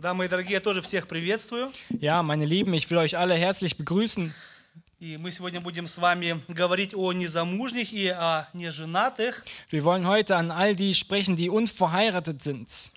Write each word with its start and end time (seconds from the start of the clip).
Да, 0.00 0.13
мои 0.13 0.29
дорогие, 0.29 0.53
я 0.53 0.61
тоже 0.61 0.81
всех 0.81 1.05
приветствую. 1.05 1.69
Ja, 1.89 2.23
meine 2.23 2.45
Lieben, 2.45 2.73
ich 2.73 2.89
will 2.89 2.97
euch 2.97 3.17
alle 3.17 3.35
herzlich 3.35 3.75
begrüßen. 3.75 4.33
И 5.01 5.17
мы 5.17 5.31
сегодня 5.31 5.59
будем 5.59 5.85
с 5.85 5.97
вами 5.97 6.41
говорить 6.47 6.93
о 6.93 7.11
незамужних 7.11 7.91
и 7.91 8.07
о 8.07 8.47
неженатых. 8.53 9.43
Wir 9.69 9.83
wollen 9.83 10.07
heute 10.07 10.37
an 10.37 10.49
all 10.49 10.75
die 10.75 10.93
sprechen, 10.93 11.35
die 11.35 11.49
unverheiratet 11.49 12.41
sind. 12.41 12.91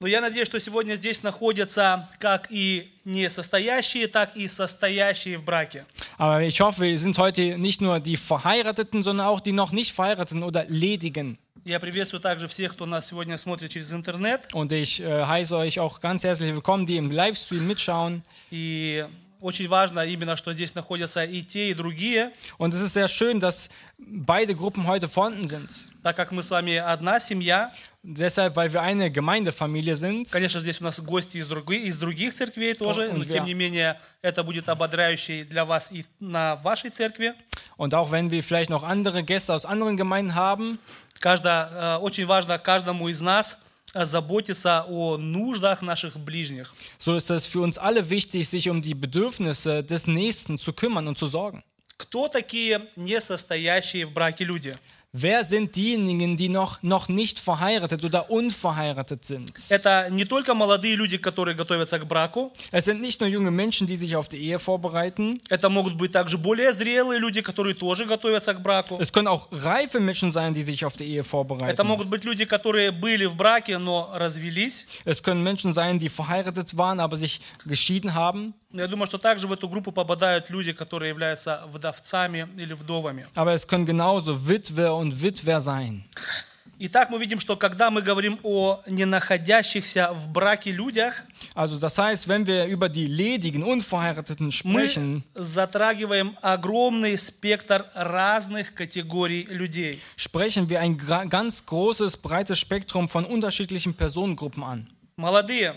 Но 0.00 0.08
я 0.08 0.20
надеюсь, 0.20 0.48
что 0.48 0.58
сегодня 0.58 0.94
здесь 0.94 1.22
находятся 1.22 2.08
как 2.18 2.50
и 2.50 2.90
несостоящие, 3.04 4.08
так 4.08 4.34
и 4.34 4.48
состоящие 4.48 5.38
в 5.38 5.44
браке. 5.44 5.84
Aber 6.18 6.42
ich 6.42 6.60
hoffe, 6.60 6.82
wir 6.82 6.98
sind 6.98 7.16
heute 7.18 7.58
nicht 7.58 7.80
nur 7.80 8.00
die 8.00 8.16
Verheirateten, 8.16 9.04
sondern 9.04 9.28
auch 9.28 9.40
die 9.40 9.52
noch 9.52 9.70
nicht 9.70 9.92
Verheirateten 9.92 10.42
oder 10.42 10.64
Ledigen. 10.66 11.38
Я 11.68 11.80
приветствую 11.80 12.22
также 12.22 12.48
всех, 12.48 12.72
кто 12.72 12.86
нас 12.86 13.08
сегодня 13.08 13.36
смотрит 13.36 13.70
через 13.70 13.92
интернет. 13.92 14.40
Und 14.54 14.72
ich 14.72 15.00
äh, 15.00 15.26
heiße 15.26 15.54
euch 15.54 15.78
auch 15.78 16.00
ganz 16.00 16.24
herzlich 16.24 16.54
willkommen, 16.54 16.86
die 16.86 16.96
im 16.96 17.10
Livestream 17.10 17.66
mitschauen. 17.66 18.22
И 18.50 19.04
очень 19.38 19.68
важно 19.68 20.00
именно, 20.06 20.34
что 20.38 20.54
здесь 20.54 20.74
находятся 20.74 21.24
и 21.24 21.42
те, 21.42 21.68
и 21.68 21.74
другие, 21.74 22.30
Und 22.56 22.72
es 22.72 22.80
ist 22.80 22.94
sehr 22.94 23.06
schön, 23.08 23.38
dass 23.38 23.68
beide 23.98 24.54
Gruppen 24.54 24.86
heute 24.86 25.08
vorhanden 25.08 25.46
sind. 25.46 25.68
так 26.02 26.16
как 26.16 26.32
мы 26.32 26.42
с 26.42 26.50
вами 26.50 26.76
одна 26.76 27.20
семья. 27.20 27.70
Deshalb, 28.02 28.56
weil 28.56 28.72
wir 28.72 28.80
eine 28.80 29.10
Gemeindefamilie 29.10 29.94
sind. 29.94 30.30
Конечно, 30.30 30.60
здесь 30.60 30.80
у 30.80 30.84
нас 30.84 30.98
гости 31.00 31.36
из, 31.36 31.48
други- 31.50 31.82
из 31.82 31.98
других 31.98 32.32
церквей 32.32 32.72
тоже, 32.72 33.10
он 33.10 33.18
но 33.18 33.24
вя- 33.24 33.32
тем 33.34 33.44
не 33.44 33.52
менее 33.52 34.00
это 34.22 34.42
будет 34.42 34.70
ободряющий 34.70 35.42
для 35.44 35.66
вас 35.66 35.90
и 35.92 36.06
на 36.18 36.56
вашей 36.56 36.88
церкви. 36.90 37.34
Und 37.76 37.92
auch 37.94 38.10
wenn 38.10 38.30
wir 38.30 38.42
vielleicht 38.42 38.70
noch 38.70 38.82
andere 38.84 39.22
Gäste 39.22 39.52
aus 39.52 39.66
anderen 39.66 39.96
Gemeinden 39.98 40.34
haben, 40.34 40.78
Каждо, 41.20 41.68
э, 41.72 41.96
очень 41.96 42.26
важно 42.26 42.58
каждому 42.58 43.08
из 43.08 43.20
нас 43.20 43.58
э, 43.94 44.04
заботиться 44.04 44.84
о 44.88 45.16
нуждах 45.16 45.82
наших 45.82 46.16
ближних. 46.18 46.74
so 46.98 47.16
ist 47.16 47.30
es 47.30 47.46
für 47.46 47.60
uns 47.60 47.78
alle 47.78 48.08
wichtig, 48.08 48.48
sich 48.48 48.68
um 48.68 48.82
die 48.82 48.94
Bedürfnisse 48.94 49.82
des 49.82 50.06
Nächsten 50.06 50.58
zu 50.58 50.72
kümmern 50.72 51.08
und 51.08 51.18
zu 51.18 51.26
sorgen. 51.26 51.62
Кто 51.96 52.28
такие 52.28 52.86
несостоящие 52.94 54.06
в 54.06 54.12
браке 54.12 54.44
люди? 54.44 54.76
Wer 55.15 55.43
sind 55.43 55.75
diejenigen, 55.75 56.37
die 56.37 56.49
noch, 56.49 56.81
noch 56.81 57.07
nicht 57.07 57.39
verheiratet 57.39 58.03
oder 58.03 58.31
unverheiratet 58.31 59.23
sind? 59.25 59.51
Это 59.69 60.07
не 60.09 60.25
только 60.25 60.55
молодые 60.55 60.95
люди, 60.95 61.19
которые 61.19 61.55
готовятся 61.55 61.99
к 61.99 62.07
браку, 62.07 62.51
Es 62.71 62.85
sind 62.85 62.99
nicht 62.99 63.19
nur 63.21 63.29
junge 63.29 63.51
Menschen, 63.51 63.85
die 63.85 63.95
sich 63.95 64.15
auf 64.15 64.27
die 64.27 64.37
Ehe 64.37 64.57
vorbereiten. 64.57 65.39
это 65.49 65.69
могут 65.69 65.97
быть 65.97 66.11
также 66.13 66.39
более 66.39 66.73
зрелые 66.73 67.19
люди, 67.19 67.43
которые 67.43 67.75
тоже 67.75 68.05
готовятся 68.05 68.55
к 68.55 68.63
браку. 68.63 68.97
Es 68.99 69.11
können 69.13 69.27
auch 69.27 69.49
reife 69.51 69.99
Menschen 69.99 70.31
sein, 70.31 70.55
die 70.55 70.63
sich 70.63 70.83
auf 70.83 70.95
die 70.97 71.03
Ehe 71.05 71.19
Это 71.19 71.29
vorbereiten. 71.29 71.85
могут 71.85 72.07
быть 72.07 72.23
люди, 72.23 72.45
которые 72.45 72.91
были 72.91 73.25
в 73.25 73.35
браке, 73.35 73.77
но 73.77 74.09
развелись. 74.15 74.87
Es 75.05 75.21
können 75.21 75.43
Menschen 75.43 75.73
sein, 75.73 75.99
die 75.99 76.09
verheiratet 76.09 76.75
waren, 76.75 76.99
aber 76.99 77.17
sich 77.17 77.39
geschieden 77.67 78.15
haben. 78.15 78.55
Но 78.71 78.81
я 78.81 78.87
думаю, 78.87 79.05
что 79.05 79.19
также 79.19 79.45
в 79.45 79.53
эту 79.53 79.69
группу 79.69 79.91
попадают 79.91 80.49
люди, 80.49 80.73
которые 80.73 81.09
являются 81.09 81.61
вдовцами 81.71 82.47
или 82.57 82.73
вдовами. 82.73 83.27
Aber 83.35 83.53
es 83.53 83.67
können 83.67 83.85
genauso 83.85 84.47
Witwe 84.47 84.91
und 84.97 85.21
Witwer 85.21 85.61
sein. 85.61 86.03
Итак, 86.79 87.09
мы 87.11 87.19
видим, 87.19 87.39
что 87.39 87.55
когда 87.55 87.89
мы 87.91 88.01
говорим 88.01 88.39
о 88.43 88.81
не 88.87 89.05
находящихся 89.05 90.11
в 90.11 90.27
браке 90.29 90.71
людях, 90.71 91.13
Also 91.55 91.77
das 91.79 91.97
heißt, 91.99 92.27
wenn 92.27 92.47
wir 92.47 92.65
über 92.65 92.89
die 92.89 93.05
ledigen, 93.05 93.63
unverheirateten 93.63 94.47
мы 94.47 94.51
sprechen, 94.87 95.23
затрагиваем 95.35 96.35
огромный 96.41 97.15
спектр 97.17 97.85
разных 97.93 98.73
категорий 98.73 99.43
людей. 99.49 100.01
sprechen 100.17 100.67
wir 100.69 100.79
ein 100.81 100.97
gra- 100.97 101.27
ganz 101.27 101.63
großes, 101.65 102.17
breites 102.17 102.57
Spektrum 102.59 103.07
von 103.07 103.23
unterschiedlichen 103.25 103.93
Personengruppen 103.93 104.63
an. 104.63 104.87
Молодые, 105.15 105.75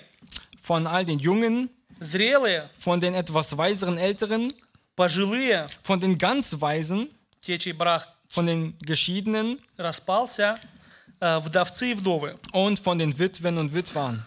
Von 0.60 0.86
all 0.86 1.04
den 1.04 1.18
Jungen, 1.20 1.68
зрелые, 2.00 2.68
von 2.78 3.00
den 3.00 3.14
etwas 3.14 3.56
weiseren 3.56 3.98
Älteren, 3.98 4.52
пожилые, 4.96 5.66
von 5.82 6.00
den 6.00 6.16
ganz 6.18 6.58
Weisen, 6.60 7.08
те, 7.40 7.58
чей 7.58 7.72
брак 7.74 8.08
von 8.30 8.46
den 8.46 8.76
Geschiedenen 8.80 9.58
распался, 9.76 10.58
э, 11.20 11.38
вдовцы 11.40 11.92
и 11.92 11.94
вдовы. 11.94 12.34
und 12.52 12.78
von 12.78 12.98
den 12.98 13.18
Witwen 13.18 13.58
und 13.58 13.72
Witwern. 13.74 14.22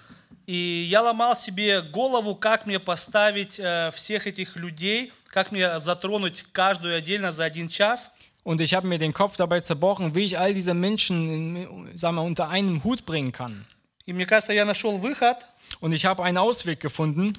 И 0.47 0.87
я 0.89 1.03
ломал 1.03 1.35
себе 1.35 1.83
голову, 1.83 2.33
как 2.33 2.65
мне 2.65 2.79
поставить 2.79 3.59
э, 3.59 3.91
всех 3.93 4.25
этих 4.25 4.55
людей, 4.55 5.13
как 5.27 5.51
мне 5.51 5.79
затронуть 5.79 6.43
каждую 6.51 6.95
отдельно 6.97 7.31
за 7.31 7.43
один 7.43 7.69
час. 7.69 8.11
Und 8.43 8.61
ich 8.61 8.73
habe 8.73 8.87
mir 8.87 8.97
den 8.97 9.13
Kopf 9.13 9.35
dabei 9.35 9.59
zerbrochen, 9.59 10.15
wie 10.15 10.23
ich 10.23 10.39
all 10.39 10.55
diese 10.55 10.73
Menschen 10.73 11.55
in, 11.55 11.97
sagen 11.97 12.15
wir, 12.15 12.23
unter 12.23 12.49
einen 12.49 12.83
Hut 12.83 13.05
bringen 13.05 13.31
kann. 13.31 13.65
И 14.07 14.13
мне 14.13 14.25
кажется, 14.25 14.53
я 14.53 14.65
нашел 14.65 14.97
выход. 14.97 15.37
Und 15.81 15.91
ich 15.91 16.05
habe 16.05 16.23
einen 16.23 16.39
Ausweg 16.39 16.79
gefunden. 16.79 17.33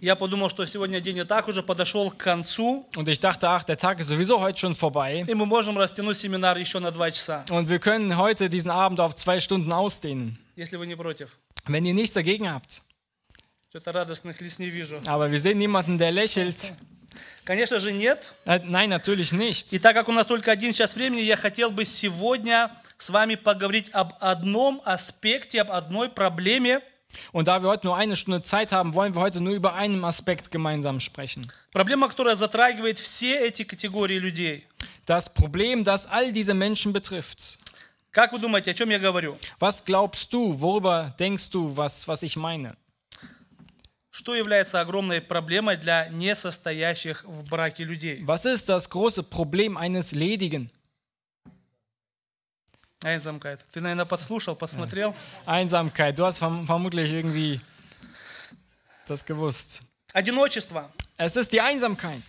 Я 0.00 0.16
подумал, 0.16 0.48
что 0.48 0.64
сегодня 0.64 0.98
день 1.00 1.18
и 1.18 1.24
так 1.24 1.46
уже 1.48 1.62
подошел 1.62 2.10
к 2.10 2.16
концу, 2.16 2.88
Und 2.96 3.06
ich 3.08 3.20
dachte, 3.20 3.48
ach, 3.50 3.64
der 3.64 3.76
Tag 3.76 4.00
ist 4.00 4.08
sowieso 4.08 4.40
heute 4.40 4.58
schon 4.58 4.74
vorbei. 4.74 5.24
и 5.28 5.34
мы 5.34 5.44
можем 5.44 5.76
растянуть 5.76 6.16
семинар 6.16 6.56
еще 6.56 6.78
на 6.78 6.90
два 6.90 7.10
часа, 7.10 7.44
Und 7.50 7.68
wir 7.68 7.78
können 7.78 8.16
heute 8.16 8.48
diesen 8.48 8.70
Abend 8.70 8.98
auf 9.00 9.14
zwei 9.14 9.40
Stunden 9.40 9.70
ausdehnen, 9.72 10.38
если 10.56 10.76
вы 10.76 10.86
не 10.86 10.96
против. 10.96 11.36
wenn 11.66 11.84
ihr 11.84 11.92
nichts 11.92 12.14
dagegen 12.14 12.48
habt. 12.50 12.80
Что-то 13.68 13.92
радостных 13.92 14.40
лиц 14.40 14.58
не 14.58 14.70
вижу. 14.70 15.00
Aber 15.06 15.30
wir 15.30 15.38
sehen 15.38 15.58
niemanden, 15.58 15.98
der 15.98 16.10
lächelt. 16.12 16.56
Конечно 17.44 17.78
же, 17.78 17.92
нет. 17.92 18.32
Äh, 18.46 18.60
nein, 18.64 18.88
natürlich 18.88 19.32
nicht. 19.32 19.72
И 19.72 19.78
так 19.78 19.94
как 19.94 20.08
у 20.08 20.12
нас 20.12 20.24
только 20.26 20.50
один 20.50 20.72
час 20.72 20.94
времени, 20.94 21.20
я 21.20 21.36
хотел 21.36 21.70
бы 21.70 21.84
сегодня 21.84 22.70
с 22.96 23.10
вами 23.10 23.34
поговорить 23.34 23.90
об 23.92 24.14
одном 24.20 24.80
аспекте, 24.84 25.60
об 25.60 25.70
одной 25.72 26.08
проблеме, 26.08 26.80
Und 27.31 27.47
da 27.47 27.61
wir 27.61 27.69
heute 27.69 27.87
nur 27.87 27.95
eine 27.95 28.15
Stunde 28.15 28.41
Zeit 28.41 28.71
haben, 28.71 28.93
wollen 28.93 29.15
wir 29.15 29.21
heute 29.21 29.39
nur 29.39 29.53
über 29.53 29.73
einen 29.73 30.03
Aspekt 30.03 30.51
gemeinsam 30.51 30.99
sprechen. 30.99 31.47
проблема, 31.71 32.07
которая 32.09 32.35
затрагивает 32.35 32.99
все 32.99 33.39
эти 33.39 33.63
категории 33.63 34.19
людей. 34.19 34.65
Das 35.05 35.33
Problem, 35.33 35.83
das 35.83 36.07
all 36.07 36.33
diese 36.33 36.53
Menschen 36.53 36.93
betrifft. 36.93 37.59
Как 38.11 38.31
вы 38.31 38.39
думаете, 38.39 38.71
о 38.71 38.73
чем 38.73 38.89
я 38.89 38.99
говорю? 38.99 39.37
Was 39.59 39.83
glaubst 39.83 40.31
du, 40.33 40.59
worüber 40.59 41.13
denkst 41.19 41.49
du, 41.49 41.75
was, 41.75 42.07
was 42.07 42.23
ich 42.23 42.35
meine? 42.35 42.75
Что 44.09 44.33
является 44.33 44.79
огромной 44.79 45.19
проблемой 45.19 45.75
для 45.75 46.07
несостоящих 46.07 47.25
в 47.25 47.49
браке 47.49 47.83
людей? 47.83 48.23
Was 48.25 48.45
ist 48.45 48.69
das 48.69 48.89
große 48.89 49.23
Problem 49.23 49.75
eines 49.77 50.13
Ledigen? 50.13 50.69
Айнзамкайт. 53.02 53.60
Ты, 53.72 53.80
наверное, 53.80 54.04
подслушал, 54.04 54.54
посмотрел. 54.56 55.14
Einsamkeit. 55.46 56.18
Du 56.18 56.24
hast 56.24 56.38
verm 56.38 56.66
vermutlich 56.66 57.10
irgendwie 57.10 57.60
das 59.08 59.24
gewusst. 59.24 59.80
Одиночество. 60.12 60.90
Es 61.16 61.36
ist 61.36 61.52
die 61.52 61.60
Einsamkeit. 61.60 62.22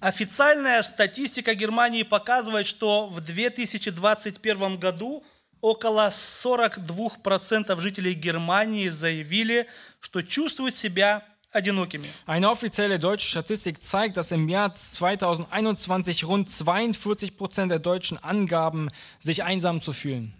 Официальная 0.00 0.82
статистика 0.82 1.54
Германии 1.54 2.04
показывает, 2.04 2.66
что 2.66 3.08
в 3.08 3.20
2021 3.20 4.78
году 4.78 5.24
около 5.60 6.08
42% 6.08 7.80
жителей 7.80 8.14
Германии 8.14 8.88
заявили, 8.88 9.66
что 9.98 10.22
чувствуют 10.22 10.76
себя 10.76 11.22
одинокими. 11.51 12.07
Eine 12.25 12.49
offizielle 12.49 12.99
deutsche 12.99 13.27
Statistik 13.27 13.81
zeigt, 13.81 14.17
dass 14.17 14.31
im 14.31 14.49
Jahr 14.49 14.73
2021 14.73 16.25
rund 16.25 16.51
42 16.51 17.37
Prozent 17.37 17.71
der 17.71 17.79
Deutschen 17.79 18.17
angaben, 18.23 18.89
sich 19.19 19.43
einsam 19.43 19.81
zu 19.81 19.93
fühlen. 19.93 20.33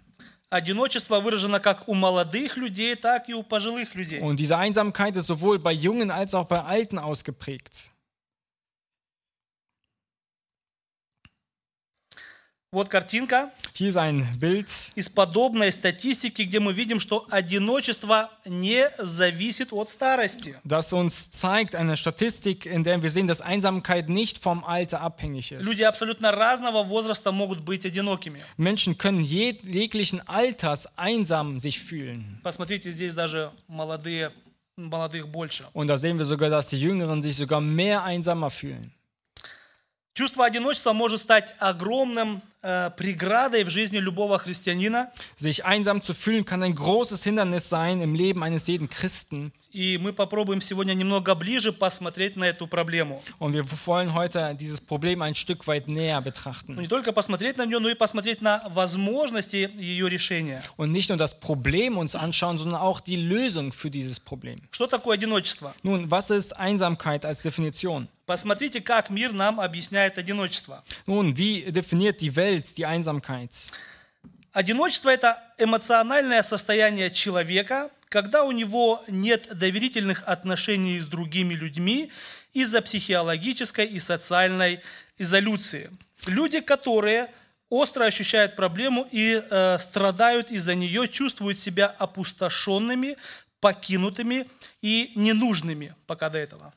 Одиночество 0.48 1.20
выражено 1.20 1.58
как 1.58 1.88
у 1.88 1.94
молодых 1.94 2.56
людей, 2.56 2.94
так 2.94 3.28
и 3.28 3.34
у 3.34 3.42
пожилых 3.42 3.94
людей. 3.94 4.20
Und 4.20 4.38
diese 4.38 4.56
Einsamkeit 4.56 5.16
ist 5.16 5.26
sowohl 5.26 5.58
bei 5.58 5.72
Jungen 5.72 6.10
als 6.10 6.34
auch 6.34 6.46
bei 6.46 6.62
Alten 6.62 6.98
ausgeprägt. 6.98 7.90
Вот 12.73 12.87
картинка 12.87 13.51
Hier 13.73 13.89
ist 13.89 13.97
ein 13.97 14.25
Bild 14.39 14.65
из 14.95 15.09
подобной 15.09 15.73
статистики, 15.73 16.43
где 16.43 16.61
мы 16.61 16.71
видим, 16.71 17.01
что 17.01 17.27
одиночество 17.29 18.29
не 18.45 18.89
зависит 18.97 19.73
от 19.73 19.89
старости. 19.89 20.55
das 20.63 20.93
uns 20.93 21.31
zeigt, 21.31 21.75
eine 21.75 21.97
Statistik, 21.97 22.65
in 22.65 22.85
der 22.85 23.03
wir 23.03 23.09
sehen, 23.09 23.27
dass 23.27 23.41
Einsamkeit 23.41 24.07
nicht 24.07 24.37
vom 24.37 24.63
Alter 24.63 25.01
abhängig 25.01 25.51
ist. 25.51 25.65
Люди 25.65 25.83
абсолютно 25.83 26.31
разного 26.31 26.83
возраста 26.83 27.33
могут 27.33 27.59
быть 27.59 27.85
одинокими. 27.85 28.41
Menschen 28.55 28.97
können 28.97 29.21
jeg 29.21 29.61
jeglichen 29.65 30.25
Alters 30.25 30.87
einsam 30.97 31.59
sich 31.59 31.81
fühlen. 31.81 32.39
Посмотрите, 32.41 32.89
здесь 32.91 33.13
даже 33.13 33.51
молодые, 33.67 34.31
молодых 34.77 35.27
больше. 35.27 35.65
Und 35.73 35.87
da 35.87 35.97
sehen 35.97 36.17
wir 36.17 36.25
sogar, 36.25 36.49
dass 36.49 36.67
die 36.67 36.79
Jüngeren 36.79 37.21
sich 37.21 37.35
sogar 37.35 37.59
mehr 37.59 38.03
einsamer 38.03 38.49
fühlen. 38.49 38.93
Чувство 40.13 40.45
одиночества 40.45 40.93
может 40.93 41.21
стать 41.21 41.53
огромным 41.59 42.41
Sich 45.35 45.65
einsam 45.65 46.03
zu 46.03 46.13
fühlen 46.13 46.45
kann 46.45 46.61
ein 46.61 46.75
großes 46.75 47.23
Hindernis 47.23 47.69
sein 47.69 48.01
im 48.01 48.13
Leben 48.13 48.43
eines 48.43 48.67
jeden 48.67 48.87
Christen. 48.89 49.51
Und 53.39 53.53
wir 53.53 53.63
wollen 53.85 54.13
heute 54.13 54.55
dieses 54.59 54.79
Problem 54.79 55.21
ein 55.23 55.33
Stück 55.33 55.65
weit 55.67 55.87
näher 55.87 56.21
betrachten. 56.21 56.75
Und 60.77 60.91
nicht 60.91 61.09
nur 61.09 61.17
das 61.17 61.39
Problem 61.39 61.97
uns 61.97 62.13
anschauen, 62.15 62.57
sondern 62.59 62.79
auch 62.79 62.99
die 62.99 63.15
Lösung 63.15 63.71
für 63.71 63.89
dieses 63.89 64.19
Problem. 64.19 64.59
Nun, 65.83 66.11
was 66.11 66.29
ist 66.29 66.55
Einsamkeit 66.57 67.25
als 67.25 67.41
Definition? 67.41 68.07
Nun, 71.05 71.35
wie 71.35 71.69
definiert 71.71 72.21
die 72.21 72.33
Welt 72.35 72.50
die 72.59 72.85
Einsamkeit? 72.85 73.51
Одиночество– 74.53 75.09
это 75.11 75.41
эмоциональное 75.57 76.43
состояние 76.43 77.09
человека, 77.09 77.89
когда 78.09 78.43
у 78.43 78.51
него 78.51 79.01
нет 79.07 79.47
доверительных 79.57 80.23
отношений 80.27 80.99
с 80.99 81.05
другими 81.05 81.53
людьми 81.53 82.11
из-за 82.51 82.81
психологической 82.81 83.85
и 83.85 83.99
социальной 83.99 84.81
изолюции. 85.17 85.89
Люди, 86.25 86.59
которые 86.59 87.29
остро 87.69 88.03
ощущают 88.03 88.57
проблему 88.57 89.07
и 89.11 89.41
э, 89.41 89.77
страдают 89.79 90.51
из-за 90.51 90.75
нее, 90.75 91.07
чувствуют 91.07 91.57
себя 91.59 91.87
опустошенными, 91.87 93.15
покинутыми 93.61 94.47
и 94.81 95.13
ненужными 95.15 95.95
пока 96.07 96.29
до 96.29 96.39
этого. 96.39 96.73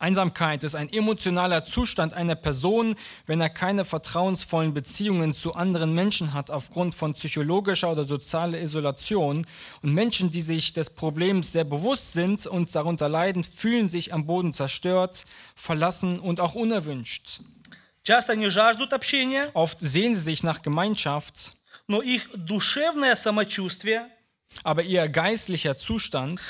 Einsamkeit 0.00 0.62
ist 0.62 0.74
ein 0.74 0.92
emotionaler 0.92 1.64
Zustand 1.64 2.12
einer 2.12 2.34
Person, 2.34 2.96
wenn 3.26 3.40
er 3.40 3.48
keine 3.48 3.84
vertrauensvollen 3.84 4.74
Beziehungen 4.74 5.32
zu 5.32 5.54
anderen 5.54 5.94
Menschen 5.94 6.34
hat 6.34 6.50
aufgrund 6.50 6.94
von 6.94 7.14
psychologischer 7.14 7.92
oder 7.92 8.04
sozialer 8.04 8.60
Isolation. 8.60 9.46
Und 9.82 9.94
Menschen, 9.94 10.30
die 10.30 10.42
sich 10.42 10.72
des 10.72 10.90
Problems 10.90 11.52
sehr 11.52 11.64
bewusst 11.64 12.12
sind 12.12 12.46
und 12.46 12.74
darunter 12.74 13.08
leiden, 13.08 13.42
fühlen 13.42 13.88
sich 13.88 14.12
am 14.12 14.26
Boden 14.26 14.52
zerstört, 14.52 15.24
verlassen 15.54 16.20
und 16.20 16.40
auch 16.40 16.54
unerwünscht. 16.54 17.40
Часто 18.04 18.34
они 18.34 18.50
жаждут 18.50 18.92
общения, 18.92 19.50
Oft 19.52 19.78
sehen 19.80 20.14
sie 20.14 20.20
sich 20.20 20.44
nach 20.44 20.62
Gemeinschaft, 20.62 21.56
но 21.88 22.02
их 22.02 22.28
душевное 22.36 23.16
самочувствие, 23.16 24.06
aber 24.62 24.84
ihr 24.84 25.08
geistlicher 25.08 25.76
Zustand, 25.76 26.40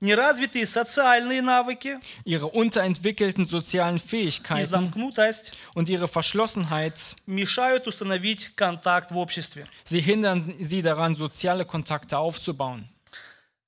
неразвитые 0.00 0.66
социальные 0.66 1.42
навыки 1.42 1.98
ihre 2.24 2.46
unterentwickelten 2.46 3.46
sozialen 3.46 3.96
и 3.96 3.98
Fähigkeiten 3.98 4.66
замкнутость 4.66 5.54
und 5.74 5.88
ihre 5.88 6.08
Verschlossenheit 6.08 7.16
мешают 7.26 7.86
установить 7.86 8.54
контакт 8.54 9.10
в 9.10 9.16
обществе. 9.16 9.64
Sie 9.84 10.00
hindern 10.00 10.54
sie 10.60 10.82
daran, 10.82 11.14
soziale 11.14 11.64
Kontakte 11.64 12.18
aufzubauen. 12.18 12.88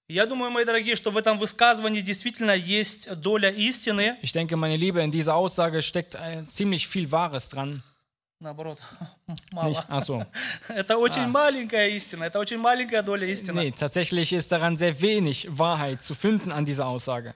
Я 0.09 0.25
думаю, 0.27 0.53
мои 0.53 0.65
дорогие, 0.65 0.95
что 0.95 1.11
в 1.11 1.17
этом 1.17 1.37
высказывании 1.37 2.01
действительно 2.01 2.55
есть 2.55 3.13
доля 3.17 3.51
истины. 3.51 4.17
Ich 4.23 4.33
denke, 4.33 4.57
meine 4.57 4.77
Liebe, 4.77 5.03
in 5.03 5.11
dieser 5.11 5.35
Aussage 5.35 5.83
steckt 5.83 6.15
äh, 6.15 6.45
ziemlich 6.45 6.87
viel 6.87 7.11
Wahres 7.11 7.49
dran. 7.49 7.83
Наоборот, 8.42 8.80
мало. 9.52 9.86
Ach 9.88 10.02
so. 10.08 10.26
Это 10.70 10.98
очень 10.98 11.28
маленькая 11.28 11.90
истина, 11.90 12.24
это 12.24 12.40
очень 12.40 12.58
маленькая 12.58 13.04
доля 13.04 13.28
истины. 13.28 13.66
Nee, 13.66 13.72
tatsächlich 13.72 14.34
ist 14.34 14.52
daran 14.52 14.76
sehr 14.76 15.00
wenig 15.00 15.48
Wahrheit 15.48 16.02
zu 16.02 16.16
finden 16.16 16.52
an 16.52 16.66
dieser 16.66 16.88
Aussage. 16.88 17.36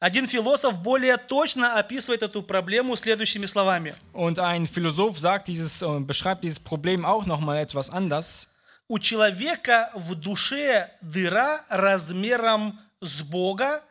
Один 0.00 0.26
философ 0.26 0.82
более 0.82 1.18
точно 1.18 1.78
описывает 1.78 2.22
эту 2.22 2.42
проблему 2.42 2.96
следующими 2.96 3.46
словами. 3.46 3.94
Und 4.12 4.40
ein 4.40 4.66
Philosoph 4.66 5.20
sagt 5.20 5.46
dieses, 5.46 5.82
äh, 5.82 6.00
beschreibt 6.00 6.42
dieses 6.42 6.58
Problem 6.58 7.04
auch 7.04 7.26
nochmal 7.26 7.58
etwas 7.58 7.88
anders. 7.88 8.48
У 8.88 8.98
человека 8.98 9.88
в 9.94 10.16
душе 10.16 10.90
дыра 11.00 11.60
размером 11.68 12.80
с 13.00 13.22
Бога, 13.22 13.84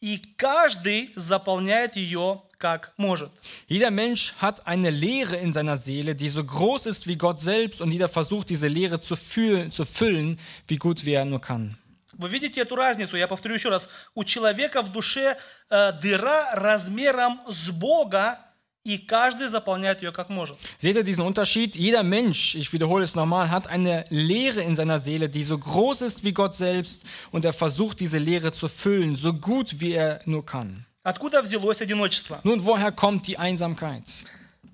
и 0.00 0.22
каждый 0.36 1.10
заполняет 1.14 1.96
ее 1.96 2.42
как 2.58 2.92
может. 2.96 3.32
Jeder 3.68 3.90
Mensch 3.90 4.34
hat 4.38 4.66
eine 4.66 4.90
Leere 4.90 5.36
in 5.36 5.52
seiner 5.52 5.76
Seele, 5.76 6.14
die 6.14 6.28
so 6.28 6.44
groß 6.44 6.86
ist 6.86 7.06
wie 7.06 7.16
Gott 7.16 7.40
selbst 7.40 7.80
und 7.80 7.90
jeder 7.90 8.08
versucht, 8.08 8.50
diese 8.50 8.68
Leere 8.68 9.00
zu, 9.00 9.16
fühlen, 9.16 9.70
zu 9.70 9.84
füllen, 9.84 10.38
wie 10.68 10.76
gut 10.76 11.04
wie 11.06 11.12
er 11.12 11.24
nur 11.24 11.40
kann. 11.40 11.76
Вы 12.12 12.28
видите 12.28 12.60
эту 12.60 12.76
разницу? 12.76 13.16
Я 13.16 13.26
повторю 13.26 13.54
еще 13.54 13.70
раз. 13.70 13.88
У 14.14 14.24
человека 14.24 14.82
в 14.82 14.92
душе 14.92 15.38
э, 15.70 15.92
дыра 16.02 16.50
размером 16.52 17.40
с 17.48 17.70
Бога, 17.70 18.38
и 18.83 18.97
каждый 18.99 19.47
заполняет 19.47 20.01
ее 20.03 20.11
как 20.11 20.29
может. 20.29 20.57
Seht 20.79 20.95
ihr 20.95 21.03
diesen 21.03 21.23
Unterschied? 21.25 21.75
Jeder 21.75 22.03
Mensch, 22.03 22.53
ich 22.55 22.71
wiederhole 22.71 23.03
es 23.03 23.15
nochmal, 23.15 23.49
hat 23.49 23.67
eine 23.67 24.05
Leere 24.09 24.61
in 24.61 24.75
seiner 24.75 24.99
Seele, 24.99 25.27
die 25.27 25.43
so 25.43 25.57
groß 25.57 26.01
ist 26.01 26.23
wie 26.23 26.33
Gott 26.33 26.55
selbst 26.55 27.03
und 27.31 27.45
er 27.45 27.53
versucht, 27.53 27.99
diese 27.99 28.19
Leere 28.19 28.51
zu 28.51 28.67
füllen, 28.67 29.15
so 29.15 29.33
gut 29.33 29.79
wie 29.79 29.93
er 29.93 30.19
nur 30.25 30.45
kann. 30.45 30.85
Откуда 31.03 31.41
взялось 31.43 31.81
одиночество? 31.81 32.39
Nun, 32.43 32.63
woher 32.65 32.91
kommt 32.91 33.27
die 33.27 33.37
Einsamkeit? 33.37 34.03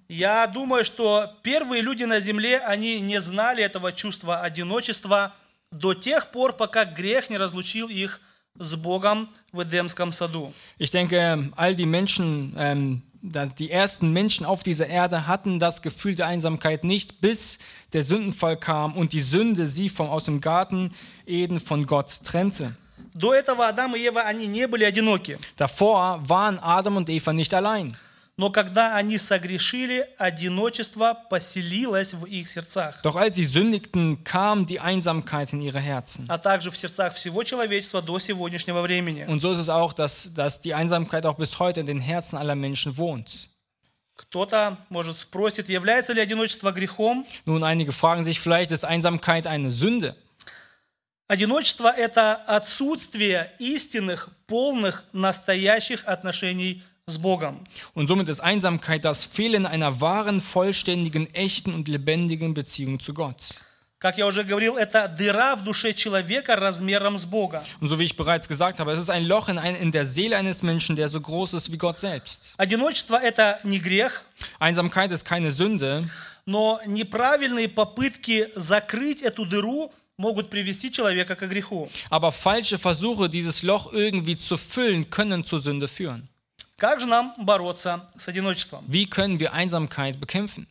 Я 0.09 0.45
думаю, 0.47 0.83
что 0.83 1.25
первые 1.41 1.81
люди 1.81 2.03
на 2.03 2.19
земле, 2.19 2.59
они 2.59 2.99
не 2.99 3.21
знали 3.21 3.63
этого 3.63 3.93
чувства 3.93 4.41
одиночества 4.41 5.33
до 5.71 5.93
тех 5.93 6.31
пор, 6.31 6.51
пока 6.57 6.83
грех 6.83 7.29
не 7.29 7.37
разлучил 7.37 7.87
их 7.87 8.19
с 8.59 8.75
Богом 8.75 9.29
в 9.53 9.61
Эдемском 9.63 10.11
саду. 10.11 10.53
Ich 10.77 10.91
denke, 10.91 11.49
all 11.55 11.75
die 11.75 11.85
Menschen, 11.85 12.53
ähm, 12.57 13.01
da- 13.14 13.14
die 13.25 13.69
ersten 13.69 14.11
Menschen 14.11 14.45
auf 14.45 14.63
dieser 14.63 14.87
Erde 14.87 15.27
hatten 15.27 15.59
das 15.59 15.81
Gefühl 15.81 16.15
der 16.15 16.27
Einsamkeit 16.27 16.83
nicht, 16.83 17.21
bis 17.21 17.59
der 17.93 18.03
Sündenfall 18.03 18.57
kam 18.57 18.95
und 18.95 19.13
die 19.13 19.21
Sünde 19.21 19.67
sie 19.67 19.89
vom, 19.89 20.07
aus 20.09 20.25
dem 20.25 20.41
Garten 20.41 20.91
Eden 21.25 21.59
von 21.59 21.85
Gott 21.85 22.23
trennte. 22.23 22.75
До 23.13 23.33
этого 23.33 23.67
Адам 23.67 23.95
и 23.95 23.99
Ева, 23.99 24.21
они 24.21 24.47
не 24.47 24.67
были 24.67 24.85
одиноки. 24.85 25.37
Davor 25.57 26.21
waren 26.27 26.57
Adam 26.59 26.95
und 26.95 27.09
Eva 27.09 27.33
nicht 27.33 27.53
allein. 27.53 27.95
Но 28.38 28.50
когда 28.50 28.94
они 28.94 29.16
согрешили, 29.16 30.06
одиночество 30.18 31.14
поселилось 31.30 32.12
в 32.12 32.26
их 32.26 32.46
сердцах, 32.48 33.00
Doch 33.02 33.16
als 33.16 33.36
sie 33.36 33.44
sündigten, 33.44 34.22
kam 34.24 34.66
die 34.66 34.78
Einsamkeit 34.78 35.54
in 35.54 35.62
ihre 35.62 35.80
Herzen. 35.80 36.26
а 36.28 36.36
также 36.36 36.70
в 36.70 36.76
сердцах 36.76 37.14
всего 37.14 37.42
человечества 37.44 38.02
до 38.02 38.18
сегодняшнего 38.18 38.82
времени. 38.82 39.24
Und 39.26 39.40
so 39.40 39.52
ist 39.52 39.58
es 39.60 39.70
auch, 39.70 39.94
dass, 39.94 40.34
dass 40.34 40.60
die 40.60 40.74
Einsamkeit 40.74 41.24
auch 41.24 41.36
bis 41.36 41.58
heute 41.58 41.80
in 41.80 41.86
den 41.86 41.98
Herzen 41.98 42.36
aller 42.36 42.54
Menschen 42.54 42.98
wohnt. 42.98 43.48
Кто-то, 44.16 44.76
может, 44.90 45.18
спросит, 45.18 45.68
является 45.70 46.12
ли 46.12 46.20
одиночество 46.20 46.72
грехом? 46.72 47.24
Nun, 47.46 47.64
einige 47.64 47.92
fragen 47.92 48.22
sich 48.24 48.38
vielleicht, 48.40 48.70
ist 48.70 48.84
Einsamkeit 48.84 49.46
eine 49.46 49.70
Sünde? 49.70 50.14
Одиночество– 51.28 51.88
это 51.96 52.34
отсутствие 52.46 53.50
истинных, 53.58 54.28
полных, 54.46 55.04
настоящих 55.12 56.06
отношений 56.06 56.82
с 57.07 57.17
Богом. 57.17 57.59
Und 57.93 58.07
somit 58.07 58.29
ist 58.29 58.39
Einsamkeit 58.39 59.05
das 59.05 59.23
Fehlen 59.23 59.65
einer 59.65 60.01
wahren, 60.01 60.39
vollständigen, 60.39 61.33
echten 61.33 61.73
und 61.73 61.87
lebendigen 61.87 62.53
Beziehung 62.53 62.99
zu 62.99 63.13
Gott. 63.13 63.59
Как 63.99 64.17
я 64.17 64.25
уже 64.25 64.43
говорил, 64.43 64.77
это 64.77 65.07
дыра 65.07 65.55
в 65.55 65.63
душе 65.63 65.93
человека 65.93 66.55
размером 66.55 67.19
с 67.19 67.25
Бога. 67.25 67.63
Und 67.79 67.87
so 67.87 67.99
wie 67.99 68.05
ich 68.05 68.15
bereits 68.15 68.47
gesagt 68.47 68.79
habe, 68.79 68.93
es 68.93 68.99
ist 68.99 69.11
ein 69.11 69.25
Loch 69.25 69.47
in, 69.47 69.59
ein, 69.59 69.75
in 69.75 69.91
der 69.91 70.05
Seele 70.05 70.37
eines 70.37 70.63
Menschen, 70.63 70.95
der 70.95 71.07
so 71.07 71.21
groß 71.21 71.53
ist 71.53 71.71
wie 71.71 71.77
Gott 71.77 71.99
selbst. 71.99 72.55
Одиночество – 72.57 73.21
это 73.21 73.59
не 73.63 73.77
грех, 73.79 74.23
Einsamkeit 74.59 75.11
ist 75.11 75.23
keine 75.23 75.51
Sünde, 75.51 76.03
но 76.47 76.79
неправильные 76.87 77.69
попытки 77.69 78.47
закрыть 78.55 79.21
эту 79.21 79.45
дыру 79.45 79.91
могут 80.17 80.49
привести 80.49 80.91
человека 80.91 81.35
к 81.35 81.47
греху. 81.47 81.87
aber 82.09 82.31
falsche 82.31 82.79
Versuche, 82.79 83.29
dieses 83.29 83.61
Loch 83.61 83.93
irgendwie 83.93 84.35
zu 84.35 84.57
füllen, 84.57 85.11
können 85.11 85.45
zur 85.45 85.59
Sünde 85.59 85.87
führen. 85.87 86.27
Как 86.78 87.00
же 87.00 87.06
нам 87.06 87.32
бороться 87.38 88.06
с 88.18 88.28
одиночеством? 88.28 88.84
Wie 88.86 89.06
können 89.06 89.40
wir 89.40 89.54
Einsamkeit 89.54 90.20
bekämpfen? 90.20 90.66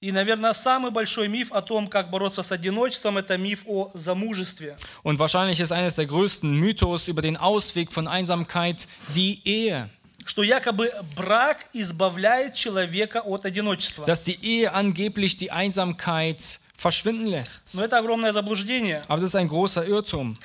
И, 0.00 0.12
наверное, 0.12 0.52
самый 0.54 0.92
большой 0.92 1.28
миф 1.28 1.52
о 1.52 1.60
том, 1.60 1.88
как 1.88 2.08
бороться 2.08 2.42
с 2.42 2.52
одиночеством, 2.52 3.18
это 3.18 3.36
миф 3.36 3.64
о 3.66 3.90
замужестве. 3.92 4.76
Und 5.02 5.18
wahrscheinlich 5.18 5.58
ist 5.58 5.72
eines 5.72 5.96
der 5.96 6.06
größten 6.06 6.54
Mythos 6.54 7.08
über 7.08 7.20
den 7.20 7.36
Ausweg 7.36 7.92
von 7.92 8.06
Einsamkeit 8.06 8.86
die 9.16 9.42
Ehe. 9.44 9.90
Что 10.24 10.44
якобы 10.44 10.92
брак 11.16 11.66
избавляет 11.72 12.54
человека 12.54 13.20
от 13.24 13.44
одиночества. 13.44 14.06
Dass 14.06 14.22
die 14.22 14.38
Ehe 14.40 14.72
angeblich 14.72 15.36
die 15.36 15.50
Einsamkeit 15.50 16.60
verschwinden 16.76 17.24
lässt. 17.24 17.74
Но 17.74 17.82
это 17.84 17.98
огромное 17.98 18.32
заблуждение. 18.32 19.02
Aber 19.08 19.20
das 19.20 19.30
ist 19.30 19.36
ein 19.36 19.48
großer 19.48 19.84
Irrtum. 19.84 20.38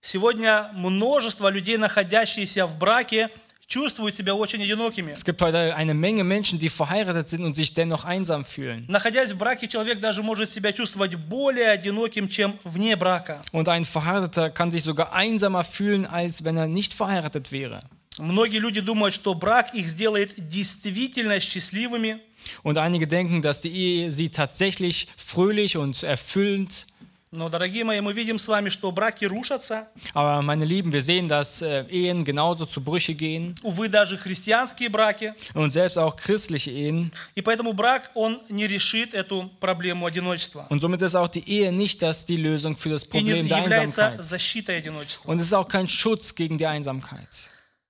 Сегодня 0.00 0.70
множество 0.74 1.48
людей, 1.48 1.76
находящиеся 1.76 2.66
в 2.66 2.76
браке, 2.76 3.30
чувствуют 3.67 4.15
себя 4.15 4.35
очень 4.35 4.61
одинокими. 4.61 5.11
Es 5.13 5.25
gibt 5.25 5.41
heute 5.41 5.75
eine 5.75 5.93
Menge 5.93 6.23
Menschen, 6.23 6.59
die 6.59 6.69
verheiratet 6.69 7.29
sind 7.29 7.43
und 7.43 7.55
sich 7.55 7.73
dennoch 7.73 8.05
einsam 8.05 8.45
fühlen. 8.45 8.85
Находясь 8.87 9.31
в 9.31 9.37
браке, 9.37 9.67
человек 9.67 9.99
даже 9.99 10.21
может 10.21 10.51
себя 10.51 10.71
чувствовать 10.73 11.15
более 11.15 11.69
одиноким, 11.69 12.27
чем 12.27 12.57
вне 12.63 12.95
брака. 12.95 13.43
Und 13.51 13.69
ein 13.69 13.85
Verheirateter 13.85 14.49
kann 14.49 14.71
sich 14.71 14.83
sogar 14.83 15.13
einsamer 15.13 15.63
fühlen, 15.63 16.05
als 16.05 16.43
wenn 16.43 16.57
er 16.57 16.67
nicht 16.67 16.93
verheiratet 16.93 17.51
wäre. 17.51 17.83
Многие 18.19 18.59
люди 18.59 18.79
думают, 18.79 19.13
что 19.15 19.33
брак 19.33 19.73
их 19.73 19.87
сделает 19.87 20.33
действительно 20.49 21.39
счастливыми, 21.39 22.19
Und 22.61 22.77
einige 22.77 23.07
denken, 23.07 23.41
dass 23.41 23.61
die 23.61 23.71
Ehe 23.71 24.11
sie 24.11 24.29
tatsächlich 24.29 25.07
fröhlich 25.17 25.77
und 25.77 26.03
erfüllend. 26.03 26.85
Но, 27.30 27.50
дорогие 27.50 27.84
мои, 27.84 28.00
мы 28.00 28.14
видим 28.14 28.38
с 28.38 28.48
вами, 28.48 28.70
что 28.70 28.90
браки 28.90 29.26
рушатся. 29.26 29.88
Aber 30.14 30.40
meine 30.40 30.64
Lieben, 30.64 30.92
wir 30.92 31.02
sehen, 31.02 31.28
dass 31.28 31.60
äh, 31.60 31.84
Ehen 31.90 32.24
genauso 32.24 32.64
zu 32.64 32.80
Brüche 32.82 33.12
gehen 33.14 33.54
Увы, 33.62 33.90
даже 33.90 34.16
христианские 34.16 34.88
браки. 34.88 35.34
und 35.54 35.70
selbst 35.70 35.98
auch 35.98 36.16
christliche 36.16 36.70
Ehen. 36.70 37.12
И 37.34 37.42
поэтому 37.42 37.74
брак, 37.74 38.10
он 38.14 38.40
не 38.48 38.66
решит 38.66 39.12
эту 39.12 39.50
проблему 39.60 40.06
одиночества. 40.06 40.66
Und 40.70 40.80
somit 40.80 41.02
ist 41.02 41.14
auch 41.16 41.28
die 41.28 41.46
Ehe 41.46 41.70
nicht 41.70 42.00
das 42.00 42.24
die 42.24 42.38
Lösung 42.38 42.78
für 42.78 42.88
das 42.88 43.02
И 43.02 43.06
не 43.06 43.10
Problem 43.34 43.48
der 43.48 43.58
является 43.58 44.06
Einsamkeit. 44.06 44.24
защитой 44.26 44.78
одиночества. 44.78 45.30
Und 45.30 45.38
es 45.40 45.48
ist 45.48 45.52
auch 45.52 45.68
kein 45.68 45.86
Schutz 45.86 46.34
gegen 46.34 46.56
die 46.56 46.66
Einsamkeit. 46.66 47.28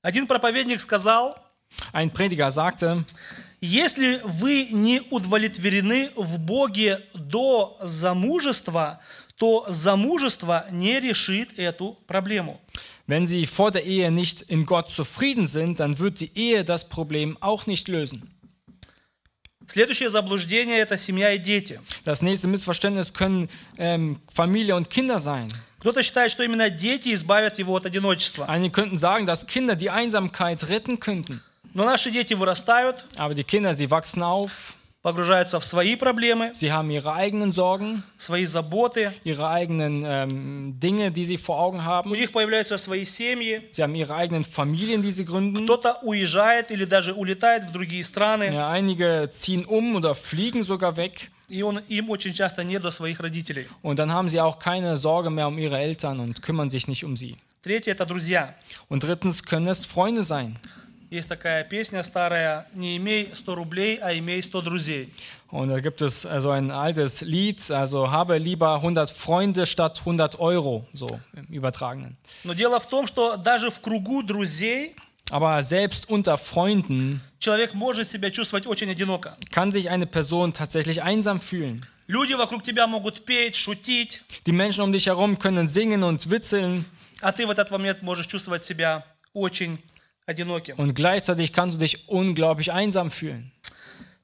Один 0.03 0.27
проповедник 0.27 0.81
сказал, 0.81 1.37
Ein 1.93 2.11
Prediger 2.13 2.51
sagte, 2.51 3.05
если 3.61 4.21
вы 4.25 4.67
не 4.73 5.01
удовлетворены 5.11 6.11
в 6.17 6.41
Боге 6.41 7.01
до 7.15 7.77
замужества, 7.81 9.01
то 9.38 9.66
замужество 9.68 10.66
не 10.72 11.00
решит 11.00 11.58
эту 11.58 11.98
проблему. 12.08 12.60
wenn 13.08 13.28
sie 13.28 13.46
vor 13.46 13.72
der 13.72 13.84
Ehe 13.86 14.12
nicht 14.12 14.42
in 14.44 14.66
Gott 14.66 14.90
zufrieden 14.90 15.48
sind, 15.48 15.80
dann 15.80 16.00
wird 16.00 16.20
die 16.20 16.32
Ehe 16.38 16.64
das 16.64 16.88
Problem 16.88 17.38
auch 17.42 17.66
nicht 17.66 17.88
lösen. 17.88 18.30
Следующее 19.66 20.10
заблуждение – 20.10 20.82
это 20.82 20.98
семья 20.98 21.32
и 21.32 21.40
дети. 21.40 21.80
Das 22.04 22.22
nächste 22.22 22.48
Missverständnis 22.48 23.14
können 23.14 23.50
ähm, 23.78 24.20
Familie 24.28 24.76
und 24.76 24.90
Kinder 24.90 25.20
sein. 25.20 25.48
Кто-то 25.80 26.04
считает, 26.04 26.32
что 26.32 26.44
именно 26.44 26.70
дети 26.70 27.14
избавят 27.14 27.60
его 27.60 27.76
от 27.76 27.86
одиночества. 27.86 28.46
Einige 28.48 28.72
könnten 28.72 28.98
sagen, 28.98 29.26
dass 29.26 29.48
Kinder 29.48 29.76
die 29.76 29.90
Einsamkeit 29.90 30.70
retten 30.70 31.00
könnten. 31.00 31.42
Но 31.74 31.86
наши 31.86 32.12
дети 32.12 32.34
вырастают, 32.34 33.04
Aber 33.18 33.34
die 33.34 33.44
Kinder, 33.44 33.74
sie 33.74 33.90
wachsen 33.90 34.22
auf, 34.22 34.76
погружаются 35.02 35.60
в 35.60 35.66
свои 35.66 35.98
проблемы, 35.98 36.52
sie 36.54 36.72
haben 36.72 36.90
ihre 36.90 37.12
eigenen 37.14 37.52
Sorgen, 37.52 38.04
свои 38.18 38.46
заботы, 38.46 39.12
ihre 39.26 39.50
eigenen 39.50 40.04
ähm, 40.06 40.80
Dinge, 40.80 41.12
die 41.12 41.26
sie 41.26 41.38
vor 41.38 41.60
Augen 41.60 41.80
у 41.80 41.84
haben. 41.84 42.12
них 42.12 42.32
появляются 42.32 42.78
свои 42.78 43.04
семьи, 43.06 43.62
Sie 43.72 43.84
haben 43.84 43.96
ihre 43.96 44.16
eigenen 44.16 44.46
Familien, 44.46 45.02
die 45.02 45.12
sie 45.12 45.26
gründen. 45.26 45.66
кто-то 45.66 45.98
уезжает 46.04 46.72
или 46.72 46.86
даже 46.86 47.14
улетает 47.14 47.66
в 47.66 47.72
другие 47.74 48.04
страны, 48.04 48.50
Ja, 48.54 48.70
einige 48.70 49.30
ziehen 49.34 49.66
um 49.66 49.96
oder 49.98 50.16
fliegen 50.16 50.64
sogar 50.64 50.96
weg. 50.96 51.30
и 51.50 51.62
он, 51.64 51.80
им 51.90 52.10
очень 52.10 52.32
часто 52.34 52.64
не 52.64 52.80
до 52.80 52.90
своих 52.90 53.20
родителей. 53.20 53.68
Und 53.82 54.00
dann 54.00 54.14
haben 54.14 54.30
sie 54.30 54.40
auch 54.40 54.58
keine 54.58 54.96
Sorge 54.98 55.30
mehr 55.30 55.50
um 55.50 55.58
ihre 55.58 55.78
Eltern 55.78 56.22
und 56.22 56.42
kümmern 56.42 56.70
sich 56.70 56.88
nicht 56.88 57.04
um 57.04 57.18
sie. 57.18 57.36
Третье – 57.62 57.94
это 57.94 58.06
друзья. 58.06 58.56
Und 58.90 59.04
drittens 59.04 59.44
können 59.44 59.68
es 59.68 59.86
Freunde 59.86 60.24
sein. 60.24 60.54
Есть 61.10 61.30
такая 61.30 61.64
песня 61.64 62.02
старая 62.02 62.68
«Не 62.74 62.98
имей 62.98 63.30
100 63.34 63.54
рублей, 63.56 64.00
а 64.02 64.14
имей 64.18 64.42
100 64.42 64.62
друзей». 64.62 65.14
Und 65.52 65.70
da 65.70 65.80
gibt 65.80 66.02
es 66.02 66.26
also 66.26 66.50
ein 66.50 66.72
altes 66.72 67.22
Lied, 67.22 67.70
also 67.70 68.10
habe 68.10 68.40
lieber 68.40 68.74
100 68.82 69.12
Freunde 69.12 69.68
statt 69.68 70.00
100 70.00 70.40
Euro, 70.40 70.88
so 70.94 71.06
im 71.36 71.46
Übertragenen. 71.46 72.18
Но 72.44 72.54
дело 72.54 72.80
в 72.80 72.88
том, 72.88 73.06
что 73.06 73.38
даже 73.38 73.70
в 73.70 73.80
кругу 73.82 74.24
друзей 74.24 74.96
Aber 75.30 75.62
selbst 75.64 76.10
unter 76.10 76.38
Freunden 76.38 77.22
человек 77.40 77.74
может 77.76 78.10
себя 78.10 78.30
чувствовать 78.32 78.66
очень 78.66 78.90
одиноко. 78.90 79.38
kann 79.52 79.72
sich 79.72 79.90
eine 79.92 80.08
Person 80.08 80.54
tatsächlich 80.54 81.04
einsam 81.04 81.40
fühlen. 81.40 81.86
Люди 82.08 82.34
вокруг 82.34 82.64
тебя 82.64 82.88
могут 82.88 83.24
петь, 83.24 83.56
шутить, 83.56 84.24
Die 84.48 84.52
Menschen 84.52 84.82
um 84.84 84.92
dich 84.92 85.06
herum 85.06 85.38
können 85.38 85.68
singen 85.68 86.04
und 86.04 86.30
witzeln 86.32 86.86
а 90.28 90.34
ты 90.34 90.46
в 90.46 90.56
этот 90.56 90.68
момент 90.68 90.68
можешь 90.68 90.68
чувствовать 90.68 90.74
себя 90.74 90.74
очень 90.74 90.74
одиноким. 90.74 90.76
und 90.78 90.94
gleichzeitig 90.94 91.52
kannst 91.54 91.76
du 91.76 91.80
dich 91.80 92.08
unglaublich 92.08 92.72
einsam 92.72 93.12
fühlen. 93.12 93.52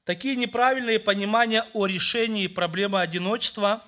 Такие 0.06 0.34
неправильные 0.34 0.98
понимания 0.98 1.62
о 1.74 1.86
решении 1.86 2.48
проблемы 2.48 3.00
одиночества 3.00 3.82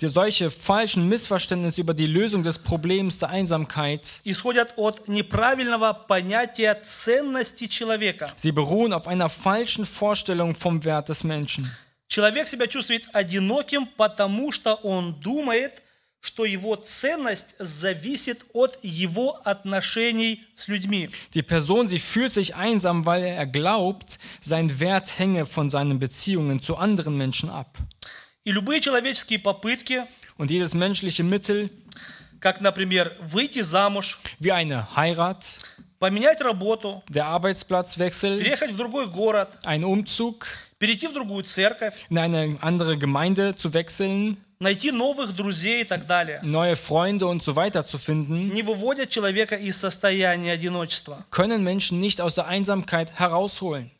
Die 0.00 0.08
solche 0.08 0.50
falschen 0.50 1.06
Missverständnisse 1.08 1.82
über 1.82 1.92
die 1.94 2.06
Lösung 2.06 2.42
des 2.42 2.58
Problems 2.58 3.18
der 3.18 3.28
Einsamkeit, 3.28 4.20
исходят 4.24 4.72
от 4.76 5.06
неправильного 5.08 5.92
понятия 5.92 6.74
ценности 6.74 7.66
человека. 7.68 8.32
sie 8.36 8.50
beruhen 8.50 8.92
auf 8.94 9.06
einer 9.06 9.28
falschen 9.28 9.84
Vorstellung 9.84 10.54
vom 10.56 10.82
Wert 10.84 11.10
des 11.10 11.22
Menschen. 11.22 11.70
Человек 12.08 12.48
себя 12.48 12.66
чувствует 12.66 13.04
одиноким, 13.12 13.86
потому 13.86 14.50
что 14.50 14.74
он 14.82 15.20
думает, 15.20 15.82
что 16.22 16.44
его 16.44 16.74
ценность 16.76 17.54
зависит 17.58 18.44
от 18.52 18.78
его 18.82 19.40
отношений 19.44 20.44
с 20.54 20.68
людьми. 20.68 21.10
Die 21.32 21.42
Person, 21.42 21.86
sie 21.86 21.98
fühlt 21.98 22.32
sich 22.32 22.54
einsam, 22.56 23.06
weil 23.06 23.22
er 23.22 23.46
glaubt, 23.46 24.18
sein 24.40 24.80
Wert 24.80 25.18
hänge 25.18 25.46
von 25.46 25.70
seinen 25.70 25.98
Beziehungen 25.98 26.60
zu 26.60 26.76
anderen 26.76 27.16
Menschen 27.16 27.50
ab. 27.50 27.78
И 28.44 28.52
любые 28.52 28.80
человеческие 28.80 29.38
попытки, 29.38 30.04
Und 30.36 30.50
jedes 30.52 30.72
menschliche 30.72 31.24
Mittel, 31.24 31.68
как, 32.40 32.60
например, 32.60 33.12
выйти 33.20 33.60
замуж, 33.60 34.20
wie 34.38 34.52
eine 34.52 34.94
Heirat, 34.94 35.58
поменять 35.98 36.40
работу, 36.40 37.02
der 37.08 37.26
Arbeitsplatzwechsel, 37.26 38.38
переехать 38.38 38.70
в 38.70 38.76
другой 38.76 39.08
город, 39.08 39.48
ein 39.64 39.84
Umzug, 39.84 40.46
перейти 40.78 41.08
в 41.08 41.12
другую 41.12 41.44
церковь, 41.44 41.94
in 42.08 42.18
eine 42.18 42.56
andere 42.60 42.96
Gemeinde 42.96 43.56
zu 43.56 43.72
wechseln, 43.74 44.36
найти 44.62 44.90
новых 44.90 45.34
друзей 45.36 45.82
и 45.82 45.84
так 45.84 46.06
далее, 46.06 46.40
neue 46.42 46.74
Freunde 46.76 47.26
und 47.26 47.42
so 47.42 47.54
weiter 47.54 47.84
zu 47.84 47.98
finden, 47.98 48.50
не 48.52 48.62
выводят 48.62 49.08
человека 49.08 49.54
из 49.54 49.76
состояния 49.76 50.52
одиночества. 50.52 51.24
können 51.30 51.62
Menschen 51.62 52.00
nicht 52.00 52.20
aus 52.20 52.34
der 52.34 52.46
Einsamkeit 52.46 53.12
herausholen. 53.18 53.90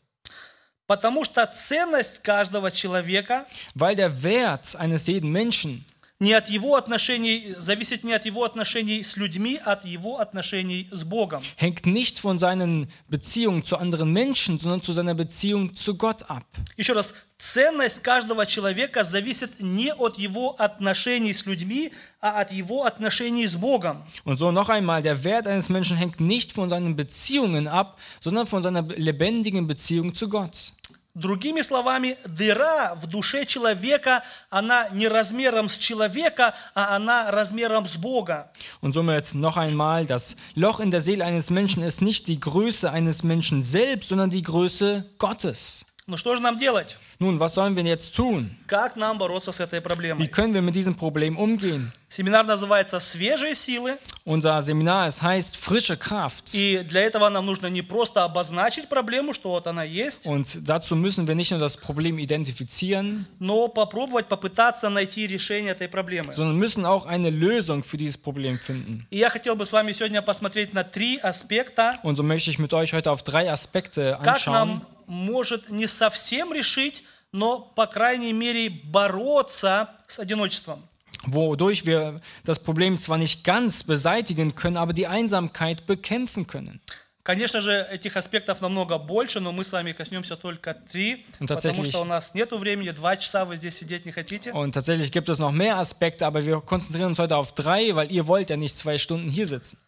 Потому 0.87 1.23
что 1.23 1.45
ценность 1.45 2.23
каждого 2.23 2.71
человека 2.71 3.45
Weil 3.75 3.95
der 3.95 4.23
Wert 4.23 4.75
eines 4.75 5.05
jeden 5.07 5.31
Menschen 5.31 5.85
не 6.23 6.33
от 6.33 6.49
его 6.49 6.75
отношений, 6.75 7.55
зависит 7.57 8.03
не 8.03 8.13
от 8.13 8.25
его 8.25 8.43
отношений 8.43 9.03
с 9.03 9.15
людьми, 9.15 9.57
а 9.63 9.73
от 9.73 9.85
его 9.85 10.19
отношений 10.19 10.87
с 10.91 11.03
Богом. 11.03 11.41
hängt 11.57 11.85
nicht 11.85 12.19
von 12.19 12.39
seinen 12.39 12.91
Beziehungen 13.07 13.63
zu 13.63 13.77
anderen 13.77 14.11
Menschen, 14.11 14.59
sondern 14.59 14.81
zu 14.81 14.91
seiner 14.91 15.13
Beziehung 15.13 15.75
zu 15.75 15.95
Gott 15.95 16.29
ab. 16.29 16.43
Еще 16.75 16.91
раз, 16.91 17.13
ценность 17.37 18.01
каждого 18.03 18.45
человека 18.45 19.05
зависит 19.05 19.61
не 19.61 19.93
от 19.93 20.17
его 20.17 20.55
отношений 20.59 21.33
с 21.33 21.45
людьми, 21.45 21.93
а 22.19 22.41
от 22.41 22.51
его 22.51 22.83
отношений 22.83 23.47
с 23.47 23.55
Богом. 23.55 24.03
Und 24.25 24.37
so 24.37 24.51
noch 24.51 24.67
einmal, 24.67 25.01
der 25.01 25.23
Wert 25.23 25.47
eines 25.47 25.69
Menschen 25.69 25.95
hängt 25.95 26.19
nicht 26.19 26.51
von 26.51 26.69
seinen 26.69 26.97
Beziehungen 26.97 27.69
ab, 27.69 27.97
sondern 28.19 28.45
von 28.45 28.61
seiner 28.61 28.81
lebendigen 28.81 29.67
Beziehung 29.67 30.13
zu 30.13 30.27
Gott. 30.27 30.73
Другими 31.15 31.61
словами, 31.61 32.17
дыра 32.25 32.95
в 32.95 33.07
душе 33.07 33.45
человека, 33.45 34.23
она 34.49 34.87
не 34.91 35.07
размером 35.07 35.67
с 35.67 35.77
человека, 35.77 36.53
а 36.75 36.95
она 36.95 37.29
размером 37.31 37.87
с 37.87 37.97
Бога. 37.97 38.51
Und 38.81 38.93
somit 38.93 39.33
noch 39.33 39.57
einmal, 39.57 40.05
das 40.05 40.37
Loch 40.55 40.79
in 40.79 40.91
der 40.91 41.01
Seele 41.01 41.25
eines 41.25 41.49
Menschen 41.49 41.83
ist 41.83 42.01
nicht 42.01 42.27
die 42.27 42.39
Größe 42.39 42.89
eines 42.91 43.23
Menschen 43.23 43.63
selbst, 43.63 44.09
sondern 44.09 44.29
die 44.29 44.43
Größe 44.43 45.05
Gottes. 45.17 45.83
Ну 46.06 46.18
что 46.18 46.36
же 46.36 46.42
нам 46.42 46.58
делать? 46.58 46.98
Nun, 47.18 47.38
was 47.40 47.54
sollen 47.54 47.74
wir 47.76 47.82
jetzt 47.84 48.14
tun? 48.14 48.50
Как 48.66 48.94
нам 48.96 49.16
бороться 49.16 49.52
с 49.52 49.60
этой 49.60 49.78
Wie 49.78 49.82
проблемой? 49.82 50.28
können 50.28 50.52
wir 50.52 50.60
mit 50.60 50.74
diesem 50.74 50.94
Problem 50.96 51.38
umgehen? 51.38 51.92
Семинар 52.10 52.44
называется 52.44 53.00
«Свежие 53.00 53.54
силы», 53.54 53.96
Unser 54.26 54.60
Seminar, 54.60 55.06
es 55.08 55.22
heißt 55.22 55.56
frische 55.56 55.96
Kraft. 55.96 56.52
и 56.54 56.80
для 56.84 57.00
этого 57.06 57.30
нам 57.30 57.46
нужно 57.46 57.68
не 57.68 57.80
просто 57.80 58.22
обозначить 58.22 58.88
проблему, 58.90 59.32
что 59.32 59.48
вот 59.50 59.66
она 59.66 59.82
есть, 59.82 60.26
Und 60.26 60.68
dazu 60.68 60.94
müssen 60.94 61.26
wir 61.26 61.34
nicht 61.34 61.50
nur 61.52 61.58
das 61.58 61.78
Problem 61.78 62.18
identifizieren, 62.18 63.24
но 63.38 63.68
попробовать, 63.68 64.28
попытаться 64.28 64.90
найти 64.90 65.26
решение 65.26 65.72
этой 65.72 65.88
проблемы. 65.88 66.34
sondern 66.34 66.56
müssen 66.58 66.84
auch 66.84 67.06
eine 67.06 67.30
Lösung 67.30 67.82
für 67.82 67.96
dieses 67.96 68.18
Problem 68.18 68.58
finden. 68.58 69.06
И 69.10 69.16
я 69.16 69.30
хотел 69.30 69.56
бы 69.56 69.64
с 69.64 69.72
вами 69.72 69.92
сегодня 69.92 70.20
посмотреть 70.20 70.74
на 70.74 70.84
три 70.84 71.16
аспекта, 71.18 71.98
Und 72.02 72.16
so 72.16 72.22
möchte 72.22 72.50
ich 72.50 72.58
mit 72.58 72.74
euch 72.74 72.92
heute 72.92 73.10
auf 73.10 73.22
drei 73.22 73.50
Aspekte 73.50 74.18
как 74.22 74.34
anschauen, 74.36 74.52
нам 74.54 74.82
может 75.06 75.70
не 75.70 75.86
совсем 75.86 76.52
решить, 76.52 77.04
но, 77.32 77.60
по 77.60 77.86
крайней 77.86 78.32
мере, 78.32 78.70
бороться 78.70 79.90
с 80.06 80.18
одиночеством. 80.18 80.82
wodurch 81.26 81.86
wir 81.86 82.20
das 82.44 82.58
Problem 82.58 82.98
zwar 82.98 83.16
nicht 83.18 83.44
ganz 83.44 83.82
beseitigen 83.82 84.54
können, 84.54 84.76
aber 84.76 84.92
die 84.92 85.06
Einsamkeit 85.06 85.86
bekämpfen 85.86 86.46
können. 86.46 86.80
Конечно 87.22 87.62
же, 87.62 87.86
этих 87.90 88.18
аспектов 88.18 88.60
намного 88.60 88.98
больше, 88.98 89.40
но 89.40 89.50
мы 89.50 89.64
с 89.64 89.72
вами 89.72 89.92
коснемся 89.92 90.36
только 90.36 90.74
три, 90.74 91.24
Ну, 91.40 91.46
потому 91.46 91.82
что 91.84 92.02
у 92.02 92.04
нас 92.04 92.34
нет 92.34 92.52
времени, 92.52 92.90
два 92.90 93.16
часа 93.16 93.46
вы 93.46 93.56
здесь 93.56 93.78
сидеть 93.78 94.04
не 94.04 94.12
хотите. 94.12 94.52
Und 94.52 94.72
tatsächlich 94.72 95.10
gibt 95.10 95.30
es 95.30 95.38
noch 95.38 95.50
mehr 95.50 95.78
Aspekte, 95.78 96.26
aber 96.26 96.44
wir 96.44 96.60
konzentrieren 96.60 97.08
uns 97.08 97.18
heute 97.18 97.38
auf 97.38 97.52
drei, 97.52 97.94
weil 97.94 98.12
ihr 98.12 98.26
wollt 98.26 98.50
ja 98.50 98.58
nicht 98.58 98.76
zwei 98.76 98.98
Stunden 98.98 99.30
hier 99.30 99.46
sitzen. 99.46 99.78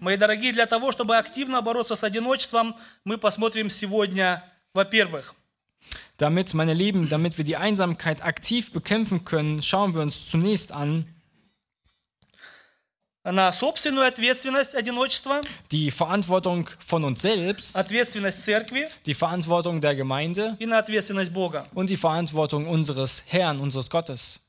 Мои 0.00 0.16
дорогие, 0.16 0.52
для 0.52 0.64
того, 0.66 0.90
чтобы 0.90 1.16
активно 1.18 1.60
бороться 1.60 1.96
с 1.96 2.04
одиночеством, 2.04 2.74
мы 3.04 3.18
посмотрим 3.18 3.68
сегодня, 3.68 4.42
во-первых, 4.75 5.33
Damit, 6.17 6.53
meine 6.53 6.75
Lieben, 6.75 7.09
damit 7.09 7.37
wir 7.39 7.43
die 7.45 7.57
Einsamkeit 7.57 8.21
aktiv 8.23 8.71
bekämpfen 8.71 9.25
können, 9.25 9.61
schauen 9.63 9.95
wir 9.95 10.01
uns 10.03 10.29
zunächst 10.29 10.71
an, 10.71 11.05
на 13.23 13.51
собственную 13.53 14.07
ответственность 14.07 14.73
одиночества, 14.75 15.41
die 15.71 15.91
Verantwortung 15.91 16.69
von 16.79 17.03
uns 17.03 17.21
selbst, 17.21 17.75
ответственность 17.75 18.43
церкви 18.43 18.87
die 19.05 19.13
Verantwortung 19.13 19.79
der 19.79 19.95
Gemeinde 19.95 20.55
и 20.59 20.65
на 20.65 20.79
ответственность 20.79 21.31
Бога. 21.31 21.67
und 21.75 21.89
die 21.89 21.97
Verantwortung 21.97 22.67
unseres 22.67 23.23
Herrn, 23.27 23.59
unseres 23.59 23.89
Gottes. 23.89 24.39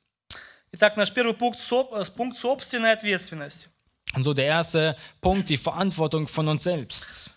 Итак, 0.73 0.97
наш 0.97 1.11
первый 1.12 1.35
пункт, 1.35 1.61
соб- 1.61 1.93
э, 1.95 2.05
пункт 2.17 2.38
собственная 2.38 2.95
ответственность. 2.95 3.69
Und 4.14 4.25
so 4.25 4.33
der 4.33 4.47
erste 4.47 4.97
Punkt, 5.21 5.49
die 5.50 5.59
Verantwortung 5.59 6.26
von 6.29 6.49
uns 6.49 6.64
selbst. 6.64 7.33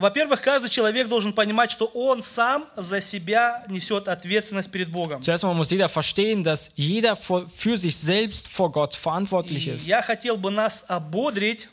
Во-первых, 0.00 0.40
каждый 0.40 0.70
человек 0.70 1.08
должен 1.08 1.34
понимать, 1.34 1.70
что 1.70 1.84
он 1.84 2.22
сам 2.22 2.66
за 2.74 3.02
себя 3.02 3.62
несет 3.68 4.08
ответственность 4.08 4.70
перед 4.70 4.90
Богом. 4.90 5.22
Zuerst 5.22 5.44
einmal 5.44 5.54
muss 5.54 5.70
jeder 5.70 5.88
verstehen, 5.90 6.42
dass 6.42 6.70
jeder 6.74 7.16
für 7.16 7.76
sich 7.76 7.96
selbst 7.96 8.48
vor 8.48 8.72
Gott 8.72 8.94
verantwortlich 8.94 9.68
ist. 9.68 9.86
я 9.86 10.00
хотел 10.00 10.38
бы 10.38 10.50
нас 10.50 10.84
ободрить 10.88 11.68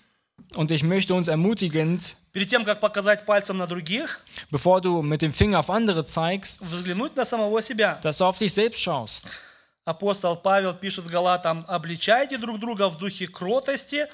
Und 0.55 0.72
ich 0.72 0.84
möchte 0.84 1.13
uns 1.13 1.27
ermutigend, 1.29 2.15
перед 2.34 2.50
тем, 2.50 2.63
как 2.65 2.79
показать 2.81 3.25
пальцем 3.25 3.57
на 3.57 3.65
других, 3.65 4.19
bevor 4.51 4.81
du 4.81 5.01
mit 5.01 5.22
dem 5.22 5.34
Finger 5.34 5.60
auf 5.60 5.69
andere 5.69 6.05
zeigst, 6.05 6.62
взглянуть 6.62 7.15
на 7.15 7.24
самого 7.25 7.62
себя. 7.62 8.00
dass 8.03 8.17
du 8.17 8.25
auf 8.25 8.38
dich 8.38 8.53
selbst 8.53 8.81
schaust. 8.81 9.38
Апостол 9.86 10.36
Павел 10.36 10.74
пишет 10.74 11.07
Галатам, 11.07 11.63
обличайте 11.69 12.38
друг 12.38 12.60
друга 12.60 12.89
в 12.89 12.98
духе 12.98 13.27
кротости, 13.27 14.05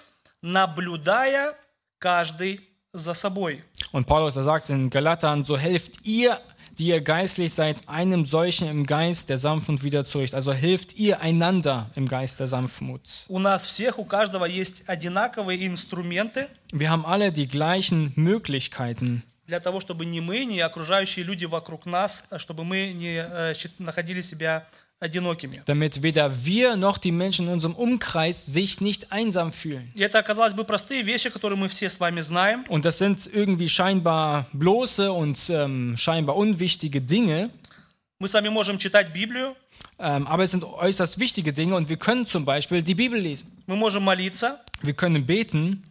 наблюдая 0.43 1.55
каждый 1.97 2.61
за 2.92 3.14
собой. 3.14 3.62
Und 3.92 4.06
Paulus, 4.06 4.36
er 4.36 4.42
sagt 4.42 4.70
in 4.70 4.90
Galatern, 4.90 5.44
so 5.44 5.56
helft 5.58 6.04
ihr, 6.06 6.40
die 6.78 6.88
ihr 6.88 7.00
geistlich 7.00 7.52
seid, 7.52 7.76
einem 7.88 8.24
solchen 8.24 8.68
im 8.68 8.86
Geist 8.86 9.28
der 9.30 9.38
Sanftmut 9.38 9.82
wieder 9.82 10.04
zurecht. 10.06 10.32
Also 10.34 10.52
helft 10.52 10.94
ihr 10.94 11.20
einander 11.20 11.90
im 11.96 12.06
Geist 12.06 12.38
der 12.38 12.46
Sanftmut. 12.46 13.00
У 13.28 13.38
нас 13.40 13.66
всех, 13.66 13.98
у 13.98 14.04
каждого 14.04 14.44
есть 14.44 14.88
одинаковые 14.88 15.66
инструменты 15.66 16.46
Wir 16.72 16.88
haben 16.90 17.04
alle 17.04 17.32
die 17.32 17.48
gleichen 17.48 18.12
Möglichkeiten, 18.14 19.22
для 19.46 19.60
того, 19.60 19.80
чтобы 19.80 20.04
ни 20.04 20.20
мы, 20.20 20.44
ни 20.44 20.58
окружающие 20.60 21.24
люди 21.24 21.46
вокруг 21.46 21.86
нас, 21.86 22.24
а 22.30 22.38
чтобы 22.38 22.64
мы 22.64 22.92
не 22.92 23.16
э, 23.16 23.54
щит- 23.54 23.78
находили 23.80 24.20
себя 24.20 24.52
одинокими. 24.58 24.81
damit 25.65 26.01
weder 26.01 26.45
wir 26.45 26.77
noch 26.77 26.97
die 26.97 27.11
Menschen 27.11 27.47
in 27.47 27.53
unserem 27.53 27.75
Umkreis 27.75 28.45
sich 28.45 28.79
nicht 28.79 29.11
einsam 29.11 29.51
fühlen. 29.51 29.91
Und 32.69 32.85
das 32.85 32.99
sind 32.99 33.29
irgendwie 33.31 33.67
scheinbar 33.67 34.45
bloße 34.53 35.11
und 35.11 35.49
ähm, 35.49 35.97
scheinbar 35.97 36.37
unwichtige 36.37 37.01
Dinge. 37.01 37.49
Ähm, 39.99 40.25
aber 40.27 40.43
es 40.43 40.51
sind 40.51 40.63
äußerst 40.63 41.19
wichtige 41.19 41.51
Dinge 41.51 41.75
und 41.75 41.89
wir 41.89 41.97
können 41.97 42.25
zum 42.25 42.45
Beispiel 42.45 42.81
die 42.81 42.95
Bibel 42.95 43.19
lesen. 43.19 43.51
Wir 44.81 44.93
können 44.93 45.25
beten. 45.25 45.83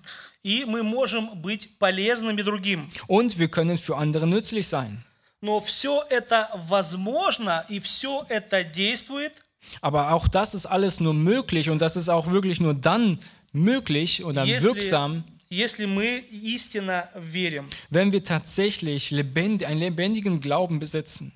Und 3.07 3.39
wir 3.39 3.49
können 3.49 3.79
für 3.79 3.97
andere 3.97 4.27
nützlich 4.27 4.67
sein 4.69 5.05
Но 5.42 5.60
все 5.60 6.04
это 6.10 6.50
возможно 6.68 7.64
и 7.70 7.80
все 7.80 8.26
это 8.30 8.64
действует, 8.64 9.34
Aber 9.82 10.14
auch 10.14 10.28
das 10.30 10.56
ist 10.56 10.66
alles 10.66 11.00
nur 11.00 11.14
möglich 11.14 11.70
und 11.70 11.80
das 11.80 11.96
ist 11.98 12.10
auch 12.10 12.32
wirklich 12.32 12.60
nur 12.60 12.74
dann 12.74 13.20
möglich 13.54 14.24
oder 14.24 14.44
если, 14.46 14.66
wirksam, 14.66 15.24
если 15.50 15.86
мы 15.86 16.24
истинно 16.32 17.04
верим. 17.16 17.70
wenn 17.90 18.12
wir 18.12 18.24
tatsächlich 18.24 19.12
lebend, 19.12 19.64
einen 19.64 19.80
lebendigen 19.82 20.40
Glauben 20.42 20.80
besitzen. 20.80 21.34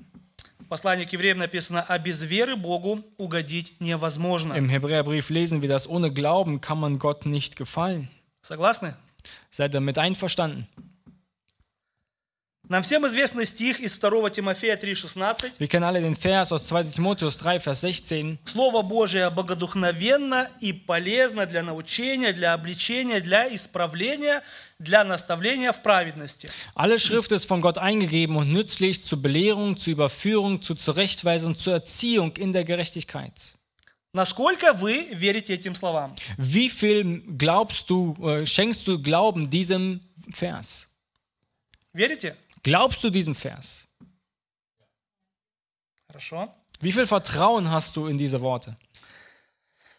В 0.60 0.66
послании 0.72 1.04
к 1.04 1.12
евреям 1.12 1.38
написано, 1.40 1.84
а 1.90 2.00
без 2.00 2.22
веры 2.24 2.56
Богу 2.56 3.04
угодить 3.18 3.74
невозможно. 3.82 4.54
Im 4.54 4.70
Hebräerbrief 4.70 5.30
lesen 5.30 5.62
wir 5.62 5.68
das, 5.68 5.88
ohne 5.88 6.12
Glauben 6.14 6.62
kann 6.62 6.80
man 6.80 6.98
Gott 6.98 7.26
nicht 7.26 7.58
gefallen. 7.58 8.08
Согласны? 8.42 8.96
Seid 9.52 9.72
ihr 9.72 9.80
damit 9.82 9.98
einverstanden? 9.98 10.68
Нам 12.69 12.83
всем 12.83 13.07
известный 13.07 13.47
стих 13.47 13.79
из 13.79 13.97
2 13.97 14.29
Тимофея 14.31 14.77
3,16. 14.77 15.61
Wir 15.61 15.69
kennen 15.69 15.85
alle 15.85 16.01
den 16.01 16.17
Vers 16.17 16.51
aus 16.51 16.67
2 16.67 16.83
Timotheus 16.97 17.37
3, 17.37 17.61
Vers 17.61 17.83
16. 17.83 18.41
Слово 18.45 18.83
Божие 18.83 19.31
богодухновенно 19.31 20.49
и 20.61 20.73
полезно 20.73 21.47
для 21.47 21.63
научения, 21.63 22.33
для 22.33 22.55
обличения, 22.55 23.21
для 23.21 23.47
исправления, 23.55 24.43
для 24.81 25.05
наставления 25.05 25.71
в 25.71 25.81
праведности. 25.81 26.51
Alle 26.75 26.99
Schrift 26.99 27.31
ist 27.31 27.47
von 27.47 27.61
Gott 27.61 27.79
eingegeben 27.79 28.35
und 28.37 28.53
nützlich 28.53 29.05
zur 29.05 29.23
Belehrung, 29.23 29.77
zur 29.77 29.93
Überführung, 29.93 30.61
zur 30.61 30.77
Zurechtweisung, 30.77 31.57
zur 31.57 31.75
Erziehung 31.75 32.37
in 32.37 32.53
der 32.53 32.65
Gerechtigkeit. 32.65 33.55
Насколько 34.13 34.73
вы 34.73 35.07
верите 35.13 35.55
этим 35.55 35.77
словам? 35.77 36.17
Wie 36.37 36.69
viel 36.69 37.23
glaubst 37.39 37.89
du, 37.91 38.17
äh, 38.27 38.45
schenkst 38.45 38.89
du 38.89 39.01
Glauben 39.01 39.51
diesem 39.51 40.01
Vers? 40.33 40.89
Верите? 41.93 42.35
Glaubst 42.66 43.04
du 43.04 43.10
diesem 43.10 43.36
Vers? 43.36 43.88
Хорошо. 46.08 46.54
Wie 46.82 46.92
viel 46.92 47.08
Vertrauen 47.08 47.70
hast 47.72 47.96
du 47.96 48.08
in 48.08 48.18
diese 48.18 48.42
Worte? 48.42 48.78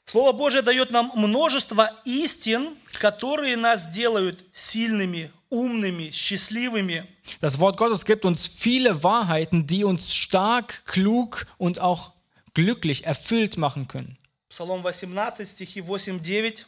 Слово 0.04 0.32
Божие 0.32 0.62
дает 0.62 0.90
нам 0.90 1.11
множество 1.14 1.88
истин, 2.04 2.76
которые 2.98 3.56
нас 3.56 3.92
делают 3.92 4.44
сильными, 4.52 5.30
умными, 5.48 6.11
счастливыми. 6.11 7.06
Das 7.40 7.58
Wort 7.61 7.76
Gottes 7.76 8.04
gibt 8.04 8.24
uns 8.24 8.46
viele 8.46 9.02
Wahrheiten, 9.04 9.66
die 9.66 9.85
uns 9.85 10.12
stark, 10.12 10.85
klug 10.87 11.46
und 11.56 11.78
auch 11.78 12.12
glücklich 12.52 13.06
erfüllt 13.06 13.56
machen 13.56 13.88
können. 13.88 14.18
Псалом 14.48 14.85
18, 14.85 15.46
стихи 15.46 15.82
8-9. 15.82 16.64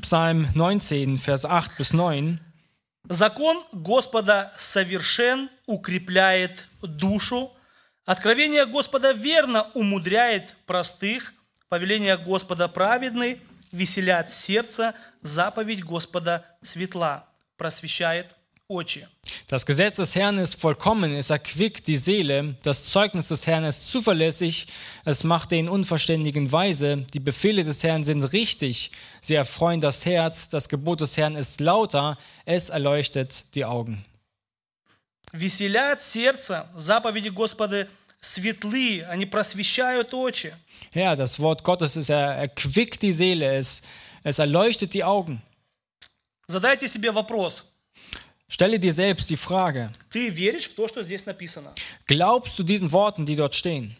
Psalm 0.00 0.48
19, 0.54 1.18
Vers 1.18 1.44
8 1.44 1.76
bis 1.76 1.92
9. 1.92 2.40
Закон 3.09 3.63
Господа 3.71 4.51
совершен, 4.57 5.49
укрепляет 5.65 6.67
душу. 6.81 7.51
Откровение 8.05 8.65
Господа 8.65 9.11
верно 9.11 9.67
умудряет 9.73 10.55
простых. 10.65 11.33
Повеление 11.69 12.17
Господа 12.17 12.67
праведны, 12.67 13.39
веселят 13.71 14.31
сердце. 14.31 14.95
Заповедь 15.21 15.83
Господа 15.83 16.45
светла, 16.61 17.27
просвещает 17.57 18.35
очи. 18.68 19.06
Das 19.48 19.66
Gesetz 19.66 19.96
des 19.96 20.14
Herrn 20.14 20.38
ist 20.38 20.60
vollkommen, 20.60 21.12
es 21.12 21.30
erquickt 21.30 21.86
die 21.86 21.96
Seele. 21.96 22.54
Das 22.62 22.84
Zeugnis 22.84 23.28
des 23.28 23.46
Herrn 23.46 23.64
ist 23.64 23.88
zuverlässig, 23.88 24.66
es 25.04 25.24
macht 25.24 25.50
den 25.50 25.68
Unverständigen 25.68 26.50
weise. 26.52 26.98
Die 27.12 27.20
Befehle 27.20 27.64
des 27.64 27.82
Herrn 27.82 28.04
sind 28.04 28.22
richtig, 28.32 28.92
sie 29.20 29.34
erfreuen 29.34 29.80
das 29.80 30.06
Herz. 30.06 30.48
Das 30.48 30.68
Gebot 30.68 31.00
des 31.00 31.16
Herrn 31.16 31.36
ist 31.36 31.60
lauter, 31.60 32.16
es 32.44 32.68
erleuchtet 32.68 33.44
die 33.54 33.64
Augen. 33.64 34.04
Веселят 35.32 36.02
сердце. 36.02 36.66
Заповеди 36.74 37.28
Господа 37.28 37.86
светлы, 38.20 39.04
они 39.08 39.26
просвещают 39.26 40.12
очи. 40.12 40.52
Ja, 40.92 41.14
das 41.14 41.38
Wort 41.38 41.62
Gottes 41.62 41.96
ist, 41.96 42.10
er 42.10 42.34
erquickt 42.34 43.02
die 43.02 43.12
Seele, 43.12 43.54
es, 43.54 43.82
es 44.24 44.38
erleuchtet 44.38 44.92
die 44.94 45.04
Augen. 45.04 45.40
Задайте 46.48 46.88
себе 46.88 47.12
вопрос. 47.12 47.64
Stelle 48.47 48.79
dir 48.79 48.93
selbst 48.93 49.29
die 49.29 49.37
Frage, 49.37 49.89
Ты 50.09 50.29
веришь 50.29 50.65
в 50.69 50.75
то, 50.75 50.87
что 50.87 51.01
здесь 51.03 51.25
написано? 51.25 51.73
glaubst 52.07 52.57
du 52.59 52.63
diesen 52.63 52.91
Worten, 52.91 53.25
die 53.25 53.35
dort 53.35 53.55
stehen? 53.55 53.95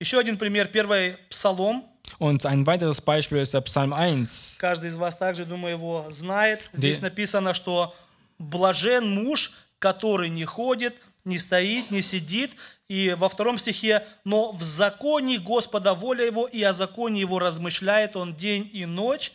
Еще 0.00 0.18
один 0.18 0.36
пример. 0.38 0.66
Первый 0.68 1.16
псалом. 1.28 1.84
Und 2.18 2.44
ein 2.44 2.66
weiteres 2.66 3.00
Beispiel 3.00 3.38
ist 3.38 3.54
der 3.54 3.60
Psalm 3.60 3.92
1. 3.92 4.56
Каждый 4.58 4.88
из 4.88 4.96
вас 4.96 5.14
также, 5.16 5.44
думаю, 5.44 5.74
его 5.76 6.06
знает. 6.10 6.60
Здесь 6.72 6.96
Где? 6.96 7.06
написано, 7.06 7.54
что 7.54 7.94
блажен 8.38 9.08
муж, 9.08 9.52
который 9.78 10.28
не 10.28 10.44
ходит, 10.44 10.96
не 11.24 11.38
стоит, 11.38 11.90
не 11.90 12.02
сидит. 12.02 12.50
И 12.88 13.14
во 13.16 13.28
втором 13.28 13.58
стихе, 13.58 14.04
но 14.24 14.50
в 14.50 14.62
законе 14.64 15.38
Господа 15.38 15.94
воля 15.94 16.24
его, 16.26 16.48
и 16.48 16.60
о 16.64 16.72
законе 16.72 17.20
его 17.20 17.38
размышляет 17.38 18.16
он 18.16 18.34
день 18.34 18.68
и 18.72 18.86
ночь. 18.86 19.32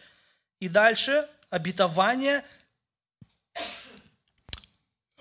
И 0.59 0.67
дальше 0.67 1.27
обетование. 1.49 2.43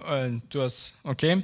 Äh, 0.06 0.32
du 0.50 0.62
hast, 0.62 0.94
okay. 1.04 1.44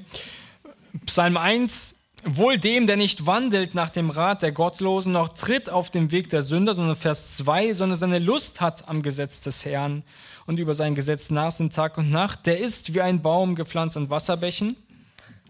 Psalm 1.05 1.37
1. 1.37 2.01
Wohl 2.27 2.57
dem, 2.57 2.87
der 2.87 2.97
nicht 2.97 3.27
wandelt 3.27 3.75
nach 3.75 3.89
dem 3.91 4.09
Rat 4.09 4.41
der 4.41 4.51
Gottlosen, 4.51 5.13
noch 5.13 5.29
tritt 5.29 5.69
auf 5.69 5.91
dem 5.91 6.11
Weg 6.11 6.31
der 6.31 6.41
Sünder, 6.41 6.73
sondern 6.73 6.95
Vers 6.95 7.37
2, 7.37 7.73
sondern 7.73 7.99
seine 7.99 8.17
Lust 8.17 8.61
hat 8.61 8.89
am 8.89 9.03
Gesetz 9.03 9.41
des 9.41 9.63
Herrn 9.63 10.01
und 10.47 10.57
über 10.57 10.73
sein 10.73 10.95
Gesetz 10.95 11.29
nachsinnt 11.29 11.75
Tag 11.75 11.99
und 11.99 12.09
Nacht, 12.09 12.47
der 12.47 12.59
ist 12.59 12.95
wie 12.95 13.01
ein 13.01 13.21
Baum 13.21 13.53
gepflanzt 13.53 13.95
an 13.95 14.09
Wasserbächen. 14.09 14.75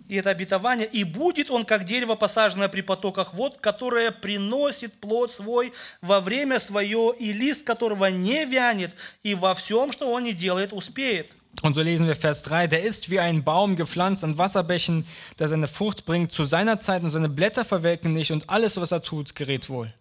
И 0.08 0.18
это 0.18 0.30
обетование. 0.30 0.88
И 0.88 1.04
будет 1.04 1.50
он, 1.50 1.64
как 1.64 1.84
дерево, 1.84 2.16
посаженное 2.16 2.70
при 2.70 2.82
потоках 2.82 3.34
вод, 3.34 3.58
которое 3.58 4.12
приносит 4.12 4.94
плод 4.94 5.34
свой 5.34 5.74
во 6.02 6.22
время 6.22 6.60
свое, 6.60 7.14
и 7.18 7.34
лист 7.34 7.66
которого 7.66 8.06
не 8.08 8.46
вянет, 8.46 8.92
и 9.24 9.34
во 9.34 9.56
всем, 9.56 9.92
что 9.92 10.12
он 10.12 10.24
не 10.24 10.34
делает, 10.34 10.74
успеет. 10.74 11.32
Und 11.62 11.74
so 11.74 11.82
lesen 11.82 12.06
wir 12.08 12.16
Vers 12.16 12.44
3, 12.44 12.68
der 12.68 12.84
ist 12.84 13.10
wie 13.10 13.20
ein 13.20 13.44
Baum 13.44 13.76
gepflanzt 13.76 14.24
an 14.24 14.38
Wasserbächen, 14.38 15.06
der 15.40 15.48
seine 15.48 15.68
Frucht 15.68 16.06
bringt 16.06 16.32
zu 16.32 16.44
seiner 16.46 16.80
Zeit 16.80 17.02
und 17.04 17.12
seine 17.12 17.30
Blätter 17.30 17.64
verwelken 17.66 18.12
nicht 18.14 18.32
und 18.32 18.50
alles, 18.50 18.80
was 18.80 18.92
er 18.92 19.02
tut, 19.02 19.36
gerät 19.36 19.70
wohl. 19.70 19.92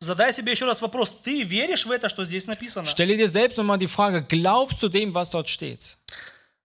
Задай 0.00 0.32
себе 0.32 0.50
еще 0.50 0.64
раз 0.64 0.80
вопрос, 0.82 1.16
ты 1.22 1.44
веришь 1.44 1.86
в 1.86 1.90
это, 1.92 2.08
что 2.08 2.24
здесь 2.24 2.46
написано? 2.46 2.88
Stelle 2.88 3.16
dir 3.16 3.28
selbst 3.28 3.56
nochmal 3.56 3.78
die 3.78 3.86
Frage, 3.86 4.22
glaubst 4.22 4.82
du 4.82 4.88
dem, 4.88 5.14
was 5.14 5.30
dort 5.30 5.48
steht? 5.48 5.96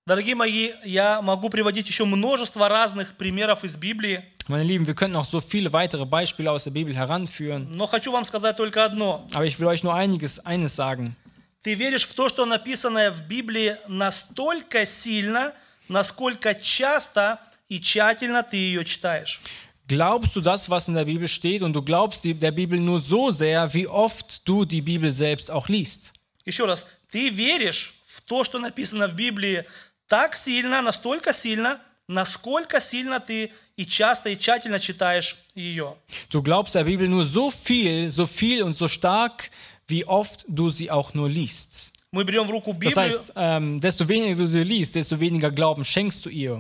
Дорогие 0.08 0.34
мои, 0.36 0.72
я 0.86 1.22
могу 1.22 1.50
приводить 1.50 1.88
еще 1.88 2.06
множество 2.06 2.68
разных 2.70 3.16
примеров 3.16 3.64
из 3.64 3.78
Библии, 3.78 4.24
Meine 4.48 4.64
Lieben, 4.64 4.88
wir 4.88 4.96
könnten 4.96 5.18
auch 5.18 5.26
so 5.26 5.42
viele 5.42 5.74
weitere 5.74 6.06
Beispiele 6.06 6.50
aus 6.50 6.64
der 6.64 6.72
Bibel 6.72 6.96
heranführen. 6.96 7.68
но 7.76 7.86
хочу 7.86 8.12
вам 8.14 8.24
сказать 8.26 8.56
только 8.56 8.86
одно. 8.86 9.28
Aber 9.34 9.46
ich 9.46 9.60
will 9.60 9.68
euch 9.68 9.84
nur 9.84 9.94
einiges, 9.94 10.40
eines 10.46 10.76
sagen. 10.76 11.16
Ты 11.63 11.75
веришь 11.75 12.07
в 12.07 12.15
то, 12.15 12.29
что 12.29 12.45
написанное 12.45 13.13
в 13.13 13.23
Библии 13.29 13.77
настолько 13.87 14.85
сильно, 14.85 15.55
насколько 15.89 16.55
часто 16.55 17.41
и 17.69 17.81
тщательно 17.81 18.43
ты 18.43 18.57
ее 18.57 18.85
читаешь. 18.85 19.41
Glaubst 19.89 20.35
du 20.35 20.41
das, 20.41 20.69
was 20.69 20.89
in 20.89 20.95
der 20.95 21.05
Bibel 21.05 21.29
steht, 21.29 21.63
und 21.63 21.73
du 21.73 21.83
glaubst 21.83 22.25
der 22.25 22.51
Bibel 22.51 22.79
nur 22.79 23.01
so 23.01 23.31
sehr, 23.31 23.73
wie 23.75 23.87
oft 23.87 24.47
du 24.47 24.65
die 24.65 24.81
Bibel 24.81 25.11
selbst 25.11 25.51
auch 25.51 25.69
liest? 25.69 26.13
Еще 26.45 26.65
раз, 26.65 26.87
ты 27.11 27.29
веришь 27.29 27.95
в 28.07 28.23
то, 28.23 28.43
что 28.43 28.59
написано 28.59 29.07
в 29.07 29.15
Библии 29.15 29.65
так 30.09 30.35
сильно, 30.35 30.83
настолько 30.83 31.33
сильно, 31.33 31.81
насколько 32.09 32.81
сильно 32.81 33.21
ты 33.21 33.53
и 33.77 33.87
часто 33.87 34.31
и 34.31 34.39
тщательно 34.39 34.81
читаешь 34.81 35.37
ее. 35.55 35.97
Du 36.31 36.43
glaubst 36.43 36.75
der 36.75 36.85
Bibel 36.85 37.09
nur 37.09 37.25
so 37.25 37.51
viel, 37.51 38.11
so 38.11 38.27
viel 38.27 38.63
und 38.63 38.77
so 38.77 38.89
stark, 38.89 39.51
wie 39.88 40.06
oft 40.06 40.46
du 40.48 40.70
sie 40.70 40.90
auch 40.92 41.14
nur 41.14 41.30
liest. 41.30 41.92
Мы 42.12 42.24
берем 42.24 42.48
в 42.48 42.52
руку 42.52 42.72
Das 42.72 42.80
Библию, 42.80 42.98
heißt, 42.98 43.34
ähm, 43.36 43.82
desto 43.82 44.08
weniger 44.08 44.36
du 44.36 44.48
sie 44.48 44.64
liest, 44.64 44.96
desto 44.96 45.20
weniger 45.20 45.52
Glauben 45.52 45.84
schenkst 45.84 46.26
du 46.26 46.30
ihr. 46.30 46.60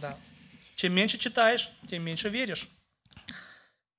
Да. 0.00 0.16
Чем 0.76 0.94
меньше 0.94 1.18
читаешь, 1.18 1.70
тем 1.88 2.02
меньше 2.04 2.28
веришь. 2.28 2.68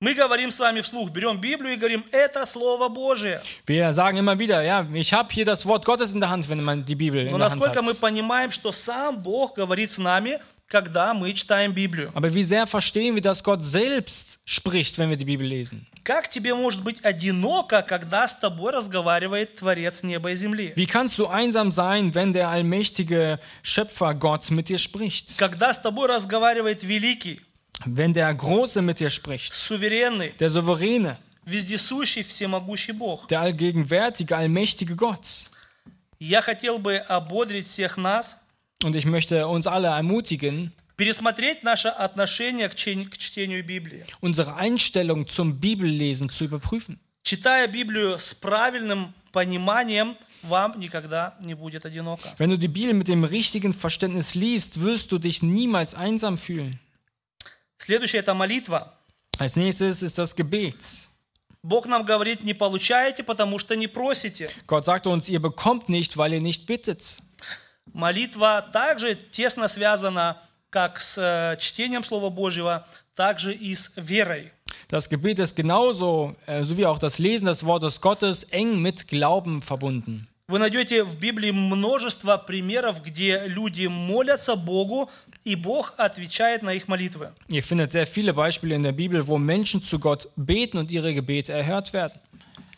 Мы 0.00 0.14
говорим 0.14 0.50
с 0.50 0.58
вами 0.58 0.80
вслух, 0.80 1.10
берем 1.10 1.38
Библию 1.40 1.74
и 1.74 1.76
говорим, 1.76 2.04
это 2.10 2.44
Слово 2.44 2.88
Божие. 2.88 3.40
Wir 3.66 3.92
sagen 3.92 4.16
immer 4.18 4.36
wieder, 4.36 4.60
ja, 4.62 4.84
ich 4.92 5.12
habe 5.12 5.32
hier 5.32 5.44
das 5.44 5.64
Wort 5.64 5.84
Gottes 5.84 6.10
in 6.12 6.18
der 6.18 6.28
Hand, 6.28 6.48
wenn 6.48 6.62
man 6.64 6.84
die 6.84 6.96
Bibel 6.96 7.20
in 7.20 7.30
Но 7.30 7.38
der 7.38 7.50
Hand 7.50 7.60
насколько 7.60 7.82
мы 7.82 7.92
hat. 7.92 8.00
понимаем, 8.00 8.50
что 8.50 8.72
сам 8.72 9.20
Бог 9.22 9.54
говорит 9.54 9.92
с 9.92 9.98
нами, 9.98 10.40
когда 10.67 11.13
мы 11.13 11.33
читаем 11.33 11.71
Библию. 11.71 12.11
Aber 12.13 12.33
wie 12.33 12.43
sehr 12.43 12.67
verstehen 12.67 13.15
wir, 13.15 13.21
dass 13.21 13.43
Gott 13.43 13.63
selbst 13.63 14.39
spricht, 14.45 14.97
wenn 14.97 15.09
wir 15.09 15.17
die 15.17 15.25
Bibel 15.25 15.47
lesen? 15.47 15.85
Как 16.03 16.29
тебе 16.29 16.55
может 16.55 16.83
быть 16.83 17.03
одиноко, 17.03 17.81
когда 17.81 18.27
с 18.27 18.35
тобой 18.35 18.71
разговаривает 18.71 19.55
Творец 19.57 20.03
неба 20.03 20.31
и 20.31 20.35
земли? 20.35 20.73
Wie 20.75 20.85
kannst 20.85 21.17
du 21.17 21.27
einsam 21.27 21.71
sein, 21.71 22.13
wenn 22.15 22.31
der 22.33 22.49
allmächtige 22.49 23.39
Schöpfer 23.61 24.13
Gott 24.13 24.49
mit 24.51 24.69
dir 24.69 24.77
spricht? 24.77 25.37
Когда 25.37 25.73
с 25.73 25.81
тобой 25.81 26.07
разговаривает 26.07 26.83
великий, 26.83 27.41
Wenn 27.85 28.13
der 28.13 28.33
Große 28.33 28.81
mit 28.81 28.99
dir 28.99 29.09
spricht, 29.09 29.53
суверенный, 29.53 30.33
der 30.39 30.49
Souveräne, 30.49 31.15
вездесущий, 31.45 32.23
всемогущий 32.23 32.91
Бог. 32.93 33.27
der 33.27 33.41
allgegenwärtige, 33.41 34.35
allmächtige 34.35 34.95
Gott. 34.95 35.45
Я 36.19 36.41
хотел 36.41 36.79
бы 36.79 36.97
ободрить 36.97 37.67
всех 37.67 37.97
нас, 37.97 38.39
Und 38.84 38.94
ich 38.94 39.04
möchte 39.06 39.46
uns 39.46 39.66
alle 39.66 39.88
ermutigen, 39.88 40.72
пересмотреть 40.96 41.62
наше 41.62 41.88
отношение 41.88 42.68
к 42.68 42.74
чтению, 42.74 43.10
к 43.10 43.16
чтению 43.16 43.64
Библии. 43.64 44.04
unsere 44.20 44.56
Einstellung 44.56 45.26
zum 45.26 45.58
Bibellesen 45.60 46.28
zu 46.28 46.44
überprüfen. 46.44 46.98
Читая 47.22 47.68
Библию 47.68 48.18
с 48.18 48.34
правильным 48.34 49.14
пониманием, 49.32 50.16
вам 50.42 50.78
никогда 50.80 51.36
не 51.40 51.54
будет 51.54 51.86
одиноко. 51.86 52.34
Wenn 52.38 52.50
du 52.50 52.58
die 52.58 52.66
Bibel 52.68 52.92
mit 52.94 53.06
dem 53.06 53.22
richtigen 53.24 53.72
Verständnis 53.72 54.34
liest, 54.34 54.80
wirst 54.80 55.12
du 55.12 55.18
dich 55.18 55.40
niemals 55.42 55.94
einsam 55.94 56.36
fühlen. 56.36 56.80
Следующее – 57.78 58.22
это 58.22 58.34
молитва. 58.34 58.92
Als 59.38 59.56
nächstes 59.56 60.02
ist 60.02 60.18
das 60.18 60.34
Gebet. 60.36 60.74
Бог 61.64 61.86
нам 61.86 62.04
говорит, 62.04 62.42
не 62.42 62.54
получаете, 62.54 63.22
потому 63.22 63.58
что 63.60 63.76
не 63.76 63.86
просите. 63.86 64.50
Gott 64.66 64.84
sagte 64.84 65.10
uns, 65.10 65.28
ihr 65.28 65.40
bekommt 65.40 65.88
nicht, 65.88 66.16
weil 66.16 66.32
ihr 66.32 66.40
nicht 66.40 66.66
bittet. 66.66 67.18
Молитва 67.93 68.65
также 68.73 69.15
тесно 69.15 69.67
связана 69.67 70.37
как 70.69 70.99
с 70.99 71.17
э, 71.17 71.57
чтением 71.59 72.03
Слова 72.03 72.29
Божьего, 72.29 72.85
так 73.15 73.39
же 73.39 73.53
и 73.53 73.73
с 73.73 73.93
верой. 73.95 74.51
Das 74.89 75.09
Gebet 75.09 75.39
ist 75.39 75.55
genauso, 75.55 76.35
äh, 76.45 76.63
so 76.63 76.77
wie 76.77 76.85
auch 76.85 76.99
das 76.99 77.19
Lesen 77.19 77.45
des 77.45 77.65
Wortes 77.65 77.99
Gottes, 77.99 78.43
eng 78.43 78.81
mit 78.81 79.07
Glauben 79.07 79.61
verbunden. 79.61 80.27
Вы 80.49 80.59
найдете 80.59 81.03
в 81.03 81.19
Библии 81.19 81.51
множество 81.51 82.37
примеров, 82.37 83.03
где 83.03 83.47
люди 83.47 83.87
молятся 83.87 84.55
Богу, 84.55 85.09
и 85.43 85.55
Бог 85.55 85.93
отвечает 85.97 86.61
на 86.61 86.73
их 86.73 86.87
молитвы. 86.87 87.33
Ihr 87.49 87.61
findet 87.61 87.91
sehr 87.91 88.05
viele 88.07 88.33
Beispiele 88.33 88.75
in 88.75 88.83
der 88.83 88.93
Bibel, 88.93 89.27
wo 89.27 89.37
Menschen 89.37 89.83
zu 89.83 89.99
Gott 89.99 90.29
beten 90.37 90.77
und 90.77 90.89
ihre 90.89 91.13
Gebete 91.13 91.51
erhört 91.51 91.91
werden. 91.91 92.17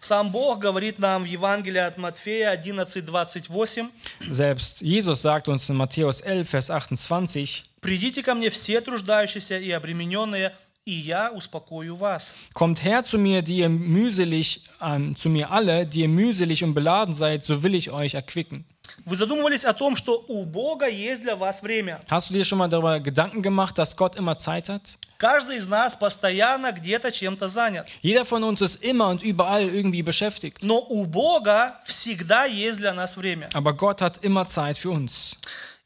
Сам 0.01 0.31
Бог 0.31 0.59
говорит 0.59 0.99
нам 0.99 1.23
в 1.23 1.27
Евангелии 1.27 1.81
от 1.81 1.97
Матфея 1.97 2.53
11:28, 2.53 3.91
Selbst 4.31 4.83
Jesus 4.83 5.23
sagt 5.23 5.49
uns 5.49 5.71
in 5.71 5.77
Matthäus 5.77 6.21
11, 6.21 6.53
Vers 6.53 6.69
28, 6.69 7.65
«Придите 7.81 8.23
ко 8.23 8.35
мне 8.35 8.51
все 8.51 8.83
труждающиеся 8.83 9.59
и 9.59 9.71
обремененные, 9.71 10.53
и 10.85 10.93
я 10.93 11.31
успокою 11.33 11.97
вас». 11.97 12.37
Kommt 12.53 12.85
her 12.85 13.03
zu 13.03 13.17
mir, 13.17 13.41
die 13.41 13.61
ihr 13.61 13.71
mühselig, 13.71 14.65
ähm, 14.83 15.17
zu 15.17 15.31
mir 15.31 15.51
alle, 15.51 15.87
die 15.87 16.01
ihr 16.01 16.09
mühselig 16.09 16.63
und 16.63 16.75
beladen 16.75 17.15
seid, 17.15 17.47
so 17.47 17.63
will 17.63 17.75
ich 17.75 17.91
euch 17.91 18.13
erquicken. 18.13 18.67
Вы 19.06 19.16
задумывались 19.16 19.66
о 19.66 19.74
том, 19.74 19.96
что 19.96 20.24
у 20.28 20.46
Бога 20.46 20.88
есть 20.88 21.22
для 21.22 21.36
вас 21.36 21.62
время? 21.62 22.02
Hast 22.10 22.30
du 22.30 22.34
dir 22.34 22.44
schon 22.46 22.60
mal 22.60 22.68
darüber 22.68 23.00
Gedanken 23.00 23.42
gemacht, 23.42 23.78
dass 23.78 23.96
Gott 23.96 24.16
immer 24.16 24.38
Zeit 24.38 24.70
hat? 24.70 24.98
Каждый 25.18 25.58
из 25.58 25.68
нас 25.68 25.96
постоянно 25.96 26.72
где-то 26.72 27.12
чем-то 27.12 27.50
занят. 27.50 27.86
Jeder 28.02 28.24
von 28.24 28.42
uns 28.44 28.62
ist 28.62 28.82
immer 28.82 29.10
und 29.10 29.22
überall 29.22 29.64
irgendwie 29.64 30.02
beschäftigt. 30.02 30.64
Но 30.64 30.80
у 30.80 31.06
Бога 31.06 31.82
всегда 31.84 32.46
есть 32.46 32.78
для 32.78 32.94
нас 32.94 33.18
время. 33.18 33.50
Aber 33.54 33.74
Gott 33.74 34.02
hat 34.02 34.20
immer 34.24 34.48
Zeit 34.48 34.78
für 34.78 34.92
uns. 34.92 35.38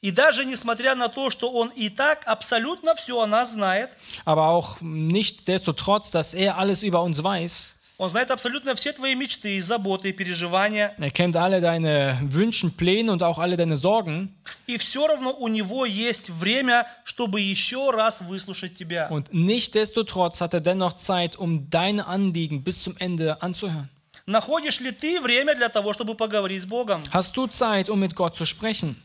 И 0.01 0.11
даже 0.11 0.43
несмотря 0.43 0.95
на 0.95 1.07
то, 1.07 1.29
что 1.29 1.49
Он 1.49 1.69
и 1.69 1.89
так 1.89 2.23
абсолютно 2.25 2.93
все 2.93 3.19
о 3.21 3.25
нас 3.25 3.53
знает, 3.53 3.89
Aber 4.25 4.49
auch 4.49 4.81
nicht 4.81 5.47
destotrotz, 5.47 6.11
dass 6.11 6.33
er 6.33 6.57
alles 6.57 6.83
über 6.83 7.01
uns 7.01 7.23
weiß. 7.23 7.72
Он 7.97 8.09
знает 8.09 8.31
абсолютно 8.31 8.73
все 8.75 8.91
твои 8.91 9.13
мечты, 9.15 9.61
заботы 9.61 10.11
переживания, 10.13 10.95
Er 10.97 11.11
kennt 11.11 11.35
alle 11.37 11.61
deine 11.61 12.17
Wünsche, 12.23 12.69
Pläne 12.71 13.11
und 13.11 13.21
auch 13.21 13.37
alle 13.37 13.55
deine 13.55 13.77
Sorgen. 13.77 14.29
и 14.67 14.77
все 14.77 15.05
равно 15.07 15.31
у 15.37 15.47
Него 15.47 15.85
есть 15.85 16.29
время, 16.31 16.87
чтобы 17.03 17.39
еще 17.39 17.91
раз 17.91 18.21
выслушать 18.21 18.75
тебя. 18.75 19.07
Und 19.11 19.31
nichtsdestotrotz 19.31 20.41
hat 20.41 20.53
er 20.53 20.61
dennoch 20.61 20.93
Zeit, 20.93 21.35
um 21.37 21.69
deine 21.69 22.07
Anliegen 22.07 22.63
bis 22.63 22.81
zum 22.83 22.97
Ende 22.97 23.41
anzuhören. 23.43 23.89
Находишь 24.25 24.79
ли 24.79 24.91
ты 24.91 25.19
время 25.21 25.53
для 25.53 25.69
того, 25.69 25.93
чтобы 25.93 26.15
поговорить 26.15 26.63
с 26.63 26.65
Богом? 26.65 27.03
Hast 27.11 27.35
du 27.37 27.45
Zeit, 27.47 27.89
um 27.89 27.99
mit 27.99 28.15
Gott 28.15 28.35
zu 28.35 28.45
sprechen? 28.45 28.95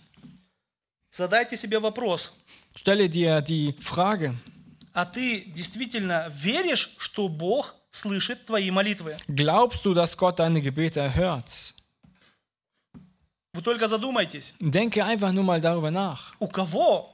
Задайте 1.10 1.56
себе 1.56 1.78
вопрос. 1.78 2.32
Stelle 2.74 3.08
dir 3.08 3.40
die 3.42 3.74
Frage, 3.80 4.34
А 4.94 5.04
ты 5.04 5.44
действительно 5.54 6.32
веришь, 6.34 6.94
что 6.98 7.28
Бог 7.28 7.74
слышит 7.91 8.45
твои 8.45 8.71
молитвы? 8.71 9.15
glaubst 9.27 9.85
du, 9.85 9.93
dass 9.93 10.15
Gott 10.17 10.39
deine 10.39 10.61
Gebete 10.61 10.99
erhört? 10.99 11.73
Вы 13.53 13.61
только 13.61 13.87
задумайтесь. 13.87 14.55
Denke 14.59 15.03
einfach 15.05 15.31
nur 15.31 15.43
mal 15.43 15.61
darüber 15.61 15.91
nach. 15.91 16.33
У 16.39 16.47
кого? 16.47 17.09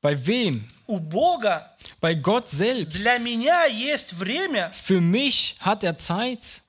Bei 0.00 0.14
wem? 0.26 0.66
У 0.86 0.98
Бога 0.98 1.76
Bei 2.00 2.14
Gott 2.14 2.48
selbst. 2.48 2.94
для 3.02 3.18
меня 3.18 3.66
есть 3.66 4.14
время. 4.14 4.70
Für 4.72 5.00
mich 5.00 5.56
hat 5.60 5.84
er 5.84 5.98
Zeit. 5.98 6.62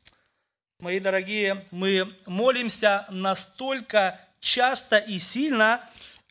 Мои 0.80 1.00
дорогие, 1.00 1.64
мы 1.72 2.12
молимся 2.26 3.06
настолько 3.12 4.20
часто 4.42 4.98
и 4.98 5.20
сильно, 5.20 5.80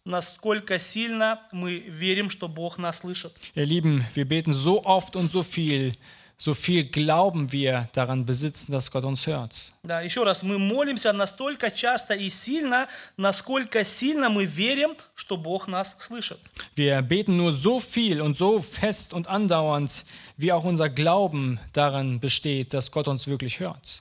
насколько 0.05 0.79
сильно 0.79 1.41
мы 1.53 1.79
верим, 1.79 2.29
что 2.29 2.49
Бог 2.49 2.77
нас 2.77 2.99
слышит. 2.99 3.33
Ihr 3.55 3.65
Lieben, 3.65 4.05
wir 4.13 4.27
beten 4.27 4.53
so 4.53 4.85
oft 4.85 5.17
und 5.17 5.31
so 5.33 5.43
viel, 5.43 5.97
so 6.37 6.55
viel 6.55 6.85
glauben 6.85 7.53
wir 7.53 7.89
daran 7.93 8.25
besitzen, 8.25 8.73
dass 8.73 8.91
Gott 8.91 9.05
uns 9.05 9.27
hört. 9.27 9.75
Да, 9.83 10.01
еще 10.01 10.25
раз, 10.25 10.43
мы 10.43 10.59
молимся 10.59 11.13
настолько 11.13 11.71
часто 11.71 12.15
и 12.15 12.31
сильно, 12.31 12.89
насколько 13.19 13.85
сильно 13.85 14.31
мы 14.31 14.47
верим, 14.47 14.97
что 15.15 15.37
Бог 15.37 15.69
нас 15.69 15.97
слышит. 15.99 16.39
Wir 16.75 17.03
beten 17.03 17.37
nur 17.37 17.53
so 17.53 17.79
viel 17.79 18.23
und 18.23 18.39
so 18.39 18.59
fest 18.59 19.13
und 19.13 19.29
andauernd, 19.29 20.07
wie 20.39 20.51
auch 20.51 20.65
unser 20.65 20.89
Glauben 20.89 21.61
daran 21.75 22.21
besteht, 22.21 22.73
dass 22.73 22.91
Gott 22.91 23.07
uns 23.07 23.27
wirklich 23.27 23.61
hört. 23.61 24.01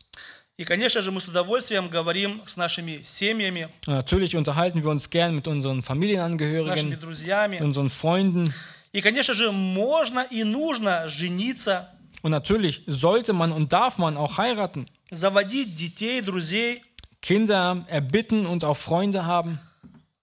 И, 0.57 0.63
конечно 0.65 1.01
же, 1.01 1.11
мы 1.11 1.19
с 1.21 1.27
удовольствием 1.27 1.89
говорим 1.89 2.41
с 2.45 2.55
нашими 2.57 3.01
семьями, 3.03 3.67
Und 3.85 3.93
natürlich 3.95 4.35
unterhalten 4.37 4.81
wir 4.81 4.91
uns 4.91 5.09
gern 5.09 5.35
mit 5.35 5.47
unseren 5.47 5.81
с 5.81 5.87
нашими 5.87 5.87
Familienangehörigen, 5.87 6.99
друзьями. 6.99 7.55
mit 7.55 7.61
unseren 7.63 7.89
Freunden. 7.89 8.53
И, 8.93 9.01
конечно 9.01 9.33
же, 9.33 9.51
можно 9.51 10.25
и 10.31 10.43
нужно 10.43 11.07
жениться, 11.07 11.89
Und 12.23 12.31
natürlich 12.31 12.83
sollte 12.87 13.33
man 13.33 13.51
und 13.51 13.71
darf 13.71 13.97
man 13.97 14.17
auch 14.17 14.37
heiraten, 14.37 14.87
заводить 15.09 15.75
детей, 15.75 16.21
друзей. 16.21 16.83
Kinder 17.21 17.85
erbitten 17.87 18.45
und 18.45 18.63
auch 18.63 18.77
Freunde 18.77 19.25
haben. 19.25 19.59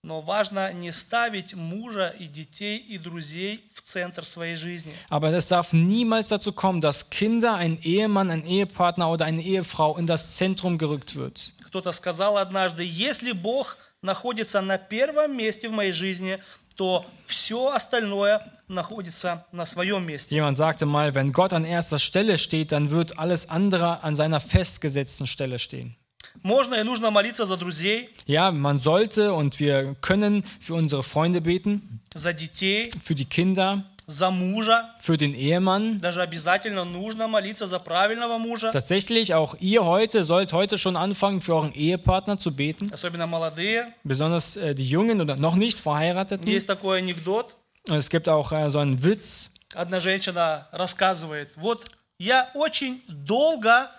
Но 0.03 0.21
важно 0.21 0.73
не 0.73 0.93
ставить 0.93 1.55
мужа 1.55 2.15
и 2.21 2.29
детей 2.29 2.79
и 2.79 2.97
друзей 2.97 3.65
в 3.75 3.83
центр 3.83 4.25
своей 4.25 4.55
жизни. 4.55 4.93
Aber 5.11 5.33
es 5.33 5.49
darf 5.49 5.73
niemals 5.73 6.29
dazu 6.29 6.53
kommen, 6.53 6.81
dass 6.81 7.11
Kinder, 7.11 7.57
ein 7.57 7.77
Ehemann, 7.83 8.31
ein 8.31 8.47
Ehepartner 8.47 9.11
oder 9.11 9.25
eine 9.25 9.43
Ehefrau 9.43 9.97
in 9.97 10.07
das 10.07 10.37
Zentrum 10.37 10.79
gerückt 10.79 11.17
wird. 11.17 11.55
Кто-то 11.65 11.91
сказал 11.93 12.37
однажды, 12.37 12.85
если 12.85 13.33
Бог 13.33 13.77
находится 14.01 14.61
на 14.61 14.79
первом 14.79 15.37
месте 15.37 15.69
в 15.69 15.73
моей 15.73 15.93
жизни, 15.93 16.39
то 16.77 17.05
все 17.25 17.71
остальное 17.73 18.41
находится 18.69 19.47
на 19.53 19.65
своем 19.67 20.07
месте. 20.07 20.35
Jemand 20.37 20.57
sagte 20.57 20.87
mal, 20.87 21.15
wenn 21.15 21.33
Gott 21.33 21.53
an 21.53 21.65
erster 21.65 21.99
Stelle 21.99 22.37
steht, 22.39 22.73
dann 22.73 22.91
wird 22.91 23.19
alles 23.19 23.49
andere 23.49 24.03
an 24.03 24.15
seiner 24.17 24.41
festgesetzten 24.41 25.27
Stelle 25.27 25.59
stehen. 25.59 25.97
Можно 26.43 26.75
и 26.75 26.83
нужно 26.83 27.11
молиться 27.11 27.47
за 27.47 27.57
друзей, 27.57 28.11
Ja, 28.27 28.51
man 28.51 28.79
sollte 28.79 29.33
und 29.33 29.59
wir 29.59 29.97
können 30.01 30.45
für 30.61 30.75
unsere 30.75 31.03
Freunde 31.03 31.41
beten, 31.41 32.01
за 32.15 32.33
детей, 32.33 32.91
für 33.03 33.15
die 33.15 33.25
Kinder, 33.25 33.85
за 34.07 34.31
мужа. 34.31 34.85
für 35.01 35.17
den 35.17 35.35
Ehemann. 35.35 35.99
Даже 36.01 36.23
обязательно 36.23 36.85
нужно 36.85 37.27
молиться 37.29 37.67
за 37.67 37.79
правильного 37.81 38.39
мужа, 38.39 38.71
Tatsächlich, 38.73 39.35
auch 39.35 39.57
ihr 39.61 39.85
heute 39.85 40.25
sollt 40.25 40.53
heute 40.53 40.79
schon 40.79 40.97
anfangen, 40.97 41.41
für 41.41 41.55
euren 41.55 41.73
Ehepartner 41.73 42.39
zu 42.39 42.55
beten, 42.55 42.91
особенно 42.93 43.27
молодые. 43.27 43.93
besonders 44.05 44.57
äh, 44.57 44.75
die 44.75 44.87
Jungen 44.89 45.21
oder 45.21 45.37
noch 45.37 45.57
nicht 45.57 45.79
Verheirateten. 45.79 46.47
Есть 46.47 46.69
такой 46.69 46.99
анекдот. 46.99 47.57
Und 47.89 47.97
es 47.97 48.09
gibt 48.11 48.29
auch 48.29 48.53
äh, 48.53 48.71
so 48.71 48.79
einen 48.79 49.03
Witz, 49.03 49.51
Одна 49.75 50.01
женщина 50.01 50.67
рассказывает, 50.73 51.51
вот 51.57 51.85
я 52.19 52.49
очень 52.55 53.03
долго 53.09 53.91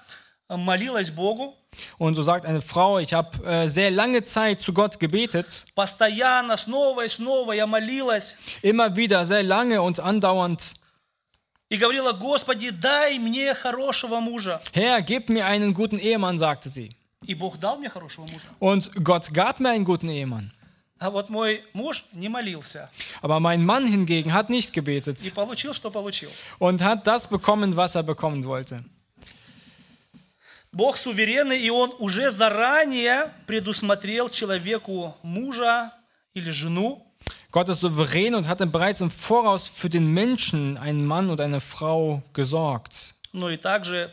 молилась 0.50 1.12
Богу, 1.12 1.56
Und 2.00 2.16
so 2.16 2.24
sagt 2.24 2.46
eine 2.46 2.62
Frau, 2.62 2.98
ich 3.00 3.14
habe 3.14 3.46
äh, 3.46 3.68
sehr 3.68 3.92
lange 3.92 4.24
Zeit 4.24 4.62
zu 4.62 4.74
Gott 4.74 5.00
gebetet, 5.00 5.66
постоянно, 5.76 6.58
снова 6.58 7.06
и 7.06 7.08
снова 7.08 7.52
я 7.54 7.68
молилась 7.68 8.38
immer 8.64 8.96
wieder 8.96 9.26
sehr 9.26 9.44
lange 9.44 9.82
und 9.82 10.00
andauernd. 10.00 10.74
и 11.70 11.78
говорила, 11.78 12.14
Господи, 12.14 12.70
дай 12.72 13.20
мне 13.20 13.54
хорошего 13.54 14.20
мужа. 14.20 14.62
Herr, 14.74 15.02
gib 15.02 15.30
mir 15.30 15.46
einen 15.46 15.74
guten 15.74 16.00
Ehemann, 16.00 16.40
sagte 16.40 16.70
sie. 16.70 16.92
И 17.26 17.36
Бог 17.36 17.58
дал 17.60 17.78
мне 17.78 17.90
хорошего 17.90 18.26
мужа. 18.26 18.48
Und 18.60 18.92
Gott 19.04 19.34
gab 19.34 19.60
mir 19.60 19.70
einen 19.70 19.86
guten 19.86 20.10
Ehemann. 20.10 20.52
А 21.00 21.12
вот 21.12 21.30
мой 21.30 21.62
муж 21.74 22.06
не 22.14 22.28
молился 22.28 22.90
Aber 23.22 23.40
mein 23.40 23.64
Mann 23.64 23.86
hingegen 23.86 24.34
hat 24.34 24.50
nicht 24.50 24.70
и 24.72 24.74
gebetet 24.80 25.34
получил, 25.36 25.74
что 25.76 25.92
получил. 25.92 26.30
und 26.58 26.82
hat 26.84 27.06
das 27.06 27.28
bekommen, 27.28 27.76
was 27.76 27.94
er 27.96 28.02
bekommen 28.04 28.46
wollte. 28.46 28.84
Бог 30.73 30.97
суверенный, 30.97 31.59
и 31.61 31.71
Он 31.71 31.93
уже 31.99 32.31
заранее 32.31 33.31
предусмотрел 33.47 34.31
человеку 34.31 35.15
мужа 35.23 35.93
или 36.35 36.51
жену, 36.51 37.07
Gott 37.51 37.69
ist 37.69 37.81
souverän 37.81 38.35
und 38.35 38.49
hat 38.49 38.59
bereits 38.73 39.03
im 39.03 39.11
Voraus 39.11 39.69
für 39.69 39.91
den 39.91 40.07
Menschen, 40.07 40.79
einen 40.79 41.05
Mann 41.05 41.29
und 41.29 41.41
eine 41.41 41.61
Frau, 41.61 42.23
gesorgt. 42.33 43.15
но 43.35 43.51
и 43.51 43.59
также 43.59 44.11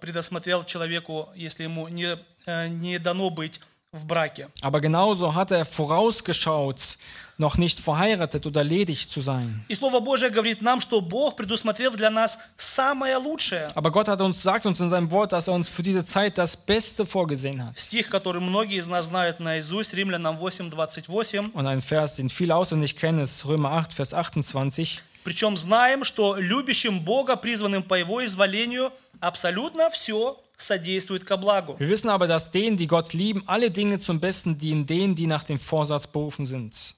предусмотрел 0.00 0.64
человеку, 0.64 1.28
если 1.34 1.64
ему 1.64 1.88
не, 1.88 2.16
э, 2.46 2.68
не 2.68 2.98
дано 2.98 3.30
быть 3.30 3.60
в 3.92 4.04
браке. 4.04 4.48
Aber 4.62 4.80
genauso 4.80 5.34
hat 5.34 5.52
er 5.52 5.64
vorausgeschaut, 5.64 6.98
noch 7.39 7.57
nicht 7.57 7.79
verheiratet 7.79 8.45
oder 8.45 8.63
ledig 8.63 9.09
zu 9.09 9.21
sein. 9.21 9.63
И 9.67 9.75
Слово 9.75 9.99
Божие 9.99 10.29
говорит 10.31 10.61
нам, 10.61 10.81
что 10.81 11.01
Бог 11.01 11.35
предусмотрел 11.35 11.91
для 11.91 12.09
нас 12.09 12.39
самое 12.55 13.17
лучшее. 13.17 13.71
Aber 13.75 13.91
Gott 13.91 14.07
hat 14.07 14.21
uns 14.21 14.41
sagt 14.41 14.65
uns 14.65 14.79
in 14.79 14.89
seinem 14.89 15.11
Wort, 15.11 15.31
dass 15.31 15.47
er 15.47 15.53
uns 15.53 15.69
für 15.69 15.83
diese 15.83 16.05
Zeit 16.05 16.37
das 16.37 16.55
Beste 16.55 17.05
vorgesehen 17.05 17.63
hat. 17.63 17.77
Стих, 17.77 18.09
который 18.09 18.41
многие 18.41 18.79
из 18.79 18.87
нас 18.87 19.05
знают 19.05 19.39
наизусть, 19.39 19.93
Римлянам 19.93 20.37
8:28. 20.39 21.51
Und 21.53 21.67
ein 21.67 21.81
Vers, 21.81 22.15
den 22.15 22.29
viele 22.29 22.55
auswendig 22.55 22.95
kennen, 22.95 23.19
ist 23.19 23.45
Römer 23.45 23.71
8, 23.71 23.93
Vers 23.93 24.13
28. 24.13 25.01
Причем 25.23 25.57
знаем, 25.57 26.03
что 26.03 26.35
любящим 26.37 26.99
Бога, 26.99 27.35
призванным 27.35 27.81
по 27.81 27.95
Его 27.95 28.23
изволению, 28.23 28.91
абсолютно 29.19 29.89
все 29.89 30.37
содействует 30.55 31.23
ко 31.23 31.35
благу. 31.35 31.75
Wir 31.79 31.89
wissen 31.89 32.09
aber, 32.09 32.27
dass 32.27 32.51
denen, 32.51 32.77
die 32.77 32.87
Gott 32.87 33.13
lieben, 33.13 33.43
alle 33.47 33.71
Dinge 33.71 33.99
zum 33.99 34.19
Besten 34.19 34.57
dienen, 34.57 34.85
denen, 34.85 35.15
die 35.15 35.27
nach 35.27 35.43
dem 35.43 35.59
Vorsatz 35.59 36.07
berufen 36.07 36.45
sind. 36.45 36.93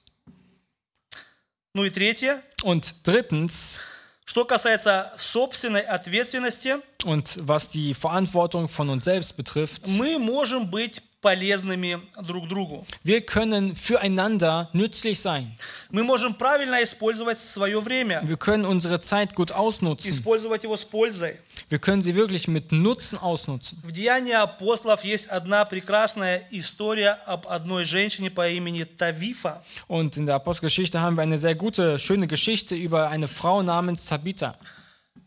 Ну 1.75 1.83
и 1.85 1.89
третье, 1.89 2.39
Und 2.63 2.93
drittens, 3.03 3.79
что 4.25 4.45
касается 4.45 5.11
собственной 5.17 5.81
ответственности, 5.81 6.75
und 7.03 7.35
was 7.47 7.69
die 7.69 7.95
Verantwortung 7.95 8.69
von 8.69 8.89
uns 8.89 9.05
selbst 9.05 9.35
betrifft, 9.35 9.81
мы 9.87 10.19
можем 10.19 10.69
быть 10.69 11.01
полезными 11.21 11.99
друг 12.21 12.47
другу. 12.47 12.85
wir 13.03 13.21
können 13.25 13.75
füreinander 13.75 14.69
nützlich 14.73 15.19
sein. 15.19 15.51
Мы 15.89 16.03
можем 16.03 16.35
правильно 16.35 16.83
использовать 16.83 17.39
свое 17.39 17.81
время, 17.81 18.21
Wir 18.23 18.37
können 18.37 18.65
unsere 18.65 19.01
Zeit 19.01 19.33
gut 19.33 19.51
ausnutzen. 19.51 20.11
использовать 20.11 20.63
его 20.63 20.77
с 20.77 20.83
пользой. 20.85 21.39
Wir 21.68 21.78
können 21.78 22.02
sie 22.02 22.14
wirklich 22.14 22.48
mit 22.48 22.72
Nutzen 22.72 23.18
ausnutzen. 23.18 23.78
В 23.82 23.92
Деянии 23.92 24.32
апостолов 24.32 25.04
есть 25.04 25.26
одна 25.26 25.64
прекрасная 25.64 26.42
история 26.50 27.18
об 27.26 27.46
одной 27.46 27.84
женщине 27.84 28.30
по 28.30 28.48
имени 28.48 28.84
Тавифа. 28.84 29.62
Und 29.86 30.16
in 30.16 30.26
der 30.26 30.36
Apostelgeschichte 30.36 31.00
haben 31.00 31.16
wir 31.16 31.22
eine 31.22 31.38
sehr 31.38 31.54
gute, 31.54 31.98
schöne 31.98 32.26
Geschichte 32.26 32.74
über 32.74 33.08
eine 33.08 33.28
Frau 33.28 33.62
namens 33.62 34.06
Tabitha. 34.06 34.56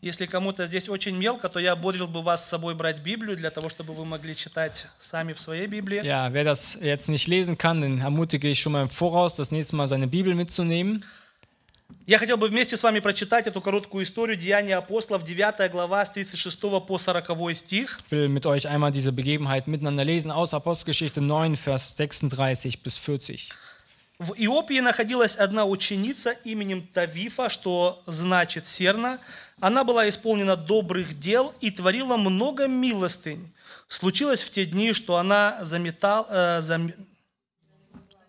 Если 0.00 0.26
кому-то 0.26 0.66
здесь 0.66 0.88
очень 0.88 1.16
мелко, 1.16 1.48
то 1.48 1.60
я 1.60 1.76
бодрил 1.76 2.08
бы 2.08 2.22
вас 2.22 2.44
с 2.44 2.48
собой 2.48 2.74
брать 2.74 2.98
Библию 2.98 3.36
для 3.36 3.52
того, 3.52 3.68
чтобы 3.68 3.94
вы 3.94 4.04
могли 4.04 4.34
читать 4.34 4.88
сами 4.98 5.32
в 5.32 5.40
своей 5.40 5.68
Библии. 5.68 6.04
Ja, 6.04 6.32
wer 6.32 6.42
das 6.42 6.76
jetzt 6.80 7.08
nicht 7.08 7.28
lesen 7.28 7.56
kann, 7.56 7.80
den 7.80 8.00
ermutige 8.00 8.48
ich 8.48 8.60
schon 8.60 8.72
mal 8.72 8.82
im 8.82 8.88
Voraus, 8.88 9.36
das 9.36 9.52
nächste 9.52 9.76
Mal 9.76 9.86
seine 9.86 10.08
Bibel 10.08 10.34
mitzunehmen. 10.34 11.04
Я 12.05 12.19
хотел 12.19 12.37
бы 12.37 12.47
вместе 12.47 12.77
с 12.77 12.83
вами 12.83 12.99
прочитать 12.99 13.47
эту 13.47 13.61
короткую 13.61 14.03
историю 14.05 14.37
Деяния 14.37 14.77
апостолов, 14.77 15.23
9 15.23 15.71
глава, 15.71 16.05
с 16.05 16.11
36 16.11 16.59
по 16.85 16.97
40 16.97 17.55
стих. 17.55 17.99
Ich 18.09 18.11
will 18.11 18.27
mit 18.29 18.45
euch 18.45 18.65
einmal 18.67 18.91
diese 18.91 19.11
Begebenheit 19.11 19.67
miteinander 19.67 20.05
lesen 20.05 20.31
aus 20.31 20.53
Apostelgeschichte 20.53 21.19
9, 21.21 21.55
Vers 21.57 21.95
36 21.97 22.81
bis 22.81 22.95
40. 22.97 23.49
В 24.19 24.33
Иопии 24.37 24.79
находилась 24.79 25.35
одна 25.35 25.65
ученица 25.65 26.31
именем 26.43 26.87
Тавифа, 26.87 27.49
что 27.49 28.01
значит 28.07 28.65
серна. 28.67 29.19
Она 29.59 29.83
была 29.83 30.07
исполнена 30.09 30.55
добрых 30.55 31.19
дел 31.19 31.53
и 31.61 31.71
творила 31.71 32.17
много 32.17 32.67
милостынь. 32.67 33.51
Случилось 33.87 34.41
в 34.41 34.49
те 34.51 34.65
дни, 34.65 34.93
что 34.93 35.17
она 35.17 35.59
заметал, 35.63 36.25
э, 36.29 36.61
зам- 36.61 36.93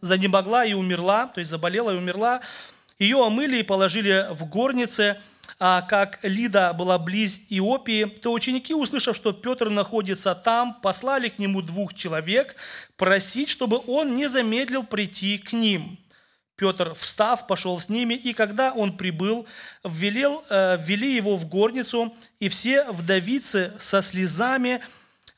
занемогла 0.00 0.64
и 0.64 0.74
умерла, 0.74 1.26
то 1.26 1.40
есть 1.40 1.50
заболела 1.50 1.90
и 1.94 1.96
умерла. 1.96 2.40
Ее 2.98 3.24
омыли 3.24 3.58
и 3.58 3.62
положили 3.62 4.26
в 4.30 4.44
горнице, 4.46 5.20
а 5.60 5.82
как 5.82 6.18
Лида 6.22 6.72
была 6.72 6.98
близ 6.98 7.46
Иопии, 7.48 8.04
то 8.04 8.32
ученики, 8.32 8.74
услышав, 8.74 9.16
что 9.16 9.32
Петр 9.32 9.70
находится 9.70 10.34
там, 10.34 10.74
послали 10.82 11.28
к 11.28 11.38
нему 11.38 11.62
двух 11.62 11.94
человек 11.94 12.56
просить, 12.96 13.48
чтобы 13.48 13.80
он 13.86 14.16
не 14.16 14.28
замедлил 14.28 14.84
прийти 14.84 15.38
к 15.38 15.52
ним. 15.52 15.98
Петр, 16.56 16.92
встав, 16.94 17.46
пошел 17.46 17.78
с 17.78 17.88
ними, 17.88 18.14
и 18.14 18.32
когда 18.32 18.72
он 18.72 18.96
прибыл, 18.96 19.46
ввелел, 19.84 20.44
э, 20.50 20.76
ввели 20.84 21.14
его 21.14 21.36
в 21.36 21.48
горницу, 21.48 22.12
и 22.40 22.48
все 22.48 22.84
вдовицы 22.90 23.72
со 23.78 24.02
слезами 24.02 24.80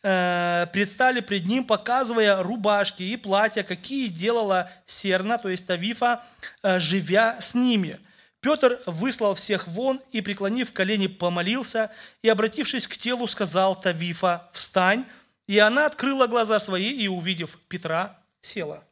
э, 0.03 0.67
предстали 0.73 1.21
пред 1.21 1.47
ним, 1.47 1.65
показывая 1.65 2.43
рубашки 2.43 3.03
и 3.03 3.17
платья, 3.17 3.63
какие 3.63 4.09
делала 4.09 4.71
Серна, 4.87 5.39
то 5.39 5.49
есть 5.49 5.67
Тавифа, 5.67 6.23
э, 6.63 6.79
живя 6.79 7.41
с 7.41 7.55
ними. 7.55 7.99
Петр 8.41 8.79
выслал 8.87 9.35
всех 9.35 9.69
вон 9.69 10.01
и, 10.13 10.23
преклонив 10.23 10.73
колени, 10.73 11.07
помолился, 11.09 11.91
и, 12.23 12.29
обратившись 12.29 12.89
к 12.89 12.97
телу, 12.97 13.27
сказал 13.27 13.79
Тавифа, 13.79 14.49
«Встань!» 14.53 15.05
И 15.47 15.59
она 15.59 15.87
открыла 15.87 16.27
глаза 16.27 16.61
свои, 16.61 16.91
и, 16.91 17.09
увидев 17.09 17.59
Петра, 17.69 18.17
села. 18.41 18.85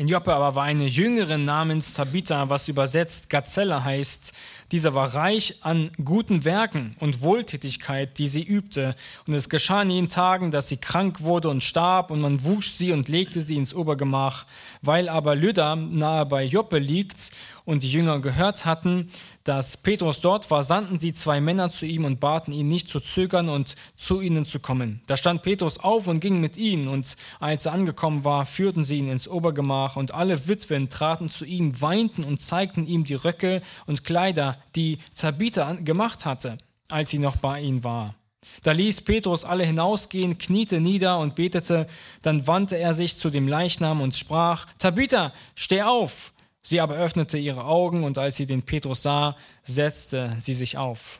In 0.00 0.08
Joppe 0.08 0.32
aber 0.32 0.54
war 0.54 0.64
eine 0.64 0.86
Jüngerin 0.86 1.44
namens 1.44 1.92
Tabitha, 1.92 2.48
was 2.48 2.68
übersetzt 2.68 3.28
Gazelle 3.28 3.84
heißt. 3.84 4.32
Dieser 4.72 4.94
war 4.94 5.14
reich 5.14 5.56
an 5.62 5.90
guten 6.04 6.44
Werken 6.44 6.94
und 7.00 7.22
Wohltätigkeit, 7.22 8.18
die 8.18 8.28
sie 8.28 8.42
übte. 8.42 8.94
Und 9.26 9.34
es 9.34 9.48
geschah 9.48 9.82
in 9.82 9.90
jenen 9.90 10.08
Tagen, 10.08 10.52
dass 10.52 10.68
sie 10.68 10.76
krank 10.76 11.22
wurde 11.22 11.48
und 11.48 11.62
starb, 11.62 12.10
und 12.12 12.20
man 12.20 12.44
wusch 12.44 12.72
sie 12.72 12.92
und 12.92 13.08
legte 13.08 13.40
sie 13.40 13.56
ins 13.56 13.74
Obergemach. 13.74 14.46
Weil 14.80 15.08
aber 15.08 15.34
Lydda 15.34 15.74
nahe 15.74 16.24
bei 16.24 16.44
Joppe 16.44 16.78
liegt 16.78 17.32
und 17.70 17.84
die 17.84 17.90
Jünger 17.92 18.18
gehört 18.18 18.64
hatten, 18.64 19.12
dass 19.44 19.76
Petrus 19.76 20.20
dort 20.20 20.50
war, 20.50 20.64
sandten 20.64 20.98
sie 20.98 21.14
zwei 21.14 21.40
Männer 21.40 21.70
zu 21.70 21.86
ihm 21.86 22.04
und 22.04 22.18
baten 22.18 22.52
ihn 22.52 22.66
nicht 22.66 22.88
zu 22.88 22.98
zögern 22.98 23.48
und 23.48 23.76
zu 23.96 24.20
ihnen 24.20 24.44
zu 24.44 24.58
kommen. 24.58 25.02
Da 25.06 25.16
stand 25.16 25.44
Petrus 25.44 25.78
auf 25.78 26.08
und 26.08 26.18
ging 26.18 26.40
mit 26.40 26.56
ihnen, 26.56 26.88
und 26.88 27.16
als 27.38 27.66
er 27.66 27.72
angekommen 27.72 28.24
war, 28.24 28.44
führten 28.44 28.82
sie 28.82 28.98
ihn 28.98 29.08
ins 29.08 29.28
Obergemach, 29.28 29.94
und 29.94 30.12
alle 30.12 30.48
Witwen 30.48 30.90
traten 30.90 31.28
zu 31.30 31.44
ihm, 31.44 31.80
weinten 31.80 32.24
und 32.24 32.42
zeigten 32.42 32.88
ihm 32.88 33.04
die 33.04 33.14
Röcke 33.14 33.62
und 33.86 34.02
Kleider, 34.02 34.58
die 34.74 34.98
Tabitha 35.14 35.74
gemacht 35.74 36.26
hatte, 36.26 36.58
als 36.88 37.10
sie 37.10 37.20
noch 37.20 37.36
bei 37.36 37.60
ihnen 37.60 37.84
war. 37.84 38.16
Da 38.64 38.72
ließ 38.72 39.02
Petrus 39.02 39.44
alle 39.44 39.64
hinausgehen, 39.64 40.38
kniete 40.38 40.80
nieder 40.80 41.20
und 41.20 41.36
betete. 41.36 41.86
Dann 42.22 42.48
wandte 42.48 42.76
er 42.76 42.94
sich 42.94 43.16
zu 43.16 43.30
dem 43.30 43.46
Leichnam 43.46 44.00
und 44.00 44.16
sprach: 44.16 44.66
Tabitha, 44.78 45.32
steh 45.54 45.82
auf! 45.82 46.32
Sie 46.61 46.79
aber 46.79 46.95
öffnete 46.95 47.37
ihre 47.37 47.65
Augen 47.65 48.03
und 48.03 48.17
als 48.17 48.37
sie 48.37 48.47
den 48.47 48.63
Petrus 48.63 49.03
sah, 49.03 49.35
setzte 49.63 50.35
sie 50.39 50.53
sich 50.53 50.77
auf. 50.77 51.19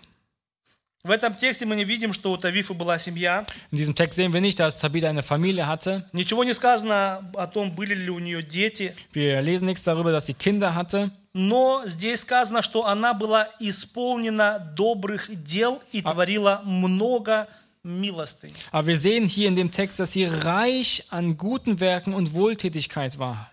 В 1.05 1.11
этом 1.11 1.35
тексте 1.35 1.67
мы 1.67 1.75
не 1.75 1.85
видим, 1.85 2.13
что 2.13 2.31
у 2.31 2.37
Тавифа 2.37 2.73
была 2.73 2.97
семья. 2.97 3.45
In 3.69 3.77
diesem 3.77 3.93
Text 3.93 4.15
sehen 4.15 4.33
wir 4.33 4.41
nicht, 4.41 4.59
dass 4.59 4.79
Tabitha 4.79 5.07
eine 5.07 5.21
Familie 5.21 5.67
hatte. 5.67 6.03
Ничего 6.13 6.43
не 6.43 6.53
сказано 6.55 7.31
о 7.35 7.45
том, 7.45 7.75
были 7.75 7.93
ли 7.93 8.09
у 8.09 8.17
нее 8.17 8.41
дети. 8.41 8.95
Wir 9.13 9.39
lesen 9.43 9.67
nichts 9.67 9.83
darüber, 9.83 10.11
dass 10.11 10.25
sie 10.25 10.33
Kinder 10.33 10.73
hatte. 10.73 11.11
Но 11.33 11.83
здесь 11.85 12.21
сказано, 12.21 12.63
что 12.63 12.87
она 12.87 13.13
была 13.13 13.47
исполнена 13.59 14.57
добрых 14.75 15.29
дел 15.43 15.79
и 15.91 16.01
творила 16.01 16.61
много 16.65 17.47
милостынь. 17.83 18.55
Aber 18.71 18.87
wir 18.87 18.97
sehen 18.97 19.27
hier 19.27 19.47
in 19.47 19.55
dem 19.55 19.69
Text, 19.69 19.99
dass 19.99 20.13
sie 20.13 20.25
reich 20.25 21.03
an 21.09 21.37
guten 21.37 21.79
Werken 21.79 22.15
und 22.15 22.33
Wohltätigkeit 22.33 23.19
war. 23.19 23.48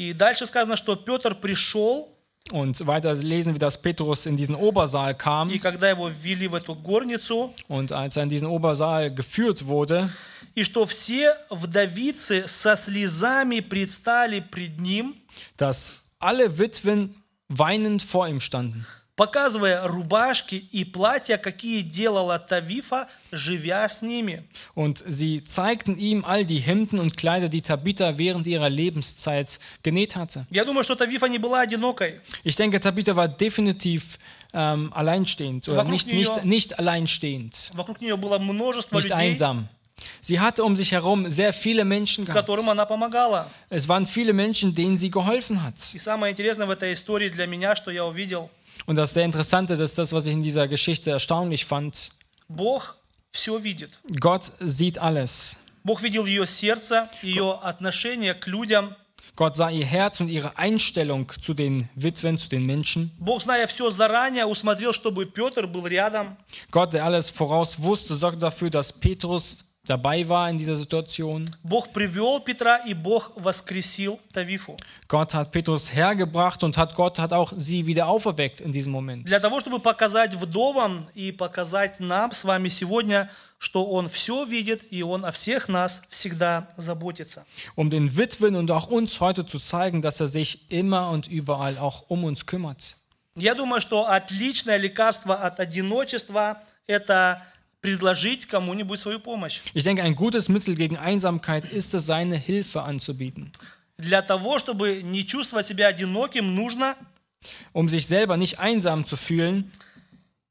И 0.00 0.14
дальше 0.14 0.46
сказано, 0.46 0.76
что 0.76 0.96
Петр 0.96 1.34
пришел, 1.34 2.08
Und 2.52 2.84
weiter 2.86 3.12
lesen 3.14 3.52
wir, 3.52 3.58
dass 3.60 3.80
Petrus 3.80 4.24
in 4.24 4.34
diesen 4.38 4.54
Obersaal 4.54 5.14
kam. 5.14 5.50
и 5.50 5.58
когда 5.58 5.90
его 5.90 6.08
ввели 6.08 6.48
в 6.48 6.54
эту 6.54 6.74
горницу, 6.74 7.54
Und 7.68 7.92
als 7.92 8.16
er 8.16 8.22
in 8.22 8.30
diesen 8.30 8.48
Obersaal 8.48 9.10
geführt 9.14 9.66
wurde, 9.66 10.08
и 10.54 10.64
что 10.64 10.86
все 10.86 11.34
вдовицы 11.50 12.48
со 12.48 12.76
слезами 12.76 13.60
предстали 13.60 14.40
пред 14.40 14.80
ним, 14.80 15.16
dass 15.58 16.00
alle 16.18 16.58
Witwen 16.58 17.14
weinend 17.48 18.02
vor 18.02 18.26
ihm 18.26 18.40
standen, 18.40 18.86
показывая 19.19 19.87
рубашки 19.87 20.55
и 20.55 20.83
платья, 20.83 21.37
какие 21.37 21.81
делала 21.81 22.37
Тавифа, 22.37 23.07
живя 23.31 23.87
с 23.87 24.01
ними. 24.01 24.43
und 24.75 25.03
sie 25.07 25.43
zeigten 25.43 25.97
ihm 25.97 26.25
all 26.25 26.43
die 26.45 26.59
Hemden 26.59 26.99
und 26.99 27.15
Kleider, 27.15 27.47
die 27.47 27.61
Tabitha 27.61 28.17
während 28.17 28.45
ihrer 28.45 28.69
Lebenszeit 28.69 29.59
genäht 29.83 30.15
hatte. 30.15 30.45
Я 30.49 30.65
думаю, 30.65 30.83
что 30.83 30.95
Тавифа 30.95 31.27
не 31.27 31.39
была 31.39 31.61
одинокой. 31.61 32.19
Ich 32.43 32.55
denke, 32.55 32.79
Tabitha 32.81 33.15
war 33.15 33.27
definitiv 33.29 34.19
ähm, 34.53 34.91
alleinstehend 34.93 35.67
oder 35.67 35.77
Warum 35.77 35.91
nicht, 35.91 36.07
nicht, 36.07 36.17
nicht, 36.17 36.35
ja? 36.37 36.43
nicht 36.43 36.79
alleinstehend, 36.79 37.71
Вокруг 37.73 38.01
нее 38.01 38.17
было 38.17 38.37
множество 38.39 38.97
nicht 38.97 39.09
людей, 39.09 39.31
einsam. 39.31 39.69
Sie 40.19 40.39
hatte 40.39 40.63
um 40.63 40.75
sich 40.75 40.91
herum 40.91 41.31
sehr 41.31 41.53
viele 41.53 41.85
Menschen 41.85 42.25
gehabt. 42.25 42.45
которым 42.45 42.69
она 42.69 42.85
помогала. 42.85 43.49
Es 43.69 43.87
waren 43.87 44.05
viele 44.05 44.33
Menschen, 44.33 44.75
denen 44.75 44.97
sie 44.97 45.09
geholfen 45.09 45.63
hat. 45.63 45.75
И 45.93 45.99
самое 45.99 46.33
интересное 46.33 46.67
в 46.67 46.69
этой 46.69 46.91
истории 46.93 47.29
для 47.29 47.47
меня, 47.47 47.75
что 47.75 47.91
я 47.91 48.05
увидел, 48.05 48.49
Und 48.89 48.95
das 48.95 49.13
sehr 49.13 49.25
Interessante, 49.25 49.77
das 49.77 49.91
ist 49.91 49.97
das, 49.97 50.13
was 50.13 50.27
ich 50.27 50.33
in 50.33 50.43
dieser 50.43 50.67
Geschichte 50.67 51.11
erstaunlich 51.11 51.65
fand. 51.65 52.09
Бог 52.47 52.95
все 53.31 53.63
видит. 53.63 53.99
Gott 54.19 54.51
sieht 54.59 54.97
alles. 54.97 55.57
Бог 55.83 56.01
видел 56.01 56.25
ее 56.25 56.47
сердце, 56.47 57.09
ее 57.21 57.59
отношение 57.61 58.33
к 58.33 58.47
людям. 58.47 58.95
Gott 59.35 59.57
sah 59.57 59.69
ihr 59.69 59.85
Herz 59.85 60.21
und 60.21 60.29
ihre 60.29 60.57
Einstellung 60.57 61.29
zu 61.41 61.53
den 61.53 61.89
Witwen, 61.95 62.37
zu 62.37 62.47
den 62.47 62.65
Menschen. 62.65 63.11
Бог, 63.19 63.41
зная 63.41 63.67
все 63.67 63.89
заранее, 63.91 64.45
усмотрел, 64.45 64.93
чтобы 64.93 65.25
Петр 65.25 65.67
был 65.67 65.85
рядом. 65.85 66.37
Gott, 66.71 66.93
der 66.93 67.03
alles 67.03 67.29
voraus 67.29 67.81
wusste, 67.83 68.15
sorgte 68.15 68.39
dafür, 68.39 68.69
dass 68.69 68.93
Petrus 68.93 69.65
dabei 69.89 70.27
war 70.27 70.49
in 70.49 70.57
dieser 70.57 70.75
Situation. 70.75 71.45
Бог 71.63 71.93
привел 71.93 72.39
Петра, 72.39 72.77
и 72.85 72.93
Бог 72.93 73.31
воскресил 73.35 74.19
Тавифу. 74.33 74.77
Gott 75.07 75.33
hat 75.33 75.51
Petrus 75.51 75.93
hergebracht 75.93 76.63
und 76.63 76.77
hat 76.77 76.95
Gott 76.95 77.19
hat 77.19 77.33
auch 77.33 77.53
sie 77.55 77.85
wieder 77.85 78.07
auferweckt 78.07 78.61
in 78.61 78.71
diesem 78.71 78.91
Moment. 78.91 79.25
Для 79.25 79.39
того, 79.39 79.59
чтобы 79.59 79.79
показать 79.79 80.33
вдовам 80.33 81.07
и 81.13 81.31
показать 81.31 81.99
нам 81.99 82.31
с 82.31 82.43
вами 82.43 82.69
сегодня, 82.69 83.29
что 83.59 83.85
Он 83.85 84.09
все 84.09 84.45
видит, 84.45 84.83
и 84.91 85.03
Он 85.03 85.23
о 85.25 85.31
всех 85.31 85.69
нас 85.69 86.03
всегда 86.09 86.69
заботится. 86.77 87.45
Um 87.75 87.89
den 87.89 88.17
Witwen 88.17 88.55
und 88.55 88.71
auch 88.71 88.87
uns 88.87 89.19
heute 89.19 89.45
zu 89.45 89.59
zeigen, 89.59 90.01
dass 90.01 90.19
er 90.19 90.27
sich 90.27 90.71
immer 90.71 91.09
und 91.11 91.27
überall 91.27 91.77
auch 91.77 92.05
um 92.09 92.23
uns 92.23 92.45
kümmert. 92.45 92.97
Я 93.37 93.53
думаю, 93.53 93.81
что 93.81 94.07
отличное 94.07 94.77
лекарство 94.77 95.35
от 95.35 95.59
одиночества – 95.59 96.87
это 96.87 97.41
предложить 97.81 98.47
кому-нибудь 98.47 98.99
свою 98.99 99.19
помощь. 99.19 99.61
Ich 99.73 99.83
denke, 99.83 100.01
ein 100.03 100.15
gutes 100.15 100.49
Mittel 100.49 100.75
gegen 100.75 100.97
Einsamkeit 100.97 101.65
ist 101.65 101.93
es, 101.93 102.05
seine 102.05 102.37
Hilfe 102.37 102.81
anzubieten. 102.81 103.51
Для 103.97 104.21
того, 104.21 104.59
чтобы 104.59 105.03
не 105.03 105.25
чувствовать 105.25 105.67
себя 105.67 105.87
одиноким, 105.87 106.55
нужно 106.55 106.95
Um 107.73 107.89
sich 107.89 108.07
selber 108.07 108.37
nicht 108.37 108.59
einsam 108.59 109.05
zu 109.05 109.15
fühlen, 109.15 109.71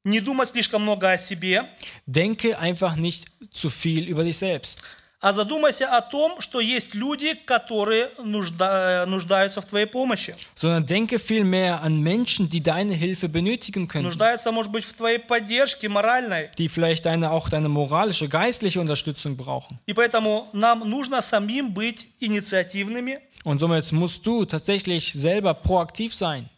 не 0.05 0.21
думать 0.21 0.49
слишком 0.49 0.83
много 0.83 1.11
о 1.11 1.17
себе, 1.17 1.65
denke 2.05 2.57
einfach 2.57 2.95
nicht 2.95 3.25
zu 3.51 3.69
viel 3.69 4.07
über 4.07 4.23
dich 4.23 4.37
selbst. 4.37 4.83
а 5.21 5.33
задумайся 5.33 5.87
о 5.87 6.01
том, 6.01 6.39
что 6.39 6.59
есть 6.59 6.93
люди, 6.93 7.33
которые 7.45 8.09
нужда- 8.19 9.05
нуждаются 9.07 9.59
в 9.61 9.65
твоей 9.65 9.87
помощи. 9.87 10.35
sondern 10.55 10.85
denke 10.85 11.17
vielmehr 11.17 11.81
an 11.81 11.99
Menschen, 12.01 12.47
die 12.49 12.61
deine 12.61 12.93
Hilfe 12.93 13.27
benötigen 13.29 13.87
können, 13.87 14.03
Нуждаются, 14.03 14.51
может 14.51 14.71
быть, 14.71 14.85
в 14.85 14.93
твоей 14.93 15.17
поддержке 15.19 15.89
моральной. 15.89 16.49
die 16.59 16.69
vielleicht 16.69 17.05
deine, 17.05 17.31
auch 17.31 17.49
deine 17.49 17.69
moralische, 17.69 18.27
geistliche 18.29 18.79
Unterstützung 18.79 19.35
brauchen. 19.35 19.79
И 19.87 19.93
поэтому 19.93 20.47
нам 20.53 20.87
нужно 20.87 21.21
самим 21.23 21.73
быть 21.73 22.07
инициативными. 22.19 23.19
Und 23.43 23.59
somit 23.59 23.91
musst 23.93 24.25
du 24.25 24.45
tatsächlich 24.45 25.13
selber 25.13 25.53
proaktiv 25.53 26.13
sein. 26.15 26.49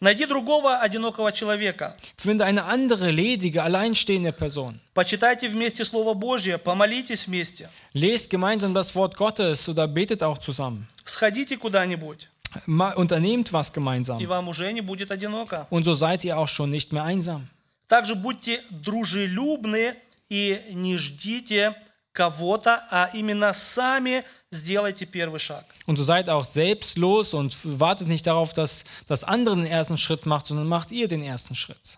Найди 0.00 0.26
другого 0.26 0.78
одинокого 0.78 1.32
человека. 1.32 1.96
Finde 2.16 2.44
eine 2.44 2.64
andere, 2.64 3.10
ledige, 3.10 3.62
alleinstehende 3.62 4.32
Person. 4.32 4.78
Почитайте 4.94 5.48
вместе 5.48 5.84
Слово 5.84 6.14
Божье, 6.14 6.58
помолитесь 6.58 7.26
вместе. 7.26 7.70
Lest 7.94 8.28
gemeinsam 8.30 8.74
das 8.74 8.94
Wort 8.94 9.16
Gottes 9.16 9.68
oder 9.68 9.86
betet 9.88 10.22
auch 10.22 10.38
zusammen. 10.38 10.86
Сходите 11.04 11.56
куда-нибудь, 11.56 12.28
Unternehmt 12.66 13.52
was 13.52 13.68
и 13.70 13.72
gemeinsam. 13.74 14.18
вам 14.26 14.48
уже 14.48 14.70
не 14.72 14.80
будет 14.82 15.10
одиноко. 15.10 15.66
Und 15.70 15.84
so 15.84 15.94
seid 15.94 16.24
ihr 16.24 16.36
auch 16.38 16.48
schon 16.48 16.70
nicht 16.70 16.92
mehr 16.92 17.04
einsam. 17.04 17.48
Также 17.88 18.14
будьте 18.16 18.60
дружелюбны 18.70 19.94
и 20.28 20.60
не 20.72 20.98
ждите 20.98 21.74
кого-то, 22.15 22.83
а 22.89 23.09
именно 23.13 23.53
сами 23.53 24.23
сделайте 24.51 25.05
первый 25.05 25.39
шаг. 25.39 25.65
Und 25.85 25.97
so 25.97 26.03
seid 26.03 26.29
auch 26.29 26.45
selbstlos 26.45 27.33
und 27.33 27.55
wartet 27.63 28.07
nicht 28.07 28.27
darauf, 28.27 28.53
dass 28.53 28.83
das 29.07 29.23
andere 29.23 29.55
den 29.55 29.65
ersten 29.65 29.97
Schritt 29.97 30.25
macht, 30.25 30.47
sondern 30.47 30.67
macht 30.67 30.91
ihr 30.91 31.07
den 31.07 31.23
ersten 31.23 31.55
Schritt. 31.55 31.97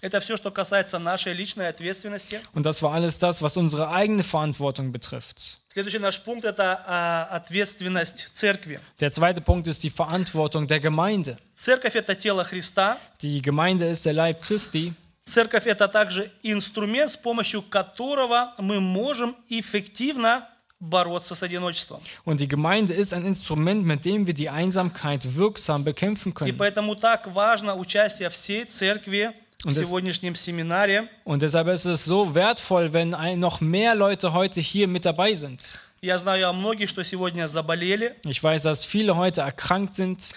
Это 0.00 0.20
все, 0.20 0.36
что 0.36 0.52
касается 0.52 1.00
нашей 1.00 1.32
личной 1.32 1.68
ответственности. 1.68 2.40
Und 2.54 2.64
das 2.64 2.80
war 2.82 2.92
alles 2.92 3.18
das, 3.18 3.42
was 3.42 3.56
unsere 3.56 3.90
eigene 3.90 4.22
Verantwortung 4.22 4.92
betrifft. 4.92 5.58
Следующий 5.66 5.98
наш 5.98 6.20
пункт – 6.20 6.44
это 6.44 6.84
а, 6.86 7.24
ответственность 7.32 8.30
церкви. 8.32 8.78
Der 9.00 9.10
zweite 9.12 9.40
Punkt 9.40 9.66
ist 9.66 9.82
die 9.82 9.90
Verantwortung 9.90 10.68
der 10.68 10.78
Gemeinde. 10.78 11.36
Церковь – 11.54 11.96
это 11.96 12.14
тело 12.14 12.44
Христа. 12.44 12.98
Die 13.22 13.42
Gemeinde 13.42 13.88
ist 13.88 14.04
der 14.06 14.12
Leib 14.12 14.40
Christi. 14.40 14.94
Церковь – 15.24 15.66
это 15.66 15.88
также 15.88 16.30
инструмент, 16.42 17.12
с 17.12 17.16
помощью 17.16 17.60
которого 17.62 18.54
мы 18.58 18.80
можем 18.80 19.36
эффективно 19.50 20.48
бороться 20.80 21.34
с 21.34 21.42
одиночеством. 21.42 22.00
Und 22.24 22.38
die 22.40 22.48
Gemeinde 22.48 22.94
ist 22.94 23.12
ein 23.12 23.24
Instrument, 23.26 23.84
mit 23.84 24.04
dem 24.04 24.26
wir 24.26 24.34
die 24.34 24.48
Einsamkeit 24.48 25.36
wirksam 25.36 25.84
bekämpfen 25.84 26.30
И 26.30 26.34
können. 26.34 26.56
поэтому 26.56 26.94
так 26.94 27.26
важно 27.26 27.74
участие 27.74 28.30
всей 28.30 28.64
церкви 28.64 29.32
в 29.64 29.66
Und 29.66 29.74
das- 29.76 29.84
сегодняшнем 29.84 30.34
семинаре. 30.34 31.08
Und 31.24 31.42
deshalb 31.42 31.66
ist 31.68 31.84
es 31.84 32.04
so 32.04 32.32
wertvoll, 32.34 32.92
wenn 32.92 33.12
ein, 33.14 33.38
noch 33.40 33.60
mehr 33.60 33.94
Leute 33.96 34.32
heute 34.32 34.60
hier 34.60 34.86
mit 34.88 35.04
dabei 35.04 35.34
sind. 35.34 35.78
Я 36.00 36.16
знаю 36.18 36.48
о 36.48 36.52
многих, 36.52 36.88
что 36.88 37.02
сегодня 37.02 37.48
заболели, 37.48 38.14
Ich 38.24 38.40
weiß, 38.42 38.62
dass 38.62 38.84
viele 38.84 39.16
heute 39.16 39.40
erkrankt 39.40 39.96
sind. 39.96 40.30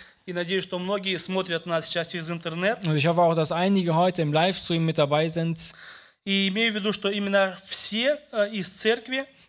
Und 2.85 2.97
ich 2.97 3.07
hoffe 3.07 3.23
auch, 3.23 3.35
dass 3.35 3.53
einige 3.53 3.95
heute 3.95 4.23
im 4.23 4.33
Livestream 4.33 4.85
mit 4.85 4.99
dabei 4.99 5.29
sind. 5.29 5.73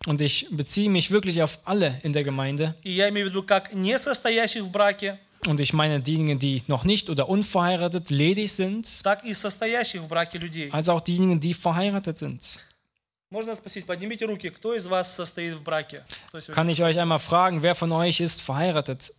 Und 0.06 0.20
ich 0.20 0.46
beziehe 0.50 0.88
mich 0.88 1.10
wirklich 1.10 1.42
auf 1.42 1.58
alle 1.64 1.98
in 2.04 2.12
der 2.12 2.22
Gemeinde. 2.22 2.76
Und 5.46 5.60
ich 5.60 5.72
meine 5.72 6.00
diejenigen, 6.00 6.38
die 6.38 6.62
noch 6.68 6.84
nicht 6.84 7.10
oder 7.10 7.28
unverheiratet 7.28 8.10
ledig 8.10 8.52
sind. 8.52 9.00
Als 10.72 10.88
auch 10.88 11.00
diejenigen, 11.00 11.40
die 11.40 11.54
verheiratet 11.54 12.18
sind. 12.18 12.60
Kann 16.54 16.68
ich 16.68 16.82
euch 16.82 16.98
einmal 16.98 17.18
fragen, 17.18 17.62
wer 17.62 17.74
von 17.74 17.90
euch 17.92 18.20
ist 18.20 18.42
verheiratet? 18.42 19.12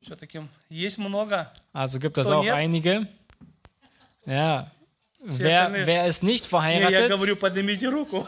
Все-таки 0.00 0.40
есть 0.70 0.98
много. 0.98 1.50
Also 1.72 1.98
gibt 1.98 2.18
es 2.18 2.26
auch 2.28 2.44
jetzt? 2.44 2.54
einige. 2.54 3.08
Ja. 4.24 4.70
Все 5.30 5.42
Wer, 5.44 5.62
остальные- 5.68 5.86
wer 5.86 6.06
ist 6.06 6.22
nicht 6.22 6.44
Не, 6.44 6.46
я 6.46 6.50
verheiratet? 6.50 7.08
говорю, 7.10 7.36
поднимите 7.36 7.88
руку. 7.88 8.26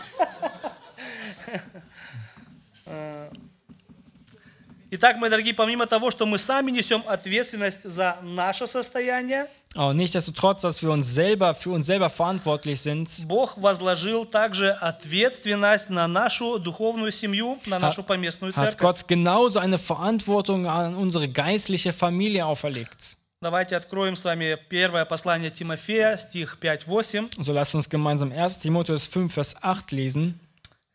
Итак, 4.92 5.18
мои 5.18 5.30
дорогие, 5.30 5.54
помимо 5.54 5.86
того, 5.86 6.10
что 6.10 6.26
мы 6.26 6.38
сами 6.38 6.70
несем 6.72 7.02
ответственность 7.06 7.84
за 7.88 8.18
наше 8.22 8.66
состояние, 8.66 9.46
Aber 9.75 9.93
nichtsdestotrotz, 9.93 10.61
dass 10.61 10.81
wir 10.81 10.89
uns 10.91 11.13
selber 11.13 11.53
für 11.53 11.71
uns 11.71 11.85
selber 11.85 12.09
verantwortlich 12.09 12.79
sind, 12.79 13.09
Бог 13.27 13.61
возложил 13.61 14.25
также 14.25 14.71
ответственность 14.71 15.89
на 15.89 16.07
нашу 16.07 16.59
духовную 16.59 17.11
семью, 17.11 17.59
на 17.65 17.77
нашу 17.79 18.03
поместную 18.03 18.53
hat 18.53 18.71
церковь. 18.71 18.79
Gott 18.79 19.07
genauso 19.07 19.59
eine 19.59 19.77
Verantwortung 19.77 20.65
an 20.67 20.95
unsere 20.95 21.27
geistliche 21.27 21.91
Familie 21.91 22.45
auferlegt. 22.45 23.17
Давайте 23.41 23.75
откроем 23.75 24.15
с 24.15 24.23
вами 24.23 24.57
первое 24.69 25.03
послание 25.03 25.51
Тимофея, 25.51 26.15
стих 26.15 26.57
5-8. 26.61 27.37
So 27.41 27.51
lasst 27.51 27.75
uns 27.75 27.89
gemeinsam 27.89 28.31
1 28.31 28.59
Timotheus 28.61 29.05
5, 29.07 29.29
Vers 29.29 29.55
8 29.61 29.91
lesen. 29.91 30.39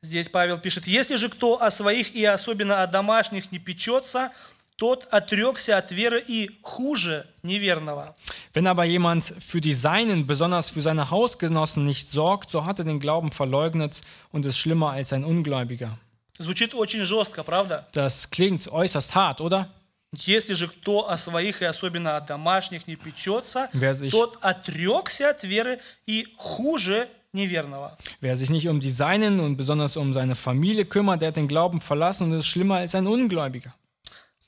Здесь 0.02 0.30
Павел 0.30 0.56
пишет, 0.56 0.86
«Если 0.86 1.16
же 1.16 1.28
кто 1.28 1.60
о 1.60 1.70
своих 1.70 2.14
и 2.14 2.24
особенно 2.24 2.82
о 2.82 2.86
домашних 2.86 3.52
не 3.52 3.58
печется, 3.58 4.32
тот 4.76 5.06
отрекся 5.10 5.76
от 5.78 5.90
веры 5.92 6.22
и 6.26 6.50
хуже 6.62 7.26
неверного». 7.42 8.14
Wenn 8.52 8.66
aber 8.66 8.84
jemand 8.84 9.22
für 9.24 9.60
die 9.60 9.74
Seinen, 9.74 10.26
besonders 10.26 10.70
für 10.70 10.80
seine 10.82 11.10
Hausgenossen, 11.10 11.84
nicht 11.86 12.08
sorgt, 12.08 12.50
so 12.50 12.64
hat 12.64 12.78
er 12.80 12.84
den 12.84 12.98
Glauben 12.98 13.30
verleugnet 13.30 14.00
und 14.32 14.44
ist 14.46 14.58
schlimmer 14.58 14.90
als 14.90 15.12
ein 15.12 15.24
Ungläubiger. 15.24 15.98
Звучит 16.38 16.74
очень 16.74 17.04
жестко, 17.04 17.44
правда? 17.44 17.86
Das 17.92 18.30
klingt 18.30 18.66
äußerst 18.72 19.14
hart, 19.14 19.40
oder? 19.40 19.68
Если 20.16 20.54
же 20.54 20.66
кто 20.66 21.08
о 21.08 21.16
своих 21.16 21.62
и 21.62 21.66
особенно 21.66 22.16
о 22.16 22.20
домашних 22.20 22.88
не 22.88 22.96
печется, 22.96 23.68
Wer 23.72 23.94
sich- 23.94 24.10
тот 24.10 24.38
отрекся 24.42 25.30
от 25.30 25.44
веры 25.44 25.78
и 26.06 26.26
хуже 26.36 27.06
неверного. 27.32 27.96
Wer 28.20 28.34
sich 28.36 28.50
nicht 28.50 28.66
um 28.66 28.80
die 28.80 28.90
Seinen 28.90 29.38
und 29.38 29.56
besonders 29.56 29.96
um 29.96 30.12
seine 30.12 30.34
Familie 30.34 30.84
kümmert, 30.86 31.20
der 31.22 31.28
hat 31.28 31.36
den 31.36 31.46
Glauben 31.46 31.80
verlassen 31.80 32.24
und 32.32 32.38
ist 32.40 32.46
schlimmer 32.46 32.76
als 32.76 32.96
ein 32.96 33.06
Ungläubiger. 33.06 33.72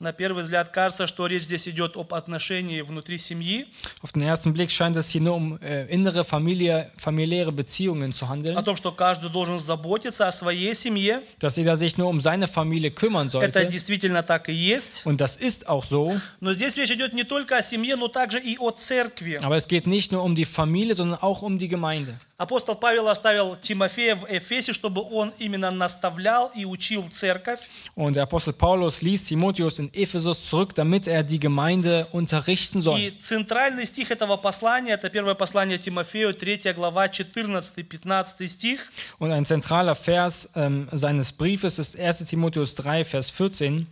На 0.00 0.12
первый 0.12 0.44
взгляд 0.44 0.68
кажется, 0.68 1.08
что 1.08 1.26
речь 1.26 1.42
здесь 1.42 1.66
идет 1.66 1.96
об 1.96 2.14
отношении 2.14 2.82
внутри 2.82 3.18
семьи, 3.18 3.66
Auf 4.00 4.12
den 4.12 4.22
ersten 4.22 4.52
Blick 4.52 4.70
scheint 4.70 4.96
es 4.96 5.08
hier 5.10 5.20
nur 5.20 5.34
um 5.34 5.58
äh, 5.60 5.86
innere 5.86 6.22
Familie, 6.22 6.92
familiäre 6.96 7.50
Beziehungen 7.50 8.12
zu 8.12 8.26
о 8.26 8.28
handeln, 8.28 8.64
том, 8.64 8.76
что 8.76 8.92
каждый 8.92 9.28
должен 9.28 9.58
заботиться 9.58 10.28
о 10.28 10.30
своей 10.30 10.72
семье. 10.76 11.20
dass 11.40 11.56
jeder 11.56 11.74
sich 11.76 11.98
nur 11.98 12.08
um 12.08 12.20
seine 12.20 12.46
Familie 12.46 12.92
kümmern 12.92 13.26
Это 13.26 13.40
sollte. 13.40 13.66
действительно 13.66 14.22
так 14.22 14.48
и 14.48 14.52
есть. 14.52 15.04
Und 15.04 15.20
das 15.20 15.34
ist 15.34 15.68
auch 15.68 15.84
so. 15.84 16.16
Но 16.38 16.52
здесь 16.52 16.76
речь 16.76 16.92
идет 16.92 17.12
не 17.12 17.24
только 17.24 17.56
о 17.56 17.62
семье, 17.64 17.96
но 17.96 18.06
также 18.06 18.38
и 18.38 18.56
о 18.56 18.70
церкви. 18.70 19.40
Aber 19.42 19.56
es 19.56 19.66
geht 19.66 19.88
nicht 19.88 20.12
nur 20.12 20.22
um 20.22 20.36
die 20.36 20.44
Familie, 20.44 20.94
sondern 20.94 21.18
auch 21.20 21.42
um 21.42 21.58
die 21.58 21.66
Gemeinde. 21.66 22.16
Апостол 22.38 22.76
Павел 22.76 23.08
оставил 23.08 23.56
Тимофея 23.56 24.14
в 24.14 24.24
Эфесе, 24.30 24.72
чтобы 24.72 25.02
он 25.02 25.32
именно 25.38 25.72
наставлял 25.72 26.52
и 26.54 26.64
учил 26.64 27.08
церковь. 27.10 27.68
Und 27.96 28.14
der 28.14 28.22
Apostel 28.22 28.52
Paulus 28.52 29.02
ließ 29.02 29.24
Timotheus 29.24 29.80
in 29.80 29.90
Ephesus 29.92 30.48
zurück, 30.48 30.72
damit 30.76 31.08
er 31.08 31.24
die 31.24 31.40
Gemeinde 31.40 32.06
unterrichten 32.12 32.80
soll. 32.80 32.96
И 33.00 33.10
центральный 33.10 33.86
стих 33.86 34.12
этого 34.12 34.36
послания, 34.36 34.92
это 34.92 35.10
первое 35.10 35.34
послание 35.34 35.78
Тимофею, 35.78 36.32
3 36.32 36.74
глава, 36.74 37.06
14-15 37.06 38.46
стих. 38.46 38.92
Und 39.18 39.32
ein 39.32 39.44
zentraler 39.44 39.96
Vers 39.96 40.50
ähm, 40.54 40.86
seines 40.92 41.32
Briefes 41.32 41.80
ist 41.80 41.98
1 41.98 42.28
Timotheus 42.28 42.76
3, 42.76 43.02
Vers 43.02 43.30
14. 43.30 43.84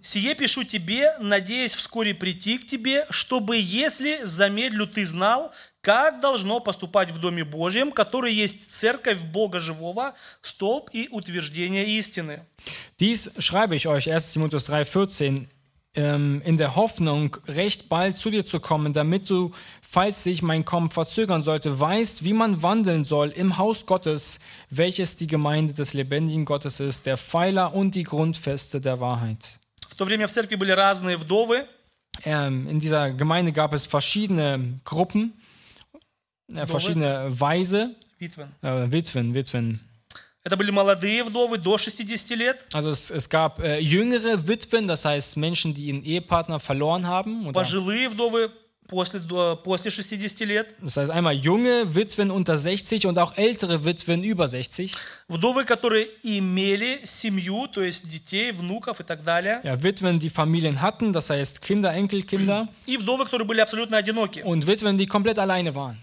«Сие 0.00 0.34
пишу 0.34 0.64
тебе, 0.64 1.12
надеясь 1.20 1.74
вскоре 1.74 2.14
прийти 2.14 2.56
к 2.56 2.66
тебе, 2.66 3.04
чтобы, 3.10 3.58
если 3.58 4.18
замедлю, 4.24 4.86
ты 4.86 5.06
знал, 5.06 5.52
как 5.81 6.19
должно 6.19 6.59
поступать 6.59 7.11
в 7.11 7.19
Доме 7.19 7.43
Божьем, 7.43 7.91
который 7.91 8.33
есть 8.33 8.73
церковь 8.73 9.21
Бога 9.21 9.59
Живого, 9.59 10.13
столб 10.41 10.89
и 10.93 11.07
утверждение 11.09 11.85
истины». 11.85 12.45
Dies 12.99 13.31
schreibe 13.39 13.75
ich 13.75 13.87
euch, 13.87 14.11
1 14.11 14.33
Timotheus 14.33 14.65
3, 14.65 14.85
14, 14.85 15.47
ähm, 15.97 16.41
in 16.45 16.57
der 16.57 16.75
Hoffnung, 16.75 17.37
recht 17.47 17.89
bald 17.89 18.17
zu 18.17 18.29
dir 18.29 18.45
zu 18.45 18.59
kommen, 18.59 18.93
damit 18.93 19.29
du, 19.29 19.51
falls 19.81 20.23
sich 20.23 20.41
mein 20.41 20.63
Kommen 20.63 20.89
verzögern 20.89 21.41
sollte, 21.41 21.79
weißt, 21.79 22.23
wie 22.23 22.33
man 22.33 22.61
wandeln 22.61 23.03
soll 23.03 23.29
im 23.29 23.57
Haus 23.57 23.85
Gottes, 23.85 24.39
welches 24.69 25.15
die 25.17 25.27
Gemeinde 25.27 25.73
des 25.73 25.93
lebendigen 25.93 26.45
Gottes 26.45 26.79
ist, 26.79 27.05
der 27.05 27.17
Pfeiler 27.17 27.73
und 27.73 27.95
die 27.95 28.03
Grundfeste 28.03 28.79
der 28.79 28.99
Wahrheit. 28.99 29.59
В 29.89 29.95
то 29.95 30.05
время 30.05 30.27
в 30.27 30.31
церкви 30.31 30.55
были 30.55 30.71
разные 30.71 31.17
вдовы, 31.17 31.65
Ähm, 32.23 32.67
in 32.67 32.79
dieser 32.79 33.11
Gemeinde 33.11 33.51
gab 33.51 33.73
es 33.73 33.85
verschiedene 33.85 34.79
Gruppen, 34.83 35.33
äh, 35.33 35.40
verschiedene 36.65 37.27
Weise, 37.39 37.95
Витвен. 38.19 38.47
äh, 38.61 38.91
Witwen, 38.91 39.33
Witwen. 39.33 39.79
Это 40.43 40.55
были 40.55 40.71
молодые 40.71 41.25
вдовы 41.25 41.57
до 41.57 41.77
60 41.77 42.29
лет, 42.35 42.65
Also 42.71 42.89
es, 42.89 43.11
es 43.11 43.27
gab 43.29 43.59
äh, 43.59 43.79
jüngere 43.79 44.47
Witwen, 44.47 44.87
das 44.87 45.03
heißt 45.03 45.35
Menschen, 45.35 45.73
die 45.73 45.87
ihren 45.87 46.03
Ehepartner 46.03 46.59
verloren 46.61 47.05
haben. 47.05 47.45
Oder, 47.47 47.51
пожилые 47.59 48.07
вдовы 48.09 48.49
после, 48.87 49.19
до- 49.19 49.57
после 49.57 49.91
60 49.91 50.39
лет, 50.47 50.67
das 50.81 50.95
heißt 50.95 51.11
einmal 51.11 51.33
junge 51.33 51.93
Witwen 51.93 52.31
unter 52.31 52.57
60 52.57 53.07
und 53.07 53.19
auch 53.19 53.35
ältere 53.35 53.83
Witwen 53.83 54.23
über 54.23 54.47
60. 54.47 54.93
вдовы, 55.27 55.65
которые 55.65 56.07
имели 56.23 56.97
семью, 57.03 57.67
то 57.67 57.81
есть 57.83 58.07
детей, 58.09 58.53
внуков 58.53 59.01
и 59.01 59.03
так 59.03 59.25
далее, 59.25 59.59
Ja, 59.65 59.83
Witwen, 59.83 60.17
die 60.17 60.29
Familien 60.29 60.81
hatten, 60.81 61.11
das 61.11 61.29
heißt 61.29 61.61
Kinder, 61.61 61.91
Enkelkinder 61.93 62.69
и 62.85 62.95
вдовы, 62.95 63.25
которые 63.25 63.45
были 63.45 63.59
абсолютно 63.59 63.97
одиноки. 63.97 64.43
und 64.43 64.65
Witwen, 64.65 64.97
die 64.97 65.07
komplett 65.07 65.37
alleine 65.39 65.75
waren. 65.75 65.97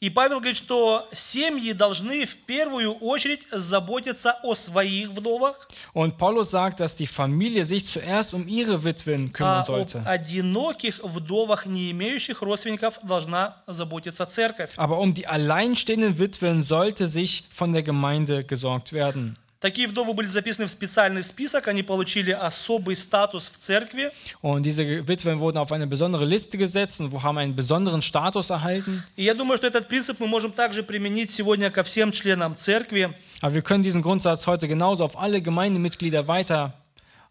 И 0.00 0.08
Павел 0.08 0.38
говорит, 0.38 0.56
что 0.56 1.06
семьи 1.12 1.72
должны 1.72 2.24
в 2.24 2.34
первую 2.46 2.94
очередь 3.00 3.46
заботиться 3.52 4.34
о 4.42 4.54
своих 4.54 5.10
вдовах, 5.10 5.68
Und 5.92 6.16
Paulus 6.16 6.50
sagt, 6.50 6.80
dass 6.80 6.96
die 6.96 7.06
Familie 7.06 7.66
sich 7.66 7.84
zuerst 7.86 8.32
um 8.32 8.48
ihre 8.48 8.82
Witwen 8.82 9.30
kümmern 9.30 9.58
а 9.58 9.60
об 9.60 9.66
sollte. 9.66 10.02
одиноких 10.06 11.00
вдовах, 11.04 11.66
не 11.66 11.90
имеющих 11.90 12.40
родственников, 12.40 12.98
должна 13.02 13.56
заботиться 13.66 14.24
церковь. 14.24 14.70
Aber 14.76 14.98
um 14.98 15.12
die 15.12 15.26
alleinstehenden 15.26 16.18
Witwen 16.18 16.62
sollte 16.62 17.06
sich 17.06 17.44
von 17.50 17.74
der 17.74 17.82
Gemeinde 17.82 18.42
gesorgt 18.42 18.94
werden. 18.94 19.36
Такие 19.64 19.86
вдовы 19.86 20.14
были 20.14 20.26
записаны 20.26 20.66
в 20.66 20.70
специальный 20.70 21.22
список, 21.22 21.68
они 21.68 21.82
получили 21.82 22.30
особый 22.30 22.96
статус 22.96 23.50
в 23.50 23.58
церкви, 23.58 24.10
Und 24.40 24.62
diese 24.62 25.06
Witwen 25.06 25.38
wurden 25.38 25.58
auf 25.58 25.70
eine 25.70 25.86
besondere 25.86 26.24
Liste 26.24 26.56
gesetzt 26.56 26.98
und 27.00 27.12
haben 27.22 27.36
einen 27.36 27.54
besonderen 27.54 28.00
Status 28.00 28.48
erhalten. 28.48 29.02
И 29.16 29.24
я 29.24 29.34
думаю, 29.34 29.58
что 29.58 29.66
этот 29.66 29.86
принцип 29.86 30.18
мы 30.18 30.26
можем 30.26 30.52
также 30.52 30.82
применить 30.82 31.30
сегодня 31.30 31.70
ко 31.70 31.84
всем 31.84 32.10
членам 32.10 32.56
церкви. 32.56 33.14
Aber 33.42 33.54
wir 33.54 33.62
können 33.62 33.82
diesen 33.82 34.00
Grundsatz 34.00 34.46
heute 34.46 34.66
genauso 34.66 35.04
auf 35.04 35.18
alle 35.18 35.42
Gemeindemitglieder 35.42 36.26
weiter 36.26 36.72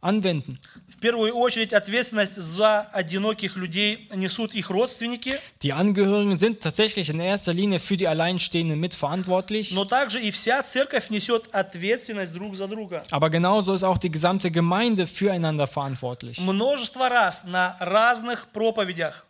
anwenden. 0.05 0.59
В 0.88 0.98
первую 1.00 1.34
очередь 1.34 1.72
ответственность 1.72 2.36
за 2.36 2.80
одиноких 2.92 3.57
людей 3.57 4.09
несут 4.14 4.55
их 4.55 4.70
родственники, 4.70 5.34
Die 5.62 5.72
Angehörigen 5.72 6.38
sind 6.38 6.61
tatsächlich 6.61 7.09
in 7.09 7.18
erster 7.20 7.52
Linie 7.52 7.78
für 7.80 7.96
die 7.96 8.07
Alleinstehenden 8.07 8.78
mitverantwortlich. 8.78 9.72
но 9.72 9.84
также 9.84 10.20
и 10.20 10.30
вся 10.30 10.62
церковь 10.62 11.11
несет 11.11 11.44
ответственность 11.52 12.32
друг 12.32 12.55
за 12.55 12.68
друга. 12.68 13.05
Aber 13.11 13.30
genauso 13.30 13.74
ist 13.74 13.82
auch 13.84 13.98
die 13.98 14.11
gesamte 14.11 14.50
Gemeinde 14.50 15.07
füreinander 15.07 15.66
verantwortlich. 15.66 16.38
Множество 16.38 17.09
раз 17.09 17.44
на 17.44 17.76
разных 17.80 18.46
проповедях 18.52 19.26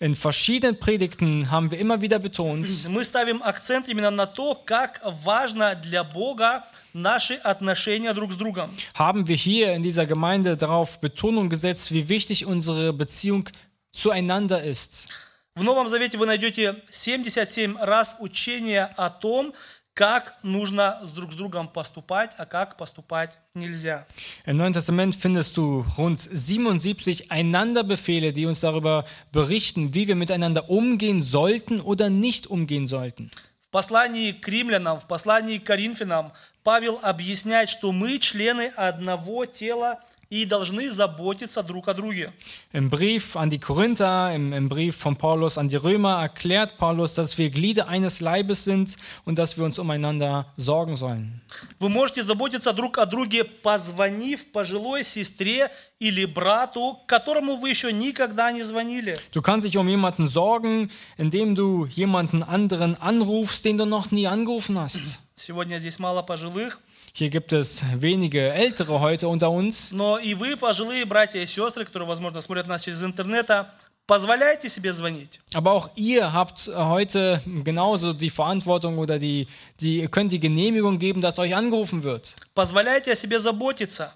In 0.00 0.14
verschiedenen 0.14 0.78
Predigten 0.78 1.50
haben 1.50 1.70
wir 1.70 1.78
immer 1.78 2.00
wieder 2.02 2.18
betont, 2.18 2.66
мы 2.88 3.04
ставим 3.04 3.42
акцент 3.42 3.88
именно 3.88 4.10
на 4.10 4.26
то, 4.26 4.54
как 4.54 5.00
важно 5.24 5.74
для 5.76 6.04
Бога 6.04 6.64
наши 6.92 7.34
отношения 7.34 8.12
друг 8.12 8.32
с 8.32 8.36
другом. 8.36 8.70
haben 8.94 9.26
wir 9.28 9.36
hier 9.36 9.72
in 9.74 9.82
dieser 9.82 10.06
Gemeinde 10.06 10.56
darauf 10.56 11.00
Betonung 11.00 11.48
gesetzt, 11.48 11.92
wie 11.92 12.08
wichtig 12.08 12.46
unsere 12.46 12.92
Beziehung 12.92 13.48
zueinander 13.92 14.62
ist. 14.62 15.08
В 15.54 15.62
Новом 15.62 15.86
Завете 15.88 16.16
вы 16.18 16.26
найдете 16.26 16.76
77 16.90 17.76
раз 17.78 18.16
учение 18.20 18.84
о 18.96 19.10
том, 19.10 19.52
как 19.97 20.35
нужно 20.43 20.95
друг 21.15 21.33
с 21.33 21.35
другом 21.35 21.67
поступать, 21.67 22.35
а 22.37 22.45
как 22.45 22.77
поступать 22.77 23.35
нельзя. 23.55 24.05
Im 24.45 24.57
Neuen 24.57 24.71
Testament 24.71 25.15
findest 25.15 25.57
du 25.57 25.83
rund 25.97 26.21
77 26.21 27.31
Einanderbefehle, 27.31 28.31
die 28.31 28.45
uns 28.45 28.59
darüber 28.59 29.05
berichten, 29.31 29.95
wie 29.95 30.07
wir 30.07 30.15
miteinander 30.15 30.69
umgehen 30.69 31.23
sollten 31.23 31.81
oder 31.81 32.11
nicht 32.11 32.45
umgehen 32.45 32.85
sollten. 32.85 33.31
В 33.67 33.71
послании 33.71 34.33
к 34.33 34.47
римлянам, 34.47 34.99
в 34.99 35.07
послании 35.07 35.57
к 35.57 35.65
коринфянам 35.65 36.31
Павел 36.63 36.99
объясняет, 37.01 37.69
что 37.69 37.91
мы 37.91 38.19
члены 38.19 38.71
одного 38.75 39.47
тела 39.47 39.99
и 40.32 40.46
должны 40.46 40.90
заботиться 40.90 41.62
друг 41.62 41.88
о 41.88 41.94
друге. 41.94 42.32
Im 42.72 42.88
Brief 42.88 43.36
an 43.36 43.50
die 43.50 43.58
Korinther, 43.58 44.34
im, 44.34 44.54
im 44.54 44.66
Brief 44.70 44.96
von 44.96 45.14
Paulus 45.14 45.58
an 45.58 45.68
die 45.68 45.76
Römer 45.76 46.22
erklärt 46.22 46.78
Paulus, 46.78 47.12
dass 47.12 47.36
wir 47.36 47.50
Glieder 47.50 47.88
eines 47.88 48.20
Leibes 48.20 48.64
sind 48.64 48.96
und 49.26 49.38
dass 49.38 49.58
wir 49.58 49.64
uns 49.66 49.78
umeinander 49.78 50.46
sorgen 50.56 50.96
sollen. 50.96 51.42
Вы 51.78 51.90
можете 51.90 52.22
заботиться 52.22 52.72
друг 52.72 52.96
о 52.96 53.04
друге, 53.04 53.44
позвонив 53.44 54.50
пожилой 54.52 55.04
сестре 55.04 55.70
или 56.00 56.24
брату, 56.24 56.98
которому 57.06 57.56
вы 57.56 57.68
еще 57.68 57.92
никогда 57.92 58.52
не 58.52 58.62
звонили. 58.62 59.18
Du 59.32 59.42
kannst 59.42 59.66
dich 59.66 59.76
um 59.76 59.86
jemanden 59.86 60.28
sorgen, 60.28 60.90
indem 61.18 61.54
du 61.54 61.84
jemanden 61.84 62.42
anderen 62.42 62.96
anrufst, 62.98 63.66
den 63.66 63.76
du 63.76 63.84
noch 63.84 64.10
nie 64.10 64.26
angerufen 64.26 64.78
hast. 64.78 65.20
Сегодня 65.34 65.78
здесь 65.78 65.98
мало 65.98 66.22
пожилых, 66.22 66.80
Hier 67.16 67.28
gibt 67.28 67.52
es 67.52 67.82
wenige 67.96 68.52
Ältere 68.52 69.00
heute 69.00 69.28
unter 69.28 69.50
uns. 69.50 69.92
но 69.92 70.18
и 70.18 70.34
вы, 70.34 70.56
пожилые 70.56 71.04
братья 71.04 71.40
и 71.40 71.46
сестры, 71.46 71.84
которые, 71.84 72.08
возможно, 72.08 72.40
смотрят 72.40 72.66
нас 72.66 72.82
через 72.82 73.02
интернета, 73.02 73.70
Позволяйте 74.06 74.68
себе 74.68 74.92
звонить. 74.92 75.40
Aber 75.54 75.72
auch 75.72 75.88
ihr 75.94 76.32
habt 76.32 76.68
heute 76.74 77.40
genauso 77.46 78.12
die 78.12 78.30
Verantwortung 78.30 78.98
oder 78.98 79.18
die, 79.18 79.46
die 79.80 80.00
ihr 80.00 80.08
könnt 80.08 80.32
die 80.32 80.40
Genehmigung 80.40 80.98
geben, 80.98 81.20
dass 81.20 81.38
euch 81.38 81.54
angerufen 81.54 82.02
wird. 82.02 82.34
Позволяйте 82.54 83.12
о 83.12 83.16
себе 83.16 83.38
заботиться. 83.38 84.12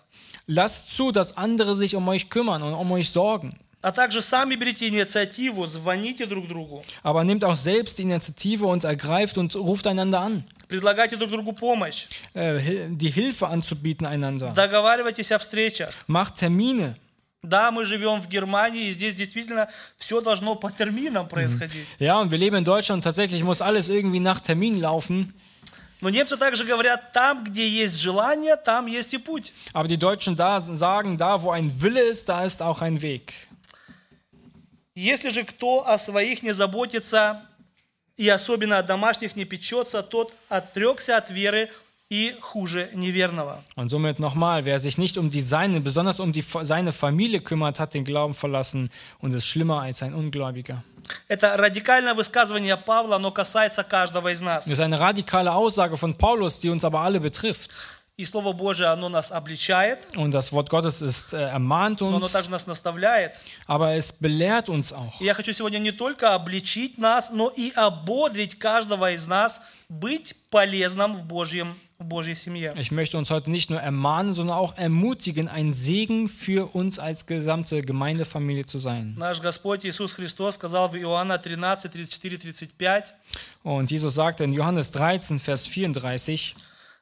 Lasst 0.48 0.90
zu, 0.90 1.12
dass 1.12 1.36
andere 1.36 1.76
sich 1.76 1.94
um 1.94 2.06
euch 2.08 2.28
kümmern 2.28 2.62
und 2.62 2.74
um 2.74 2.90
euch 2.92 3.10
sorgen. 3.10 3.56
А 3.82 3.92
также 3.92 4.20
сами 4.20 4.56
берите 4.56 4.88
инициативу, 4.88 5.64
звоните 5.66 6.26
друг 6.26 6.48
другу. 6.48 6.84
Aber 7.04 7.22
nehmt 7.22 7.44
auch 7.44 7.54
selbst 7.54 7.98
die 7.98 8.02
Initiative 8.02 8.66
und 8.66 8.82
ergreift 8.82 9.38
und 9.38 9.54
ruft 9.54 9.86
einander 9.86 10.20
an. 10.20 10.44
Предлагайте 10.71 11.17
друг 11.17 11.29
другу 11.29 11.51
помощь. 11.51 12.07
Äh, 12.33 12.87
die 12.87 13.11
Hilfe 13.11 13.49
anzubieten 13.49 14.07
einander. 14.07 14.53
Договаривайтесь 14.53 15.29
о 15.33 15.37
встречах. 15.37 15.91
Macht 16.07 16.37
Termine. 16.37 16.95
Да, 17.43 17.71
мы 17.71 17.83
живем 17.83 18.21
в 18.21 18.29
Германии, 18.29 18.87
и 18.87 18.91
здесь 18.93 19.13
действительно 19.13 19.67
все 19.97 20.21
должно 20.21 20.55
по 20.55 20.71
терминам 20.71 21.27
происходить. 21.27 21.87
Ja, 21.99 22.21
und 22.21 22.31
wir 22.31 22.37
leben 22.37 22.55
in 22.55 22.63
Deutschland 22.63 23.03
tatsächlich 23.03 23.43
muss 23.43 23.61
alles 23.61 23.89
irgendwie 23.89 24.21
nach 24.21 24.39
Termin 24.39 24.79
laufen. 24.79 25.33
Но 25.99 26.09
немцы 26.09 26.37
также 26.37 26.63
говорят, 26.63 27.11
там, 27.11 27.43
где 27.43 27.67
есть 27.67 27.99
желание, 27.99 28.55
там 28.55 28.87
есть 28.87 29.13
и 29.13 29.17
путь. 29.17 29.53
Aber 29.73 29.89
die 29.89 29.97
Deutschen 29.97 30.37
da 30.37 30.61
sagen, 30.61 31.17
da 31.17 31.43
wo 31.43 31.51
ein 31.51 31.81
Wille 31.81 32.01
ist, 32.01 32.29
da 32.29 32.45
ist 32.45 32.61
auch 32.61 32.81
ein 32.81 33.01
Weg. 33.01 33.33
Если 34.95 35.31
же 35.31 35.43
кто 35.43 35.85
о 35.85 35.97
своих 35.97 36.43
не 36.43 36.53
заботится, 36.53 37.41
и 38.16 38.28
особенно 38.28 38.78
о 38.78 38.82
домашних 38.82 39.36
не 39.36 39.44
печется, 39.44 40.02
тот 40.02 40.32
отрекся 40.48 41.16
от 41.18 41.30
веры 41.30 41.70
и 42.08 42.34
хуже 42.40 42.88
неверного. 42.94 43.62
Und 43.74 43.90
somit 43.90 44.18
nochmal, 44.18 44.64
wer 44.64 44.78
sich 44.78 44.96
nicht 44.96 45.18
um 45.18 45.30
die 45.30 45.40
Seine, 45.40 45.80
besonders 45.80 46.20
um 46.20 46.32
die, 46.32 46.44
seine 46.62 46.92
Familie 46.92 47.40
kümmert, 47.40 47.80
hat 47.80 47.94
den 47.94 48.04
Glauben 48.04 48.34
verlassen 48.34 48.90
und 49.18 49.34
ist 49.34 49.46
schlimmer 49.46 49.82
als 49.82 50.02
ein 50.02 50.14
Ungläubiger. 50.14 50.82
Это 51.28 51.56
радикальное 51.56 52.14
высказывание 52.14 52.76
Павла, 52.76 53.16
оно 53.16 53.30
касается 53.30 53.84
каждого 53.84 54.28
из 54.32 54.40
нас. 54.40 54.64
Das 54.64 54.72
ist 54.72 54.80
eine 54.80 54.98
radikale 54.98 55.52
Aussage 55.52 55.96
von 55.96 56.16
Paulus, 56.16 56.58
die 56.58 56.70
uns 56.70 56.84
aber 56.84 57.00
alle 57.00 57.20
betrifft. 57.20 57.88
И 58.18 58.24
Слово 58.24 58.52
Божие, 58.54 58.88
оно 58.88 59.10
нас 59.10 59.30
обличает, 59.30 59.98
Und 60.16 60.30
das 60.32 60.50
Wort 60.50 60.70
Gottes 60.70 61.02
ist, 61.02 61.34
äh, 61.34 61.50
ermahnt 61.50 62.00
но 62.00 62.08
оно 62.08 62.24
uns, 62.26 62.32
также 62.32 62.50
нас 62.50 62.66
наставляет. 62.66 63.32
aber 63.66 63.92
es 63.94 64.10
belehrt 64.10 64.70
uns 64.70 64.90
auch. 64.92 65.20
И 65.20 65.24
я 65.26 65.34
хочу 65.34 65.52
сегодня 65.52 65.78
не 65.78 65.92
только 65.92 66.34
обличить 66.34 66.96
нас, 66.96 67.30
но 67.30 67.50
и 67.50 67.72
ободрить 67.74 68.58
каждого 68.58 69.12
из 69.12 69.26
нас 69.26 69.60
быть 69.90 70.34
полезным 70.50 71.12
в, 71.14 71.24
Божьем, 71.26 71.78
в 71.98 72.04
Божьей 72.06 72.34
семье. 72.36 72.72
Ich 72.78 72.90
möchte 72.90 73.18
uns 73.18 73.28
heute 73.28 73.50
nicht 73.50 73.68
nur 73.68 73.80
ermahnen, 73.82 74.32
sondern 74.32 74.56
auch 74.56 74.78
ermutigen, 74.78 75.46
ein 75.48 75.74
Segen 75.74 76.30
für 76.30 76.74
uns 76.74 76.98
als 76.98 77.26
gesamte 77.26 77.82
Gemeindefamilie 77.82 78.64
zu 78.64 78.78
sein. 78.78 79.14
Наш 79.18 79.42
Господь 79.42 79.84
Иисус 79.84 80.14
Христос 80.14 80.54
сказал 80.54 80.88
в 80.90 80.96
Иоанна 80.96 81.36
13, 81.36 81.92
34, 81.92 82.38
35, 82.40 83.12
Und 83.62 83.90
Jesus 83.90 84.14
sagte 84.14 84.42
in 84.42 84.54
Johannes 84.54 84.90
13, 84.90 85.38
Vers 85.38 85.66
34, 85.66 86.54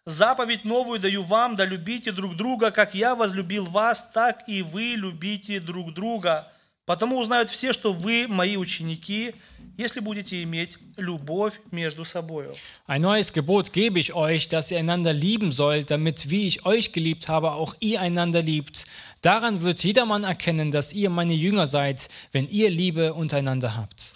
«Заповедь 0.06 0.66
новую 0.66 1.00
даю 1.00 1.24
вам, 1.24 1.56
да 1.56 1.66
любите 1.66 2.12
друг 2.12 2.36
друга, 2.36 2.72
как 2.72 2.96
я 2.96 3.16
возлюбил 3.16 3.66
вас, 3.66 4.10
так 4.14 4.44
и 4.48 4.62
вы 4.64 4.94
любите 4.96 5.60
друг 5.60 5.94
друга. 5.94 6.52
Потому 6.86 7.20
узнают 7.20 7.52
все, 7.52 7.72
что 7.72 7.94
вы 7.94 8.28
мои 8.28 8.58
ученики, 8.58 9.36
если 9.78 10.00
будете 10.00 10.42
иметь 10.42 10.80
любовь 10.98 11.60
между 11.72 12.06
собою». 12.06 12.56
Ein 12.88 13.02
neues 13.02 13.32
Gebot 13.32 13.72
gebe 13.72 14.00
ich 14.00 14.16
euch, 14.16 14.48
dass 14.48 14.72
ihr 14.72 14.80
einander 14.80 15.14
lieben 15.14 15.52
sollt, 15.52 15.92
damit, 15.92 16.32
wie 16.32 16.48
ich 16.48 16.66
euch 16.66 16.92
geliebt 16.92 17.28
habe, 17.28 17.52
auch 17.52 17.76
ihr 17.80 18.02
einander 18.02 18.42
liebt. 18.42 18.88
Daran 19.22 19.64
wird 19.64 19.84
jedermann 19.84 20.24
erkennen, 20.24 20.72
dass 20.72 20.94
ihr 20.94 21.10
meine 21.10 21.34
Jünger 21.34 21.68
seid, 21.68 22.08
wenn 22.32 22.48
ihr 22.48 22.70
Liebe 22.70 23.14
untereinander 23.14 23.76
habt. 23.76 24.14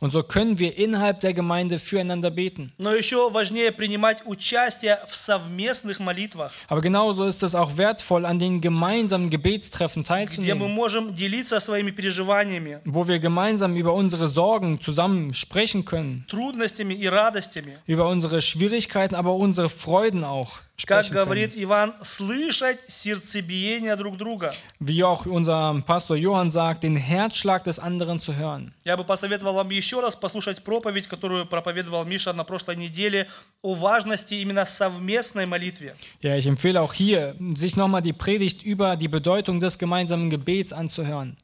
Und 0.00 0.10
so 0.10 0.22
können 0.22 0.58
wir 0.58 0.76
innerhalb 0.76 1.20
der 1.20 1.32
Gemeinde 1.32 1.78
füreinander 1.78 2.30
beten. 2.30 2.72
Aber 6.68 6.80
genauso 6.82 7.24
ist 7.24 7.42
es 7.42 7.54
auch 7.54 7.78
wertvoll, 7.78 8.26
an 8.26 8.38
den 8.38 8.60
gemeinsamen 8.60 9.30
Gebetstreffen 9.30 10.04
teilzunehmen, 10.04 10.60
wo 12.84 13.08
wir 13.08 13.18
gemeinsam 13.18 13.76
über 13.76 13.94
unsere 13.94 14.28
Sorgen 14.28 14.80
zusammen 14.82 15.32
sprechen 15.32 15.86
können, 15.86 16.26
über 17.86 18.08
unsere 18.08 18.42
Schwierigkeiten, 18.42 19.14
aber 19.14 19.34
unsere 19.34 19.70
Freuden 19.70 20.24
auch. 20.24 20.60
Как 20.85 21.05
sprechen 21.05 21.13
können. 21.13 21.25
говорит 21.25 21.51
Иван, 21.55 21.93
слышать 22.01 22.79
сердцебиение 22.87 23.95
друг 23.95 24.17
друга. 24.17 24.53
Wie 24.79 25.03
auch 25.03 25.25
unser 25.25 25.81
Pastor 25.85 26.15
Johann 26.17 26.51
sagt, 26.51 26.83
den 26.83 26.97
Herzschlag 26.97 27.63
des 27.63 27.79
anderen 27.79 28.19
zu 28.19 28.35
hören. 28.35 28.73
Я 28.83 28.97
бы 28.97 29.03
посоветовал 29.03 29.53
вам 29.53 29.69
еще 29.69 30.01
раз 30.01 30.15
послушать 30.15 30.63
проповедь, 30.63 31.07
которую 31.07 31.45
проповедовал 31.45 32.05
Миша 32.05 32.33
на 32.33 32.43
прошлой 32.43 32.75
неделе 32.75 33.29
о 33.61 33.75
важности 33.75 34.33
именно 34.35 34.65
совместной 34.65 35.45
молитве. 35.45 35.95
Ja, 36.21 36.35
ich 36.35 36.47
empfehle 36.47 36.81
auch 36.81 36.93
hier, 36.93 37.35
sich 37.55 37.75
nochmal 37.75 38.01
die 38.01 38.13
Predigt 38.13 38.63
über 38.63 38.95
die 38.95 39.07
Bedeutung 39.07 39.59
des 39.59 39.77
gemeinsamen 39.77 40.29
Gebets 40.29 40.73
anzuhören. 40.73 41.37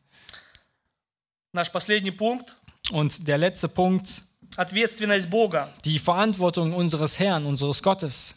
Наш 1.53 1.69
последний 1.71 2.11
пункт 2.11 2.55
Und 2.91 3.27
der 3.27 3.37
letzte 3.37 3.67
Punkt, – 3.67 4.57
ответственность 4.57 5.29
Бога. 5.29 5.69
die 5.85 5.99
Verantwortung 5.99 6.73
unseres 6.73 7.19
Herrn, 7.19 7.45
unseres 7.45 7.81
Gottes. 7.81 8.35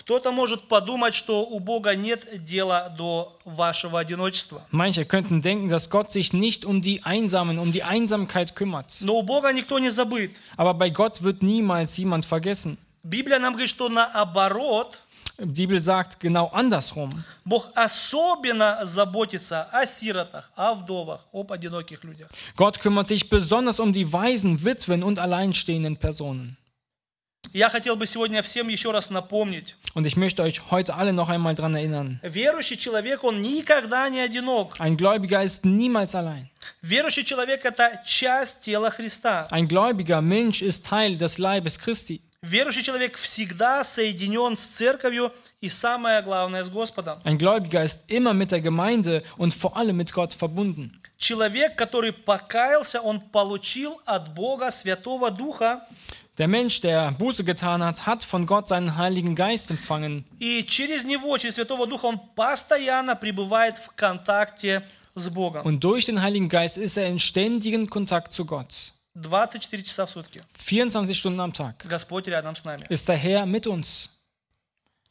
Кто-то 0.00 0.30
может 0.30 0.68
подумать, 0.68 1.14
что 1.14 1.46
у 1.46 1.58
Бога 1.58 1.96
нет 1.96 2.44
дела 2.44 2.94
до 2.98 3.34
вашего 3.46 3.98
одиночества. 3.98 4.60
Manche 4.70 5.06
könnten 5.06 5.40
denken, 5.40 5.68
dass 5.68 5.88
Gott 5.88 6.12
sich 6.12 6.34
nicht 6.34 6.66
um 6.66 6.82
die 6.82 7.02
Einsamen, 7.02 7.58
um 7.58 7.72
die 7.72 7.82
Einsamkeit 7.82 8.54
kümmert. 8.54 8.98
Но 9.00 9.14
у 9.16 9.22
Бога 9.22 9.52
никто 9.52 9.78
не 9.78 9.88
забыт. 9.88 10.32
Aber 10.58 10.74
bei 10.74 10.90
Gott 10.90 11.22
wird 11.22 11.42
niemals 11.42 11.96
jemand 11.96 12.26
vergessen. 12.26 12.76
Библия 13.02 13.38
нам 13.38 13.54
говорит, 13.54 13.70
что 13.70 13.88
наоборот, 13.88 15.00
Die 15.38 15.66
Bibel 15.66 15.80
sagt 15.80 16.20
genau 16.20 16.48
andersrum. 16.52 17.10
Бог 17.44 17.70
особенно 17.74 18.84
заботится 18.84 19.62
о 19.72 19.86
сиротах, 19.86 20.50
о 20.56 20.74
вдовах, 20.74 21.26
об 21.32 21.52
одиноких 21.52 22.04
людях. 22.04 22.28
Gott 22.56 22.80
kümmert 22.80 23.08
sich 23.08 23.28
besonders 23.28 23.78
um 23.80 23.92
die 23.92 24.12
Waisen, 24.12 24.64
Witwen 24.64 25.02
und 25.02 25.18
alleinstehenden 25.18 25.96
Personen. 25.96 26.56
Я 27.53 27.69
хотел 27.69 27.97
бы 27.97 28.05
сегодня 28.05 28.41
всем 28.41 28.69
еще 28.69 28.91
раз 28.91 29.09
напомнить. 29.09 29.75
Und 29.93 30.05
ich 30.05 30.15
möchte 30.15 30.41
euch 30.41 30.71
heute 30.71 30.95
alle 30.95 31.11
noch 31.11 31.27
einmal 31.27 31.53
daran 31.53 31.75
erinnern. 31.75 32.19
Верующий 32.23 32.77
человек, 32.77 33.25
он 33.25 33.41
никогда 33.41 34.07
не 34.07 34.21
одинок. 34.21 34.79
Ein 34.79 34.95
Gläubiger 34.95 35.43
ist 35.43 35.65
niemals 35.65 36.15
allein. 36.15 36.49
Верующий 36.81 37.25
человек– 37.25 37.61
это 37.65 38.01
часть 38.05 38.61
тела 38.61 38.89
Христа. 38.89 39.47
Ein 39.51 39.67
gläubiger 39.67 40.21
Mensch 40.21 40.61
ist 40.61 40.85
Teil 40.85 41.17
des 41.17 41.37
Leibes 41.39 41.77
Christi. 41.77 42.21
Верующий 42.41 42.83
человек 42.83 43.17
всегда 43.17 43.83
соединен 43.83 44.55
с 44.55 44.65
церковью 44.65 45.33
и, 45.59 45.67
самое 45.67 46.21
главное, 46.21 46.63
с 46.63 46.69
Господом. 46.69 47.19
Ein 47.25 47.37
Gläubiger 47.37 47.83
ist 47.83 48.09
immer 48.09 48.33
mit 48.33 48.51
der 48.51 48.61
Gemeinde 48.61 49.23
und 49.37 49.53
vor 49.53 49.75
allem 49.75 49.97
mit 49.97 50.13
Gott 50.13 50.33
verbunden. 50.33 50.97
Человек, 51.17 51.75
который 51.75 52.13
покаялся, 52.13 52.99
он 52.99 53.19
получил 53.19 54.01
от 54.05 54.33
Бога 54.33 54.71
Святого 54.71 55.29
Духа, 55.29 55.85
Der 56.38 56.48
Mensch, 56.48 56.80
der 56.82 57.12
Buße 57.12 57.44
getan 57.44 57.82
hat, 57.82 58.04
hat 58.06 58.22
von 58.22 58.46
Gott 58.46 58.68
seinen 58.68 58.96
Heiligen 58.96 59.34
Geist 59.34 59.70
empfangen. 59.70 60.24
и 60.38 60.62
через 60.64 61.04
него, 61.04 61.36
через 61.38 61.54
Святого 61.54 61.86
Духа, 61.86 62.06
он 62.06 62.18
постоянно 62.34 63.16
пребывает 63.16 63.78
в 63.78 63.90
контакте 63.96 64.82
с 65.14 65.28
Богом. 65.30 65.64
Und 65.64 65.80
durch 65.80 66.04
den 66.04 66.20
Heiligen 66.20 66.48
Geist 66.50 66.76
ist 66.76 66.96
er 66.98 67.06
in 67.08 67.18
ständigen 67.18 67.88
Kontakt 67.88 68.32
zu 68.32 68.44
Gott. 68.44 68.92
24 69.14 69.82
часа 69.82 70.04
в 70.04 70.10
сутки. 70.10 70.42
24 70.58 71.16
Stunden 71.18 71.40
am 71.40 71.54
Tag 71.54 71.78
Господь 71.88 72.26
рядом 72.28 72.54
с 72.54 72.64
нами. 72.64 72.84
ist 72.90 73.08
der 73.08 73.16
Herr 73.16 73.46
mit 73.46 73.66
uns. 73.66 74.10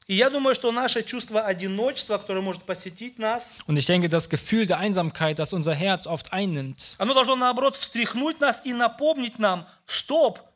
И 0.08 0.14
я 0.14 0.30
думаю, 0.30 0.54
что 0.54 0.72
наше 0.72 1.02
чувство 1.02 1.42
одиночества, 1.42 2.20
которое 2.20 2.42
может 2.42 2.62
посетить 2.66 3.18
нас, 3.18 3.56
Und 3.66 3.78
ich 3.78 3.88
denke, 3.88 4.08
das 4.08 4.30
Gefühl 4.30 4.68
der 4.68 4.78
Einsamkeit, 4.78 5.40
das 5.40 5.52
unser 5.54 5.74
Herz 5.74 6.06
oft 6.06 6.32
einnimmt, 6.32 6.96
оно 7.00 7.16
должно, 7.16 7.36
наоборот, 7.36 7.76
встряхнуть 7.76 8.40
нас 8.40 8.62
и 8.64 8.74
напомнить 8.74 9.40
нам, 9.40 9.66
стоп, 9.88 10.38
я 10.38 10.38
не 10.38 10.44
один. 10.44 10.49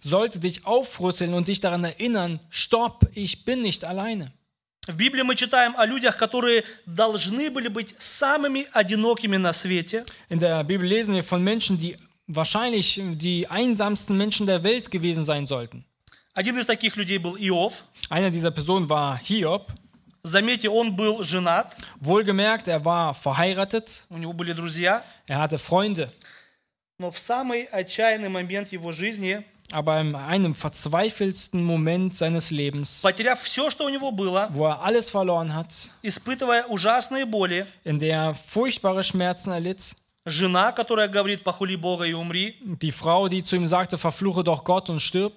sollte 0.00 0.38
dich 0.38 0.66
aufrütteln 0.66 1.34
und 1.34 1.48
dich 1.48 1.60
daran 1.60 1.84
erinnern, 1.84 2.40
stopp, 2.50 3.06
ich 3.14 3.44
bin 3.44 3.62
nicht 3.62 3.84
alleine. 3.84 4.32
В 4.86 4.96
Библии 4.96 5.22
мы 5.22 5.36
читаем 5.36 5.74
о 5.76 5.84
людях, 5.84 6.16
которые 6.16 6.64
должны 6.86 7.50
были 7.50 7.68
быть 7.68 7.94
самыми 7.98 8.66
одинокими 8.72 9.36
на 9.36 9.52
свете, 9.52 10.06
In 10.30 10.38
der 10.38 10.64
Bibel 10.64 10.86
lesen 10.86 11.14
wir 11.14 11.22
von 11.22 11.44
Menschen, 11.44 11.78
die 11.78 11.94
wahrscheinlich 12.26 12.98
die 13.16 13.46
einsamsten 13.48 14.16
Menschen 14.16 14.46
der 14.46 14.62
Welt 14.62 14.90
gewesen 14.90 15.24
sein 15.24 15.44
sollten. 15.44 15.84
Один 16.32 16.56
из 16.56 16.64
таких 16.64 16.96
людей 16.96 17.18
был 17.18 17.36
Иов. 17.36 17.84
Einer 18.08 18.30
dieser 18.30 18.50
Personen 18.50 18.88
war 18.88 19.18
Hiob. 19.18 19.72
Заметьте, 20.22 20.68
он 20.70 20.96
был 20.96 21.22
женат, 21.22 21.76
Wohlgemerkt, 22.00 22.66
er 22.68 22.84
war 22.84 23.14
verheiratet, 23.14 24.04
у 24.08 24.18
него 24.18 24.32
были 24.32 24.52
друзья, 24.52 25.02
er 25.26 25.38
hatte 25.38 25.58
Freunde. 25.58 26.12
Но 26.99 27.11
в 27.11 27.19
самый 27.19 27.63
отчаянный 27.65 28.29
момент 28.29 28.71
его 28.71 28.91
жизни 28.91 29.43
aber 29.71 30.01
in 30.01 30.15
einem 30.15 30.55
verzweifelsten 30.55 31.63
Moment 31.63 32.15
seines 32.15 32.51
Lebens, 32.51 33.01
потеряв 33.01 33.41
все, 33.41 33.69
что 33.69 33.85
у 33.85 33.89
него 33.89 34.11
было, 34.11 34.49
wo 34.53 34.65
er 34.67 34.81
alles 34.81 35.09
verloren 35.09 35.55
hat, 35.55 35.89
испытывая 36.03 36.65
ужасные 36.65 37.25
боли, 37.25 37.65
in 37.83 37.99
der 37.99 38.17
er 38.17 38.35
furchtbare 38.35 39.03
Schmerzen 39.03 39.51
erlitt, 39.51 39.95
жена, 40.25 40.71
которая 40.71 41.07
говорит 41.07 41.43
«похули 41.43 41.75
Бога 41.75 42.05
и 42.05 42.13
умри», 42.13 42.55
die 42.61 42.91
Frau, 42.91 43.27
die 43.27 43.43
zu 43.43 43.55
ihm 43.55 43.67
sagte, 43.67 43.97
verfluche 43.97 44.43
doch 44.43 44.63
Gott 44.63 44.89
und 44.89 44.99
stirb, 44.99 45.33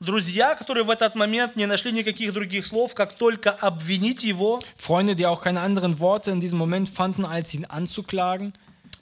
друзья, 0.00 0.54
которые 0.54 0.84
в 0.84 0.90
этот 0.90 1.14
момент 1.14 1.56
не 1.56 1.66
нашли 1.66 1.92
никаких 1.92 2.32
других 2.32 2.66
слов, 2.66 2.94
как 2.94 3.14
только 3.14 3.50
обвинить 3.52 4.22
его. 4.22 4.60
Freunde, 4.76 5.14
die 5.14 5.26
auch 5.26 5.40
keine 5.40 5.60
anderen 5.60 5.98
Worte 5.98 6.30
in 6.30 6.40
diesem 6.40 6.58
Moment 6.58 6.88
fanden, 6.88 7.24
als 7.24 7.54
ihn 7.54 7.64
anzuklagen. 7.64 8.52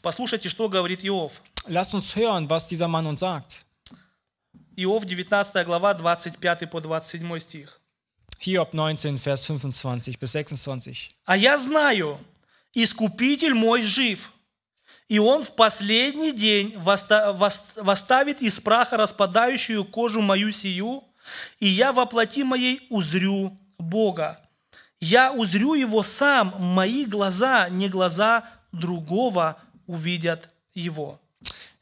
Послушайте, 0.02 0.48
что 0.48 0.68
говорит 0.68 1.04
Иов. 1.04 1.42
Lasst 1.68 1.94
uns 1.94 2.14
hören, 2.14 2.48
was 2.48 2.66
dieser 2.68 2.88
Mann 2.88 3.06
uns 3.06 3.20
sagt. 3.20 3.64
Иов, 4.76 5.04
19 5.04 5.66
глава, 5.66 5.94
25 5.94 6.70
по 6.70 6.80
27 6.80 7.38
стих. 7.40 7.80
Hiob 8.38 8.72
19, 8.72 9.18
Vers 9.18 9.46
25 9.46 10.18
bis 10.18 10.32
26. 10.32 11.16
«А 11.24 11.36
я 11.36 11.58
знаю, 11.58 12.18
Искупитель 12.78 13.54
мой 13.54 13.80
жив, 13.80 14.32
и 15.08 15.18
он 15.18 15.42
в 15.42 15.56
последний 15.56 16.32
день 16.32 16.74
восставит 16.76 18.42
из 18.42 18.60
праха 18.60 18.98
распадающую 18.98 19.82
кожу 19.86 20.20
мою 20.20 20.52
сию, 20.52 21.02
и 21.58 21.66
я 21.66 21.94
во 21.94 22.04
плоти 22.04 22.44
моей 22.44 22.86
узрю 22.90 23.50
Бога. 23.78 24.38
Я 25.00 25.32
узрю 25.32 25.72
его 25.72 26.02
сам, 26.02 26.54
мои 26.58 27.06
глаза, 27.06 27.70
не 27.70 27.88
глаза 27.88 28.44
другого, 28.72 29.56
увидят 29.86 30.50
его». 30.74 31.18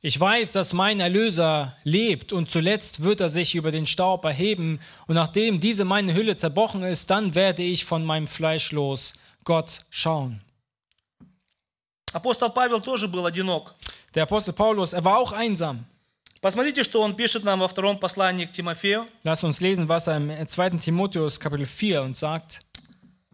Ich 0.03 0.17
weiß, 0.17 0.53
dass 0.53 0.73
mein 0.73 1.01
Erlöser 1.01 1.75
lebt 1.83 2.31
und 2.31 2.49
zuletzt 2.49 3.03
wird 3.03 3.19
er 3.19 3.29
sich 3.29 3.55
über 3.55 3.71
den 3.71 3.85
Staub 3.85 4.23
erheben 4.23 4.79
und 5.07 5.15
nachdem 5.15 5.59
diese 5.59 5.83
meine 5.83 6.13
Hülle 6.13 6.37
zerbrochen 6.37 6.83
ist, 6.83 7.09
dann 7.09 7.35
werde 7.35 7.63
ich 7.63 7.83
von 7.83 8.05
meinem 8.05 8.27
Fleisch 8.27 8.71
los 8.71 9.13
Gott 9.43 9.81
schauen. 9.89 10.41
Апостол 12.13 12.49
Павел 12.49 12.79
тоже 12.79 13.07
был 13.07 13.25
одинок. 13.25 13.75
Der 14.15 14.23
Apostel 14.23 14.53
Paulus, 14.53 14.93
er 14.93 15.03
war 15.03 15.17
auch 15.17 15.31
einsam. 15.31 15.85
Посмотрите, 16.41 16.83
что 16.83 17.01
он 17.01 17.15
пишет 17.15 17.43
нам 17.43 17.59
во 17.59 17.67
втором 17.67 17.99
послании 17.99 18.45
к 18.45 18.51
Тимофею. 18.51 19.05
Lass 19.23 19.43
uns 19.43 19.59
lesen, 19.59 19.89
was 19.89 20.07
er 20.07 20.17
im 20.17 20.47
2. 20.47 20.79
Timotheus 20.79 21.39
Kapitel 21.39 21.65
4 21.65 22.01
uns 22.01 22.19
sagt. 22.19 22.61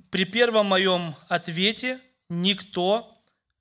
При 0.09 0.25
первом 0.25 0.67
моем 0.67 1.13
ответе 1.29 1.99
никто, 2.29 3.07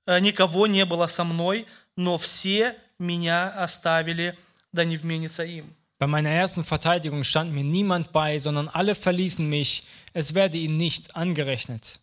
э, 0.07 0.19
никого 0.19 0.65
не 0.67 0.85
было 0.85 1.05
со 1.05 1.23
мной, 1.23 1.67
но 1.95 2.17
все 2.17 2.75
меня 2.99 3.49
оставили, 3.49 4.37
да 4.71 4.83
не 4.85 4.97
вменится 4.97 5.43
им. 5.43 5.65
Bei 5.97 6.07
meiner 6.07 6.29
ersten 6.29 6.63
Verteidigung 6.63 7.23
stand 7.23 7.53
mir 7.53 7.63
niemand 7.63 8.11
bei, 8.11 8.37
sondern 8.37 8.67
alle 8.67 8.95
verließen 8.95 9.47
mich. 9.47 9.87
Es 10.13 10.33
werde 10.33 10.57
ihnen 10.57 10.77
nicht 10.77 11.15
angerechnet. 11.15 11.99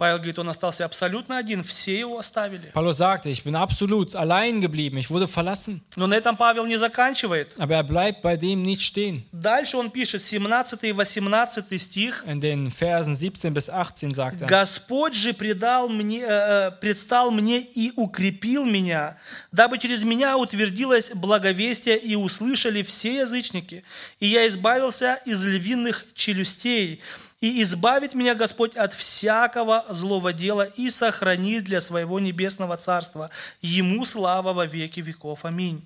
Павел 0.00 0.16
говорит, 0.16 0.38
он 0.38 0.48
остался 0.48 0.86
абсолютно 0.86 1.36
один, 1.36 1.62
все 1.62 1.98
его 1.98 2.18
оставили. 2.18 2.72
Paulus 2.72 2.96
sagte, 2.96 3.28
ich 3.28 3.44
bin 3.44 3.54
absolut 3.54 4.16
allein 4.16 4.62
geblieben, 4.62 4.96
ich 4.96 5.10
wurde 5.10 5.28
verlassen. 5.28 5.82
Но 5.94 6.06
на 6.06 6.14
этом 6.14 6.38
Павел 6.38 6.64
не 6.64 6.78
заканчивает. 6.78 7.48
Aber 7.58 7.74
er 7.74 7.82
bleibt 7.82 8.22
bei 8.22 8.38
dem 8.38 8.62
nicht 8.62 8.80
stehen. 8.80 9.24
Дальше 9.30 9.76
он 9.76 9.90
пишет 9.90 10.22
17 10.22 10.82
и 10.84 10.92
18 10.92 11.78
стих. 11.78 12.24
In 12.26 12.40
den 12.40 12.70
Versen 12.70 13.14
17 13.14 13.52
bis 13.52 13.68
18 13.68 14.14
sagt 14.14 14.40
er, 14.40 14.46
Господь 14.46 15.12
же 15.12 15.34
предал 15.34 15.90
мне, 15.90 16.22
э, 16.22 16.28
э, 16.28 16.70
предстал 16.80 17.30
мне 17.30 17.60
и 17.60 17.92
укрепил 17.94 18.64
меня, 18.64 19.18
дабы 19.52 19.76
через 19.76 20.04
меня 20.04 20.38
утвердилось 20.38 21.10
благовестие 21.14 21.98
и 21.98 22.16
услышали 22.16 22.82
все 22.82 23.18
язычники. 23.18 23.84
И 24.18 24.28
я 24.28 24.48
избавился 24.48 25.18
из 25.26 25.44
львиных 25.44 26.06
челюстей. 26.14 27.02
И 27.40 27.62
избавит 27.62 28.14
меня 28.14 28.34
Господь 28.34 28.76
от 28.76 28.92
всякого 28.92 29.84
злого 29.88 30.32
дела 30.32 30.64
и 30.76 30.90
сохранит 30.90 31.64
для 31.64 31.80
своего 31.80 32.20
небесного 32.20 32.76
царства. 32.76 33.30
Ему 33.62 34.04
слава 34.04 34.52
во 34.52 34.66
веки 34.66 35.00
веков. 35.00 35.44
Аминь. 35.44 35.82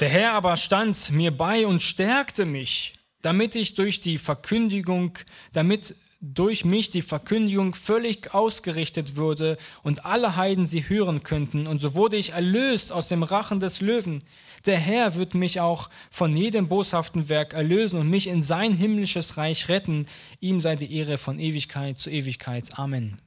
Der 0.00 0.08
Herr 0.08 0.32
aber 0.34 0.56
stand 0.56 1.10
mir 1.10 1.30
bei 1.30 1.66
und 1.66 1.82
stärkte 1.82 2.44
mich, 2.44 2.94
damit 3.22 3.56
ich 3.56 3.74
durch 3.74 4.00
die 4.00 4.16
Verkündigung, 4.16 5.18
damit 5.52 5.94
durch 6.21 6.63
mich 6.63 6.89
die 6.89 7.01
Verkündigung 7.01 7.75
völlig 7.75 8.33
ausgerichtet 8.33 9.17
würde 9.17 9.57
und 9.83 10.05
alle 10.05 10.37
Heiden 10.37 10.65
sie 10.65 10.87
hören 10.87 11.23
könnten. 11.23 11.67
Und 11.67 11.81
so 11.81 11.95
wurde 11.95 12.15
ich 12.15 12.31
erlöst 12.31 12.91
aus 12.93 13.09
dem 13.09 13.23
Rachen 13.23 13.59
des 13.59 13.81
Löwen. 13.81 14.23
Der 14.65 14.77
Herr 14.79 15.15
wird 15.15 15.33
mich 15.33 15.59
auch 15.59 15.89
von 16.09 16.33
jedem 16.37 16.69
boshaften 16.69 17.27
Werk 17.27 17.53
erlösen 17.53 17.99
und 17.99 18.09
mich 18.09 18.27
in 18.27 18.41
sein 18.41 18.71
himmlisches 18.73 19.35
Reich 19.35 19.67
retten. 19.67 20.05
Ihm 20.39 20.61
sei 20.61 20.77
die 20.77 20.95
Ehre 20.95 21.17
von 21.17 21.39
Ewigkeit 21.39 21.99
zu 21.99 22.09
Ewigkeit. 22.09 22.79
Amen. 22.79 23.19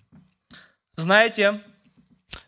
Знаете, 0.96 1.60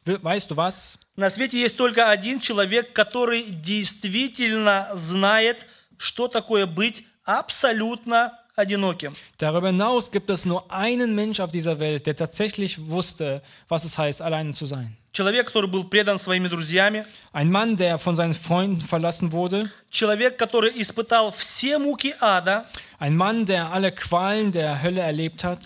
We- 0.07 0.23
Weißt 0.23 0.51
du 0.51 0.57
was? 0.57 0.99
на 1.17 1.29
свете 1.31 1.59
есть 1.61 1.77
только 1.77 2.09
один 2.09 2.41
человек, 2.41 2.95
который 2.95 3.45
действительно 3.51 4.89
знает, 4.95 5.67
что 5.99 6.29
такое 6.29 6.67
быть 6.67 7.05
абсолютно 7.25 8.33
одиноким. 8.57 9.15
Darüber 9.39 9.69
hinaus 9.69 10.11
gibt 10.11 10.31
es 10.31 10.45
nur 10.45 10.71
einen 10.71 11.15
Mensch 11.15 11.41
auf 11.41 11.51
dieser 11.51 11.79
Welt, 11.79 12.07
der 12.07 12.17
tatsächlich 12.17 12.89
wusste, 12.91 13.43
was 13.69 13.85
es 13.85 13.97
heißt, 13.99 14.21
alleine 14.23 14.53
zu 14.53 14.67
sein. 14.67 14.97
Человек, 15.13 15.47
который 15.47 15.69
был 15.71 15.85
предан 15.85 16.19
своими 16.19 16.49
друзьями, 16.49 17.05
Ein 17.33 17.51
Mann, 17.51 17.77
der 17.77 17.99
von 17.99 18.15
seinen 18.15 18.35
Freunden 18.35 18.81
verlassen 18.81 19.33
wurde. 19.33 19.71
человек, 19.91 20.37
который 20.39 20.71
испытал 20.81 21.33
все 21.33 21.79
муки 21.79 22.15
ада, 22.21 22.67
Ein 22.99 23.17
Mann, 23.17 23.47
der 23.47 23.73
alle 23.73 23.91
Qualen 23.93 24.53
der 24.53 24.83
Hölle 24.83 25.01
erlebt 25.01 25.45
hat. 25.45 25.61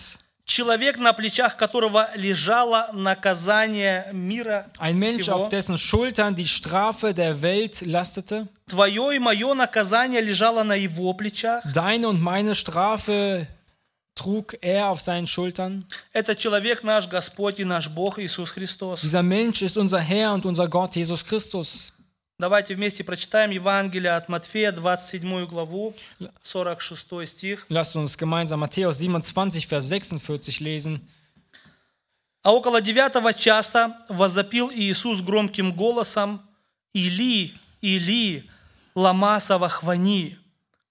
Человек, 0.48 0.98
на 0.98 1.14
плечах 1.14 1.58
которого 1.58 2.08
лежало 2.16 2.90
наказание 2.94 4.08
мира 4.14 4.66
Ein 4.80 4.98
Mensch, 4.98 5.24
всего. 5.24 5.36
auf 5.36 5.50
dessen 5.50 5.78
Schultern 5.78 6.36
die 6.36 6.48
Strafe 6.48 7.14
der 7.14 7.42
Welt 7.42 7.82
lastete. 7.86 8.48
Твое 8.68 9.16
и 9.16 9.20
мое 9.20 9.54
наказание 9.54 10.22
лежало 10.22 10.64
на 10.64 10.74
его 10.76 11.14
плечах. 11.14 11.62
Deine 11.74 12.08
und 12.08 12.22
meine 12.22 12.56
Strafe 12.56 13.48
trug 14.16 14.58
er 14.62 14.88
auf 14.90 15.02
seinen 15.02 15.28
Schultern. 15.28 15.86
Это 16.14 16.36
человек 16.36 16.82
наш 16.84 17.08
Господь 17.08 17.60
и 17.60 17.66
наш 17.66 17.90
Бог 17.90 18.18
Иисус 18.18 18.50
Христос. 18.50 19.02
Dieser 19.02 19.22
Mensch 19.24 19.62
ist 19.62 19.78
unser 19.78 20.00
Herr 20.00 20.34
und 20.34 20.46
unser 20.46 20.68
Gott, 20.68 20.96
Jesus 20.96 21.24
Christus. 21.26 21.92
Давайте 22.40 22.76
вместе 22.76 23.04
прочитаем 23.04 23.50
Евангелие 23.50 24.12
от 24.12 24.30
Матфея, 24.30 24.72
27 24.72 25.48
главу, 25.48 25.96
46 26.44 27.28
стих. 27.28 27.66
Lasst 27.68 27.96
uns 27.96 28.16
gemeinsam 28.16 28.60
Matthäus 28.60 29.00
27, 29.00 29.68
Vers 29.68 29.82
46 29.82 30.62
lesen. 30.62 31.02
А 32.44 32.54
около 32.54 32.80
девятого 32.80 33.34
часа 33.34 34.06
возопил 34.08 34.70
Иисус 34.72 35.22
громким 35.22 35.74
голосом 35.74 36.40
«Или, 36.94 37.54
Или, 37.82 38.48
лама 38.94 39.40
савахвани», 39.40 40.38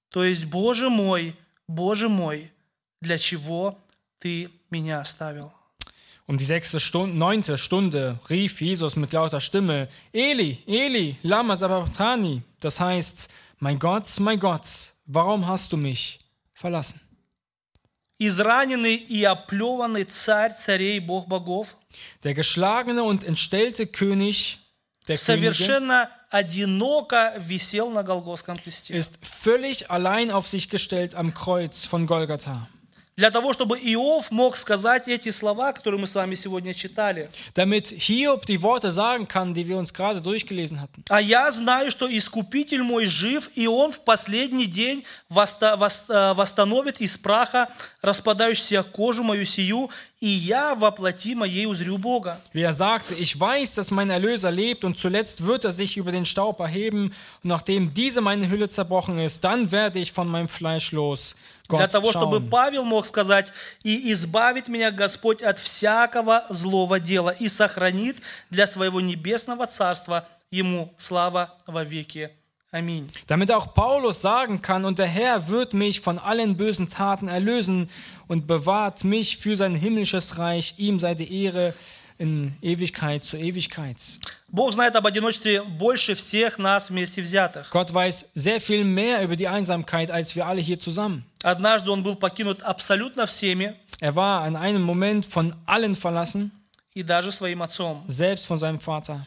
то 0.09 0.25
есть 0.25 0.47
«Боже 0.47 0.91
мой, 0.91 1.37
Боже 1.69 2.09
мой, 2.09 2.53
для 3.01 3.19
чего 3.19 3.79
ты 4.19 4.51
меня 4.71 4.99
оставил?» 4.99 5.56
Um 6.28 6.38
die 6.38 6.46
sechste 6.46 6.80
Stunde, 6.80 7.18
neunte 7.18 7.58
Stunde 7.58 8.20
rief 8.30 8.62
Jesus 8.62 8.96
mit 8.96 9.12
lauter 9.12 9.42
Stimme, 9.42 9.90
Eli, 10.14 10.60
Eli, 10.66 11.18
lama 11.24 11.56
sabachthani. 11.56 12.42
Das 12.60 12.80
heißt, 12.80 13.30
mein 13.60 13.80
Gott, 13.80 14.06
mein 14.20 14.40
Gott, 14.40 14.94
warum 15.06 15.48
hast 15.48 15.72
du 15.72 15.78
mich 15.78 16.20
verlassen? 16.54 17.02
Израненный 18.18 18.96
и 18.96 19.24
оплеванный 19.24 20.04
царь 20.04 20.54
царей 20.58 21.00
Бог 21.00 21.28
богов, 21.28 21.76
Der 22.24 22.34
geschlagene 22.34 23.04
und 23.04 23.24
entstellte 23.24 23.88
König 23.88 24.60
der 25.08 25.18
Könige 25.18 25.52
совершенно 25.54 26.10
одиноко 26.30 27.34
висел 27.40 27.90
на 27.90 28.04
Голгофском 28.04 28.58
кресте. 28.58 28.94
ist 28.94 29.18
völlig 29.26 29.90
allein 29.90 30.32
auf 30.32 30.48
sich 30.48 30.70
gestellt 30.70 31.16
am 31.16 31.34
Kreuz 31.34 31.84
von 31.86 32.06
Golgatha. 32.06 32.68
Для 33.19 33.31
того, 33.31 33.55
чтобы 33.55 33.79
Иов 33.79 34.31
мог 34.31 34.57
сказать 34.57 35.09
эти 35.09 35.31
слова, 35.31 35.73
которые 35.73 35.99
мы 35.99 36.07
с 36.07 36.15
вами 36.15 36.35
сегодня 36.35 36.75
читали. 36.75 37.31
Damit 37.55 37.89
Hiob 37.89 38.45
die 38.45 38.61
Worte 38.61 38.93
sagen 38.93 39.27
kann, 39.27 39.55
die 39.55 39.67
wir 39.67 39.79
uns 39.79 39.95
gerade 39.95 40.21
durchgelesen 40.21 40.83
hatten. 40.83 41.03
А 41.09 41.23
я 41.23 41.51
знаю, 41.51 41.91
что 41.91 42.07
Искупитель 42.07 42.83
мой 42.83 43.07
жив, 43.07 43.49
и 43.55 43.67
Он 43.67 43.91
в 43.91 44.01
последний 44.05 44.67
день 44.67 45.03
восстановит 45.31 47.01
из 47.01 47.17
праха 47.17 47.71
распадающуюся 48.03 48.83
кожу 48.83 49.23
мою 49.23 49.47
сию, 49.47 49.89
и 50.21 50.29
я 50.29 50.75
во 50.75 50.91
плоти 50.91 51.35
моей 51.35 51.67
узрю 51.67 51.99
Бога. 51.99 52.41
Wie 52.53 52.63
er 52.63 52.73
sagte, 52.73 53.15
ich 53.15 53.39
weiß, 53.39 53.75
dass 53.75 53.91
mein 53.91 54.09
Erlöser 54.09 54.51
lebt 54.51 54.85
und 54.85 54.99
zuletzt 54.99 55.45
wird 55.45 55.65
er 55.65 55.73
sich 55.73 55.97
über 55.97 56.11
den 56.11 56.25
Staub 56.25 56.61
erheben 56.61 57.13
und 57.43 57.49
nachdem 57.51 57.93
diese 57.93 58.21
meine 58.21 58.49
Hülle 58.49 58.69
zerbrochen 58.69 59.19
ist, 59.19 59.45
dann 59.45 59.71
werde 59.71 59.99
ich 59.99 60.13
von 60.13 60.27
meinem 60.29 60.49
Fleisch 60.49 60.93
los. 60.93 61.37
Для 61.69 61.81
Gott 61.81 61.91
того, 61.93 62.11
чтобы 62.11 62.39
schauen. 62.39 62.51
Павел 62.51 62.85
мог 62.85 63.05
сказать, 63.05 63.53
и 63.83 64.13
избавит 64.13 64.69
меня 64.69 64.91
Господь 64.91 65.43
от 65.43 65.59
всякого 65.59 66.45
злого 66.49 67.01
дела, 67.01 67.31
и 67.31 67.49
сохранит 67.49 68.23
для 68.51 68.67
своего 68.67 69.01
небесного 69.01 69.67
царства 69.67 70.27
ему 70.51 70.95
слава 70.97 71.53
во 71.67 71.83
веки. 71.83 72.31
Аминь. 72.74 73.08
Damit 73.28 73.52
auch 73.52 73.74
Paulus 73.74 74.22
sagen 74.22 74.62
kann, 74.62 74.86
und 74.86 74.98
der 74.98 75.08
Herr 75.08 75.50
wird 75.50 75.74
mich 75.74 76.00
von 76.00 76.18
allen 76.18 76.56
bösen 76.56 76.90
Taten 76.90 77.28
erlösen 77.28 77.90
und 78.28 78.48
bewahrt 78.48 79.04
mich 79.04 79.38
für 79.38 79.58
sein 79.58 79.76
himmlisches 79.76 80.38
Reich. 80.38 80.76
Ihm 80.78 80.98
sei 81.00 81.14
die 81.14 81.44
Ehre 81.44 81.74
in 82.18 82.54
Ewigkeit 82.62 83.24
zu 83.26 83.36
Ewigkeit. 83.36 83.98
Бог 84.48 84.72
знает 84.74 84.96
об 84.96 85.06
одиночестве 85.06 85.64
больше 85.64 86.14
всех 86.16 86.60
нас 86.60 86.90
вместе 86.90 87.22
взятых. 87.22 87.70
Gott 87.72 87.94
weiß 87.94 88.32
sehr 88.36 88.62
viel 88.62 88.84
mehr 88.86 89.22
über 89.24 89.36
die 89.36 89.48
Einsamkeit 89.50 90.10
als 90.12 90.36
wir 90.36 90.46
alle 90.46 90.62
hier 90.62 90.80
zusammen. 90.80 91.26
Однажды 91.44 91.90
он 91.90 92.04
был 92.04 92.16
покинут 92.16 92.62
абсолютно 92.62 93.26
всеми 93.26 93.76
Er 94.00 94.16
war 94.16 94.42
an 94.42 94.56
einem 94.56 94.82
Moment 94.82 95.26
von 95.26 95.54
allen 95.66 95.96
verlassen, 95.96 96.52
и 96.94 97.04
даже 97.04 97.32
своим 97.32 97.62
отцом. 97.62 98.04
selbst 98.08 98.46
von 98.46 98.58
seinem 98.58 98.80
Vater. 98.80 99.26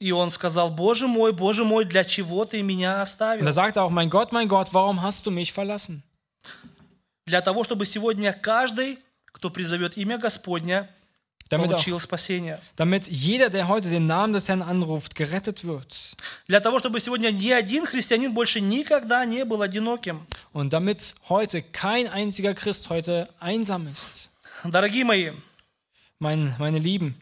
И 0.00 0.12
он 0.12 0.30
сказал, 0.30 0.70
Боже 0.70 1.06
мой, 1.06 1.32
Боже 1.32 1.62
мой, 1.64 1.84
для 1.84 2.04
чего 2.04 2.46
ты 2.46 2.62
меня 2.62 2.94
Und 2.94 2.98
er 2.98 3.02
оставил? 3.02 3.52
sagte 3.52 3.82
auch, 3.82 3.90
mein 3.90 4.08
Gott, 4.08 4.32
mein 4.32 4.48
Gott, 4.48 4.72
warum 4.72 5.02
hast 5.02 5.26
du 5.26 5.30
mich 5.30 5.52
verlassen? 5.52 6.02
Для 7.26 7.42
того, 7.42 7.62
чтобы 7.64 7.84
сегодня 7.84 8.32
каждый, 8.32 8.98
кто 9.26 9.50
призовет 9.50 9.96
имя 9.98 10.18
Господня, 10.18 10.88
Damit, 11.50 11.66
auch, 11.66 11.74
получил 11.74 12.00
спасение. 12.00 12.60
damit 12.76 13.08
jeder, 13.08 13.50
der 13.50 13.68
heute 13.68 13.90
den 13.90 14.06
Namen 14.06 14.32
des 14.32 14.48
Herrn 14.48 14.62
anruft, 14.62 15.14
gerettet 15.14 15.64
wird. 15.64 16.14
Для 16.48 16.60
того, 16.60 16.78
чтобы 16.78 16.98
сегодня 16.98 17.30
ни 17.30 17.50
один 17.50 17.84
христианин 17.86 18.32
больше 18.32 18.60
никогда 18.60 19.24
не 19.26 19.44
был 19.44 19.60
одиноким. 19.60 20.26
Und 20.54 20.72
damit 20.72 21.14
heute 21.28 21.60
kein 21.60 22.08
einziger 22.08 22.54
Christ 22.54 22.88
heute 22.88 23.28
einsam 23.38 23.86
ist. 23.86 24.30
Дорогие 24.64 25.04
мои, 25.04 25.32
Mein, 26.18 26.54
meine 26.58 26.78
Lieben, 26.78 27.20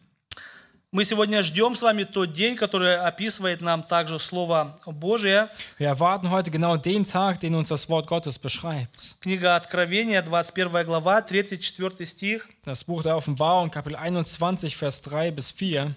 мы 0.91 1.05
сегодня 1.05 1.43
ждем 1.43 1.75
с 1.75 1.83
вами 1.83 2.05
тот 2.05 2.33
день, 2.33 2.57
который 2.57 2.97
описывает 2.97 3.61
нам 3.61 3.83
также 3.83 4.19
Слово 4.19 4.79
Божие. 4.87 5.51
wir 5.79 5.89
erwarten 5.89 6.31
heute 6.31 6.51
genau 6.51 6.77
den 6.77 7.05
Tag, 7.05 7.41
den 7.41 7.55
uns 7.55 7.69
das 7.69 7.91
Wort 7.91 8.07
Gottes 8.07 8.39
beschreibt. 8.39 9.17
Книга 9.21 9.55
Откровения, 9.55 10.23
21 10.23 10.87
глава, 10.87 11.21
3-4 11.21 12.07
стих. 12.07 12.49
Das 12.65 12.85
Buch 12.85 13.03
der 13.03 13.17
Offenbarung, 13.17 13.71
Kapitel 13.71 13.97
21, 13.97 14.77
Vers 14.77 15.03
3 15.03 15.31
bis 15.31 15.51
4. 15.51 15.95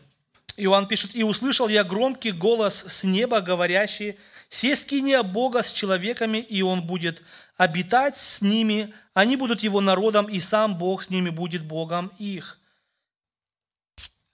Иоанн 0.58 0.88
пишет, 0.88 1.16
«И 1.16 1.24
услышал 1.24 1.70
я 1.70 1.86
громкий 1.86 2.34
голос 2.34 2.84
с 2.86 3.06
неба, 3.06 3.40
говорящий, 3.40 4.18
«Се 4.50 4.76
скиния 4.76 5.24
Бога 5.24 5.64
с 5.64 5.72
человеками, 5.72 6.40
и 6.40 6.62
Он 6.62 6.82
будет 6.82 7.24
обитать 7.56 8.18
с 8.18 8.42
ними, 8.42 8.94
они 9.14 9.38
будут 9.38 9.64
Его 9.64 9.80
народом, 9.80 10.26
и 10.26 10.42
сам 10.42 10.78
Бог 10.78 11.04
с 11.04 11.10
ними 11.10 11.30
будет 11.30 11.64
Богом 11.64 12.12
их». 12.20 12.61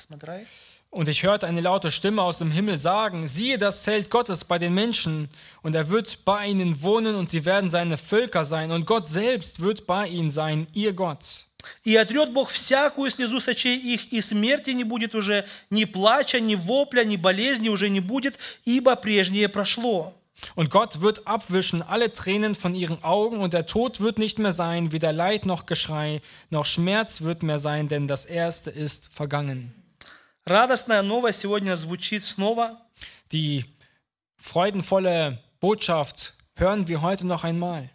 Смотри. 0.06 0.46
Und 0.90 1.08
ich 1.08 1.22
hörte 1.22 1.46
eine 1.46 1.62
laute 1.62 1.90
Stimme 1.90 2.20
aus 2.20 2.36
dem 2.36 2.50
Himmel 2.50 2.76
sagen, 2.76 3.26
siehe 3.26 3.56
das 3.56 3.82
Zelt 3.82 4.10
Gottes 4.10 4.44
bei 4.44 4.58
den 4.58 4.74
Menschen, 4.74 5.30
und 5.62 5.74
er 5.74 5.88
wird 5.88 6.26
bei 6.26 6.46
ihnen 6.46 6.82
wohnen, 6.82 7.14
und 7.14 7.30
sie 7.30 7.46
werden 7.46 7.70
seine 7.70 7.96
Völker 7.96 8.44
sein, 8.44 8.70
und 8.70 8.84
Gott 8.84 9.08
selbst 9.08 9.60
wird 9.60 9.86
bei 9.86 10.06
ihnen 10.06 10.30
sein, 10.30 10.66
ihr 10.74 10.92
Gott. 10.92 11.46
«И 11.84 11.96
отрет 11.96 12.34
Бог 12.34 12.50
всякую 12.50 13.08
слезу 13.10 13.40
с 13.40 13.48
очей 13.48 13.78
их, 13.78 14.12
и 14.12 14.20
смерти 14.20 14.70
не 14.70 14.84
будет 14.84 15.14
уже, 15.14 15.46
ни 15.70 15.84
плача, 15.84 16.40
ни 16.40 16.56
вопля, 16.56 17.04
ни 17.04 17.16
болезни 17.16 17.70
уже 17.70 17.88
не 17.88 18.00
будет, 18.00 18.38
ибо 18.64 18.96
прежнее 18.96 19.48
прошло». 19.48 20.12
Und 20.56 20.70
Gott 20.70 21.00
wird 21.00 21.26
abwischen 21.26 21.82
alle 21.82 22.12
Tränen 22.12 22.54
von 22.54 22.74
ihren 22.74 23.02
Augen, 23.02 23.38
und 23.38 23.54
der 23.54 23.64
Tod 23.64 24.00
wird 24.00 24.18
nicht 24.18 24.38
mehr 24.38 24.52
sein, 24.52 24.92
weder 24.92 25.12
Leid 25.12 25.46
noch 25.46 25.66
Geschrei, 25.66 26.20
noch 26.50 26.66
Schmerz 26.66 27.22
wird 27.22 27.42
mehr 27.42 27.60
sein, 27.60 27.88
denn 27.88 28.08
das 28.08 28.26
Erste 28.26 28.70
ist 28.70 29.12
vergangen. 29.12 29.72
Радостная 30.47 31.01
новость 31.01 31.41
сегодня 31.41 31.75
звучит 31.75 32.23
снова. 32.23 32.77
Die 33.33 33.65
freudenvolle 34.37 35.39
Botschaft 35.59 36.35
hören 36.55 36.87
wir 36.87 37.01
heute 37.01 37.27
noch 37.27 37.43
einmal. 37.43 37.89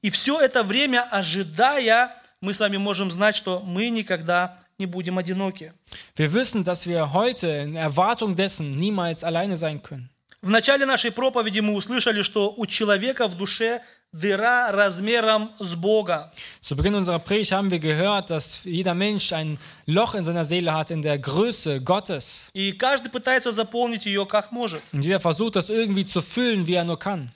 И 0.00 0.08
все 0.08 0.40
это 0.40 0.62
время, 0.62 1.06
ожидая, 1.10 2.10
мы 2.40 2.54
с 2.54 2.60
вами 2.60 2.78
можем 2.78 3.10
знать, 3.10 3.36
что 3.36 3.60
мы 3.60 3.90
никогда 3.90 4.56
не 4.78 4.86
будем 4.86 5.18
одиноки. 5.18 5.74
Wir 6.16 6.32
wissen, 6.32 6.64
dass 6.64 6.86
wir 6.86 7.12
heute 7.12 7.46
in 7.48 7.76
Erwartung 7.76 8.36
dessen 8.36 8.78
niemals 8.78 9.22
alleine 9.22 9.58
sein 9.58 9.82
können. 9.82 10.08
В 10.40 10.48
начале 10.48 10.86
нашей 10.86 11.12
проповеди 11.12 11.60
мы 11.60 11.74
услышали, 11.74 12.22
что 12.22 12.54
у 12.56 12.64
человека 12.64 13.28
в 13.28 13.36
душе 13.36 13.82
Zu 16.62 16.76
Beginn 16.76 16.94
unserer 16.94 17.18
Predigt 17.18 17.52
haben 17.52 17.70
wir 17.70 17.78
gehört, 17.78 18.30
dass 18.30 18.64
jeder 18.64 18.94
Mensch 18.94 19.32
ein 19.32 19.58
Loch 19.84 20.14
in 20.14 20.24
seiner 20.24 20.44
Seele 20.44 20.72
hat 20.72 20.90
in 20.90 21.02
der 21.02 21.18
Größe 21.18 21.82
Gottes. 21.82 22.48
Und 24.92 25.02
jeder 25.02 25.20
versucht, 25.20 25.56
das 25.56 25.68
irgendwie 25.68 26.06
zu 26.06 26.22
füllen, 26.22 26.66
wie 26.66 26.74
er 26.74 26.84
nur 26.84 26.98
kann. 26.98 27.30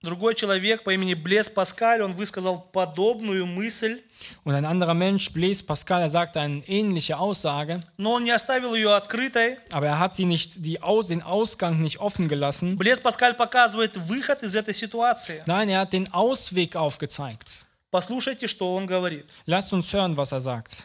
Другой 0.00 0.36
человек 0.36 0.84
по 0.84 0.90
имени 0.94 1.14
Блес 1.14 1.50
Паскаль, 1.50 2.02
он 2.02 2.14
высказал 2.14 2.60
подобную 2.72 3.46
мысль, 3.46 4.00
Und 4.44 4.54
ein 4.54 4.64
anderer 4.64 4.94
Mensch, 4.94 5.32
Blaise 5.32 5.62
Pascal, 5.64 6.02
er 6.02 6.08
sagte 6.08 6.40
eine 6.40 6.62
ähnliche 6.68 7.18
Aussage, 7.18 7.80
но 7.98 8.14
он 8.14 8.24
не 8.24 8.30
оставил 8.32 8.74
ее 8.74 8.94
открытой. 8.94 9.58
aber 9.70 9.86
er 9.86 9.98
hat 10.00 10.16
sie 10.16 10.24
nicht, 10.24 10.64
die 10.64 10.80
Aus, 10.82 11.08
den 11.08 11.22
Ausgang 11.22 11.80
nicht 11.80 11.98
offen 12.00 12.28
gelassen. 12.28 12.76
Блес 12.76 13.00
Паскаль 13.00 13.34
показывает 13.34 13.96
выход 13.96 14.42
из 14.42 14.54
этой 14.56 14.74
ситуации. 14.74 15.42
Nein, 15.46 15.68
er 15.68 15.80
hat 15.80 15.92
den 15.92 16.12
Ausweg 16.12 16.76
aufgezeigt. 16.76 17.64
Послушайте, 17.90 18.46
что 18.48 18.74
он 18.74 18.86
говорит. 18.86 19.26
Lasst 19.46 19.72
uns 19.72 19.92
hören, 19.92 20.16
was 20.16 20.32
er 20.32 20.40
sagt. 20.40 20.84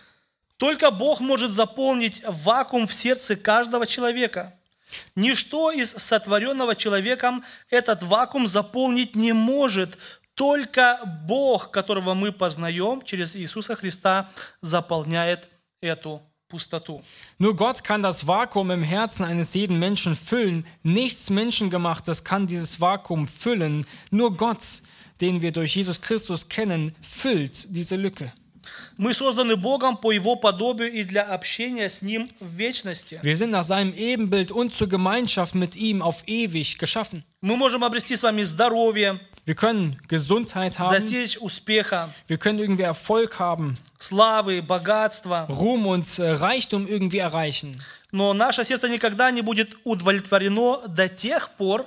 Только 0.58 0.92
Бог 0.92 1.20
может 1.20 1.52
заполнить 1.52 2.24
вакуум 2.28 2.88
в 2.88 2.94
сердце 2.94 3.36
каждого 3.36 3.86
человека. 3.88 4.54
Ничто 5.16 5.72
из 5.72 5.92
сотворенного 5.92 6.76
человеком 6.76 7.44
этот 7.70 8.04
вакуум 8.04 8.48
заполнить 8.48 9.16
не 9.16 9.34
может. 9.34 9.98
Только 10.36 11.00
Бог, 11.28 11.72
которого 11.72 12.14
мы 12.14 12.32
познаем 12.32 13.02
через 13.04 13.36
Иисуса 13.36 13.76
Христа, 13.76 14.30
заполняет 14.62 15.48
эту 15.82 16.22
пустоту. 16.48 17.04
Nur 17.40 17.56
Gott 17.56 17.84
kann 17.84 18.02
das 18.02 18.28
Vakuum 18.28 18.72
im 18.72 18.84
Herzen 18.84 19.26
eines 19.26 19.54
jeden 19.54 19.80
Menschen 19.80 20.16
füllen. 20.16 20.66
Nichts 20.84 21.30
Menschengemachtes 21.30 22.24
kann 22.24 22.48
dieses 22.48 22.80
Vakuum 22.80 23.28
füllen. 23.28 23.86
Nur 24.12 24.38
Gott, 24.38 24.84
den 25.20 25.42
wir 25.42 25.52
durch 25.52 25.76
Jesus 25.76 26.00
Christus 26.00 26.48
kennen, 26.48 26.96
füllt 27.02 27.76
diese 27.76 27.96
Lücke. 27.96 28.34
Мы 28.98 29.14
созданы 29.14 29.56
Богом 29.56 29.98
по 29.98 30.12
Его 30.12 30.36
подобию 30.36 30.92
и 30.92 31.04
для 31.04 31.24
общения 31.24 31.90
с 31.90 32.02
Ним 32.02 32.30
в 32.40 32.48
вечности. 32.48 33.20
Wir 33.24 33.36
sind 33.36 33.50
nach 33.52 33.64
seinem 33.64 33.94
Ebenbild 33.94 34.52
und 34.52 34.76
zur 34.76 34.88
Gemeinschaft 34.88 35.56
mit 35.56 35.76
ihm 35.76 36.02
auf 36.02 36.24
ewig 36.28 36.78
geschaffen. 36.78 37.24
Мы 37.42 37.58
можем 37.58 37.84
обрести 37.84 38.16
с 38.16 38.24
вами 38.24 38.44
здоровье, 38.44 39.20
Wir 39.46 39.56
können 39.56 39.98
Gesundheit 40.08 40.80
haben, 40.80 40.94
достичь 40.94 41.38
успеха, 41.38 42.10
wir 42.30 42.38
können 42.38 42.60
irgendwie 42.60 42.84
Erfolg 42.84 43.40
haben, 43.40 43.74
славы, 44.00 44.62
богатства, 44.62 45.46
Ruhm 45.50 45.86
und 45.86 46.08
äh, 46.20 46.30
Reichtum 46.32 46.88
irgendwie 46.88 47.18
erreichen. 47.18 47.72
но 48.12 48.34
наше 48.34 48.64
сердце 48.64 48.88
никогда 48.88 49.32
не 49.32 49.42
будет 49.42 49.76
удовлетворено 49.84 50.88
до 50.88 51.10
тех 51.10 51.50
пор, 51.58 51.86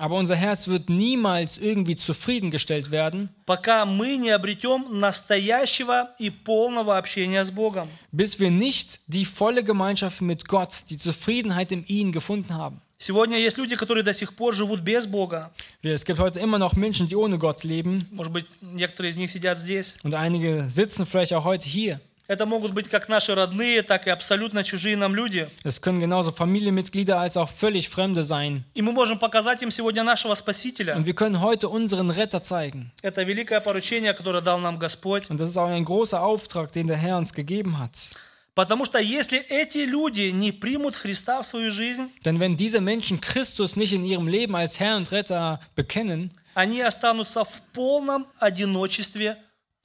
Aber 0.00 0.14
unser 0.16 0.36
Herz 0.36 0.68
wird 0.68 0.88
niemals 0.88 1.58
irgendwie 1.58 1.96
zufriedengestellt 1.96 2.92
werden, 2.92 3.30
пока 3.46 3.84
мы 3.84 4.16
не 4.16 4.30
обретем 4.30 4.84
настоящего 5.00 6.10
и 6.20 6.30
полного 6.30 6.96
общения 6.96 7.44
с 7.44 7.50
Богом. 7.50 7.88
bis 8.12 8.38
wir 8.38 8.50
nicht 8.50 9.00
die 9.08 9.24
volle 9.24 9.64
Gemeinschaft 9.64 10.20
mit 10.20 10.46
Gott, 10.46 10.84
die 10.90 10.98
Zufriedenheit 10.98 11.72
in 11.72 11.84
ihm 11.86 12.12
gefunden 12.12 12.54
haben. 12.54 12.80
Сегодня 13.00 13.38
есть 13.38 13.56
люди, 13.58 13.76
которые 13.76 14.02
до 14.04 14.12
сих 14.12 14.34
пор 14.34 14.52
живут 14.54 14.80
без 14.82 15.06
Бога. 15.06 15.52
Wir- 15.82 15.94
Es 15.94 16.04
gibt 16.04 16.18
heute 16.18 16.40
immer 16.40 16.58
noch 16.58 16.74
Menschen, 16.74 17.08
die 17.08 17.14
ohne 17.16 17.38
Gott 17.38 17.62
leben 17.64 18.06
Может 18.12 18.32
быть, 18.32 18.46
некоторые 18.62 19.10
из 19.10 19.16
них 19.16 19.30
сидят 19.30 19.58
здесь. 19.58 19.96
und 20.04 20.14
einige 20.14 20.66
sitzen 20.68 21.06
vielleicht 21.06 21.32
auch 21.32 21.44
heute 21.44 21.66
hier. 21.66 22.00
Это 22.27 22.45
могут 22.45 22.71
быть 22.71 22.87
как 22.87 23.09
наши 23.09 23.35
родные, 23.35 23.81
так 23.81 24.07
и 24.07 24.09
абсолютно 24.09 24.63
чужие 24.63 24.95
нам 24.95 25.13
люди. 25.13 25.49
Es 25.65 25.81
können 25.81 25.99
genauso 25.99 26.31
Familienmitglieder 26.31 27.19
als 27.19 27.35
auch 27.35 27.49
völlig 27.49 27.89
Fremde 27.89 28.23
sein. 28.23 28.63
И 28.73 28.81
мы 28.81 28.93
можем 28.93 29.19
показать 29.19 29.61
им 29.61 29.71
сегодня 29.71 30.03
нашего 30.03 30.33
Спасителя. 30.35 30.95
Und 30.95 31.05
wir 31.05 31.15
können 31.15 31.41
heute 31.41 31.67
unseren 31.67 32.09
Retter 32.09 32.41
zeigen. 32.41 32.91
Это 33.01 33.23
великое 33.23 33.59
поручение, 33.59 34.13
которое 34.13 34.41
дал 34.41 34.59
нам 34.59 34.79
Господь. 34.79 35.29
Und 35.29 35.37
das 35.37 35.49
ist 35.49 35.57
auch 35.57 35.67
ein 35.67 35.83
großer 35.83 36.21
Auftrag, 36.23 36.71
den 36.71 36.87
der 36.87 36.95
Herr 36.95 37.17
uns 37.17 37.33
gegeben 37.33 37.77
hat. 37.77 38.15
Потому 38.55 38.85
что 38.85 38.99
если 38.99 39.39
эти 39.49 39.79
люди 39.79 40.29
не 40.31 40.51
примут 40.53 40.95
Христа 40.95 41.41
в 41.41 41.45
свою 41.45 41.71
жизнь, 41.71 42.09
Denn 42.23 42.39
wenn 42.39 42.55
diese 42.55 42.79
Menschen 42.79 43.19
Christus 43.19 43.75
nicht 43.75 43.91
in 43.91 44.05
ihrem 44.05 44.29
Leben 44.29 44.55
als 44.55 44.79
Herr 44.79 44.95
und 44.95 45.11
Retter 45.11 45.59
bekennen, 45.75 46.31
они 46.53 46.79
останутся 46.81 47.43
в 47.43 47.61
полном 47.73 48.27
одиночестве 48.39 49.37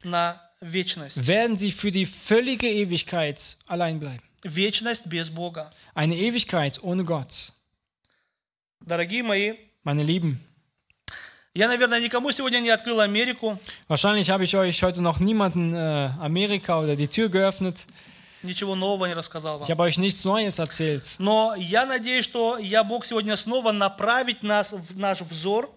на. 0.05 0.48
werden 0.62 1.58
sie 1.58 1.72
für 1.72 1.92
die 1.92 2.06
völlige 2.06 2.68
Ewigkeit 2.70 3.58
allein 3.68 4.00
bleiben. 4.00 4.24
Вечность 4.44 5.08
без 5.10 5.30
Бога. 5.30 5.72
Eine 5.96 6.16
Ewigkeit 6.16 6.82
ohne 6.84 7.04
Gott. 7.04 7.54
Дорогие 8.82 9.24
мои, 9.24 9.54
Meine 9.84 10.04
Lieben, 10.04 10.40
я, 11.56 11.68
наверное, 11.68 12.00
никому 12.00 12.32
сегодня 12.32 12.60
не 12.60 12.70
открыл 12.70 13.00
Америку, 13.02 13.60
wahrscheinlich 13.88 14.30
habe 14.30 14.44
ich 14.44 14.56
euch 14.56 14.82
heute 14.84 15.02
noch 15.02 15.20
niemanden 15.20 15.76
äh, 15.76 16.10
Amerika 16.20 16.80
oder 16.80 16.96
die 16.96 17.08
Tür 17.08 17.30
geöffnet, 17.30 17.86
Ничего 18.42 18.76
нового 18.76 19.06
не 19.06 19.14
рассказал 19.14 19.56
Ich 19.58 19.62
вам. 19.62 19.70
habe 19.70 19.84
euch 19.84 19.98
nichts 19.98 20.24
Neues 20.26 20.60
erzählt. 20.60 21.16
Но 21.20 21.54
я 21.56 21.86
надеюсь, 21.86 22.26
что 22.26 22.58
я 22.58 22.84
Бог 22.84 23.06
сегодня 23.06 23.38
снова 23.38 23.72
направить 23.72 24.44
нас, 24.44 24.74
в 24.74 24.98
наш 24.98 25.22
взор 25.22 25.70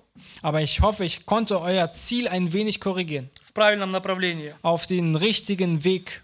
Aber 0.42 0.62
ich 0.62 0.80
hoffe, 0.80 1.04
ich 1.04 1.26
konnte 1.26 1.60
euer 1.60 1.92
Ziel 1.92 2.26
ein 2.26 2.52
wenig 2.52 2.80
korrigieren. 2.80 3.30
В 3.51 3.53
правильном 3.53 3.91
направлении. 3.91 4.55
Auf 4.63 4.87
den 4.87 5.15
richtigen 5.17 5.83
Weg. 5.83 6.23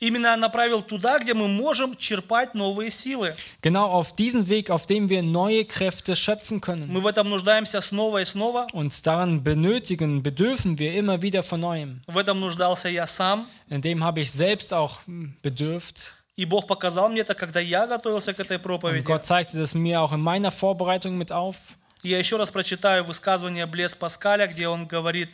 Именно 0.00 0.36
направил 0.36 0.82
туда, 0.82 1.20
где 1.20 1.34
мы 1.34 1.46
можем 1.46 1.96
черпать 1.96 2.52
новые 2.54 2.90
силы. 2.90 3.36
Genau 3.62 3.86
auf 3.86 4.12
diesen 4.12 4.48
Weg, 4.48 4.70
auf 4.70 4.86
dem 4.86 5.08
wir 5.08 5.22
neue 5.22 5.64
Kräfte 5.64 6.16
schöpfen 6.16 6.60
können. 6.60 6.88
Мы 6.90 7.00
в 7.00 7.06
этом 7.06 7.28
нуждаемся 7.28 7.80
снова 7.80 8.20
и 8.20 8.24
снова. 8.24 8.66
Und 8.72 9.06
daran 9.06 9.44
benötigen, 9.44 10.24
bedürfen 10.24 10.78
wir 10.78 10.94
immer 10.94 11.22
wieder 11.22 11.44
von 11.44 11.60
neuem. 11.60 12.02
В 12.08 12.18
этом 12.18 12.40
нуждался 12.40 12.88
я 12.88 13.06
сам. 13.06 13.46
In 13.68 13.80
dem 13.80 14.02
habe 14.02 14.20
ich 14.20 14.32
selbst 14.32 14.72
auch 14.74 14.98
hm, 15.06 15.36
bedürft. 15.42 16.14
И 16.34 16.44
Бог 16.44 16.66
показал 16.66 17.08
мне 17.08 17.20
это, 17.20 17.34
когда 17.34 17.60
я 17.60 17.86
готовился 17.86 18.34
к 18.34 18.40
этой 18.40 18.56
Und 18.56 18.62
проповеди. 18.62 19.04
Gott 19.04 19.26
zeigte 19.26 19.58
das 19.58 19.74
mir 19.74 20.00
auch 20.00 20.12
in 20.12 20.20
meiner 20.20 20.50
Vorbereitung 20.50 21.16
mit 21.16 21.30
auf. 21.30 21.56
Я 22.02 22.18
еще 22.18 22.36
раз 22.36 22.50
прочитаю 22.50 23.04
высказывание 23.04 23.66
Блес 23.66 23.94
Паскаля, 23.94 24.48
где 24.48 24.66
он 24.68 24.86
говорит, 24.86 25.30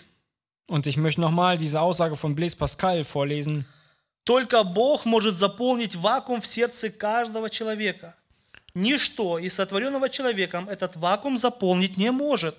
Und 0.66 0.86
ich 0.86 0.96
möchte 0.96 1.20
nochmal 1.20 1.58
diese 1.58 1.80
Aussage 1.80 2.16
von 2.16 2.34
Blaise 2.34 2.56
Pascal 2.56 3.04
vorlesen. 3.04 3.66
Только 4.24 4.64
Бог 4.64 5.04
может 5.04 5.36
заполнить 5.36 5.96
вакуум 5.96 6.40
в 6.40 6.46
сердце 6.46 6.90
каждого 6.90 7.50
человека. 7.50 8.16
Ничто 8.74 9.38
из 9.38 9.54
сотворенного 9.54 10.08
человеком 10.08 10.68
этот 10.68 10.96
вакуум 10.96 11.36
заполнить 11.36 11.98
не 11.98 12.10
может. 12.10 12.56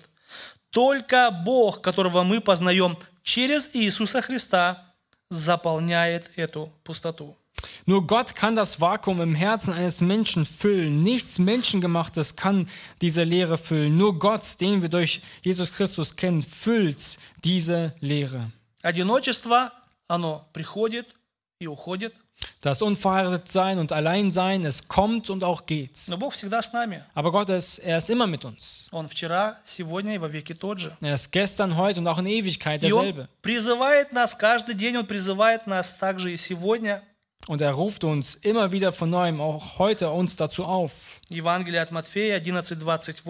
Только 0.70 1.30
Бог, 1.44 1.82
которого 1.82 2.22
мы 2.22 2.40
познаем 2.40 2.96
через 3.22 3.74
Иисуса 3.74 4.22
Христа, 4.22 4.84
заполняет 5.28 6.30
эту 6.36 6.72
пустоту. 6.84 7.36
Nur 7.85 8.05
Gott 8.07 8.35
kann 8.35 8.55
das 8.55 8.79
Vakuum 8.81 9.21
im 9.21 9.35
Herzen 9.35 9.73
eines 9.73 10.01
Menschen 10.01 10.45
füllen. 10.45 11.03
Nichts 11.03 11.39
Menschengemachtes 11.39 12.35
kann 12.35 12.67
diese 13.01 13.23
Leere 13.23 13.57
füllen. 13.57 13.97
Nur 13.97 14.17
Gott, 14.19 14.59
den 14.61 14.81
wir 14.81 14.89
durch 14.89 15.21
Jesus 15.43 15.71
Christus 15.71 16.15
kennen, 16.15 16.41
füllt 16.43 17.17
diese 17.43 17.93
Leere. 17.99 18.51
Одиночество, 18.83 19.71
оно 20.07 20.45
приходит 20.53 21.07
и 21.59 21.67
уходит, 21.67 22.13
Das 22.61 22.81
Unverheiratetsein 22.81 23.77
und 23.77 23.91
Alleinsein, 23.91 24.65
es 24.65 24.87
kommt 24.87 25.29
und 25.29 25.43
auch 25.43 25.67
geht. 25.67 26.07
но 26.07 26.17
Бог 26.17 26.33
всегда 26.33 26.59
с 26.63 26.73
нами. 26.73 27.03
Aber 27.13 27.31
Gott 27.31 27.49
ist, 27.51 27.77
er 27.79 27.97
ist 27.99 28.09
immer 28.09 28.25
mit 28.25 28.43
uns. 28.45 28.87
Он 28.91 29.07
вчера, 29.07 29.59
сегодня 29.63 30.15
и 30.15 30.17
во 30.17 30.27
веки 30.27 30.53
тот 30.55 30.79
же. 30.79 30.95
Er 31.01 31.13
ist 31.13 31.31
gestern, 31.31 31.77
heute 31.77 31.99
und 31.99 32.07
auch 32.07 32.17
in 32.17 32.25
Ewigkeit 32.25 32.83
И 32.83 32.91
Он 32.91 33.05
derselbe. 33.05 33.27
призывает 33.43 34.11
нас 34.11 34.33
каждый 34.33 34.73
день, 34.73 34.97
Он 34.97 35.05
призывает 35.05 35.67
нас 35.67 35.93
также 35.93 36.31
и 36.33 36.37
сегодня. 36.37 37.03
Und 37.47 37.59
er 37.59 37.71
ruft 37.71 38.03
uns 38.03 38.35
immer 38.35 38.71
wieder 38.71 38.93
von 38.93 39.09
neuem, 39.09 39.41
auch 39.41 39.79
heute 39.79 40.11
uns 40.11 40.35
dazu 40.35 40.63
auf. 40.63 41.19
Евангелие 41.27 41.81
от 41.81 41.91
Матфея 41.91 42.35
11, 42.37 42.77
28 42.85 43.23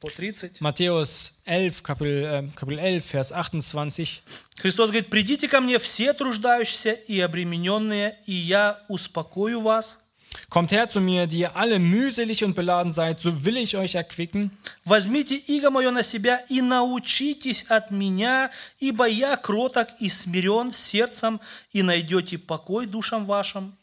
по 0.00 0.08
30. 0.08 0.60
Matthäus 0.60 1.42
11, 1.44 1.82
Kapitel, 1.82 2.24
äh, 2.24 2.56
Kapitel 2.56 2.78
11, 2.78 3.04
Vers 3.04 3.32
28. 3.32 4.22
Христос 4.56 4.90
говорит, 4.90 5.10
придите 5.10 5.48
ко 5.48 5.60
мне 5.60 5.78
все 5.78 6.14
труждающиеся 6.14 6.92
и 6.92 7.20
обремененные, 7.20 8.16
и 8.26 8.32
я 8.32 8.80
успокою 8.88 9.60
вас. 9.60 10.01
Kommt 10.50 10.72
her 10.72 10.88
zu 10.88 11.00
mir, 11.00 11.26
die 11.26 11.40
ihr 11.40 11.56
alle 11.56 11.78
mühselig 11.78 12.42
und 12.42 12.54
beladen 12.54 12.92
seid, 12.92 13.20
so 13.20 13.44
will 13.44 13.56
ich 13.58 13.76
euch 13.76 13.96
erquicken. 13.96 14.50
Возьмите 14.84 15.36
иго 15.36 15.70
мое 15.70 15.90
на 15.90 16.02
себя 16.02 16.38
и 16.48 16.62
научитесь 16.62 17.66
от 17.68 17.90
меня, 17.90 18.50
ибо 18.80 19.06
я 19.06 19.36
кроток 19.36 19.88
и 20.00 20.08
смирен 20.08 20.72
сердцем, 20.72 21.40
и 21.72 21.82
найдете 21.82 22.38
покой 22.38 22.86
душам 22.86 23.26
вашим. 23.26 23.76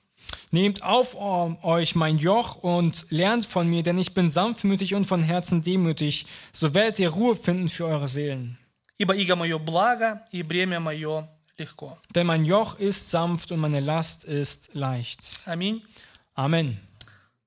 Nehmt 0.52 0.82
auf 0.84 1.16
euch 1.16 1.96
mein 1.96 2.18
Joch 2.18 2.56
und 2.56 3.06
lernt 3.10 3.46
von 3.46 3.68
mir, 3.68 3.84
denn 3.84 4.00
ich 4.00 4.14
bin 4.14 4.30
sanftmütig 4.30 4.96
und 4.96 5.06
von 5.06 5.22
Herzen 5.22 5.64
demütig, 5.64 6.26
so 6.52 6.74
werdet 6.74 6.98
ihr 7.00 7.10
Ruhe 7.10 7.36
finden 7.36 7.70
für 7.70 7.86
eure 7.86 8.08
Seelen. 8.08 8.58
Ибо 8.98 9.14
иго 9.14 9.36
мое 9.36 9.60
благо, 9.60 10.22
и 10.32 10.42
бремя 10.42 10.80
мое 10.80 11.28
легко. 11.58 11.98
Denn 12.16 12.26
mein 12.26 12.46
Joch 12.46 12.80
ist 12.80 13.12
sanft 13.12 13.52
und 13.52 13.60
meine 13.60 13.82
Last 13.82 14.24
ist 14.24 14.70
leicht. 14.74 15.42
Аминь. 15.46 15.82
Amen. 16.40 16.78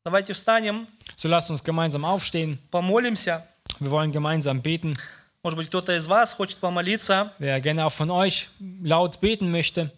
Давайте 0.05 0.33
встанем, 0.33 0.87
So 1.17 1.29
lasst 1.29 1.51
uns 1.51 1.63
gemeinsam 1.63 2.05
aufstehen. 2.05 2.59
помолимся. 2.71 3.47
Wir 3.81 3.91
wollen 3.91 4.13
gemeinsam 4.13 4.63
beten. 4.63 4.95
Может 5.43 5.57
быть, 5.59 5.69
кто-то 5.69 5.95
из 5.97 6.07
вас 6.07 6.33
хочет 6.33 6.59
помолиться. 6.59 7.33
Wer 7.39 7.61
gerne 7.61 7.87
auch 7.87 7.93
von 7.93 8.11
euch 8.11 8.49
laut 8.83 9.21
beten 9.21 9.51
möchte, 9.51 9.91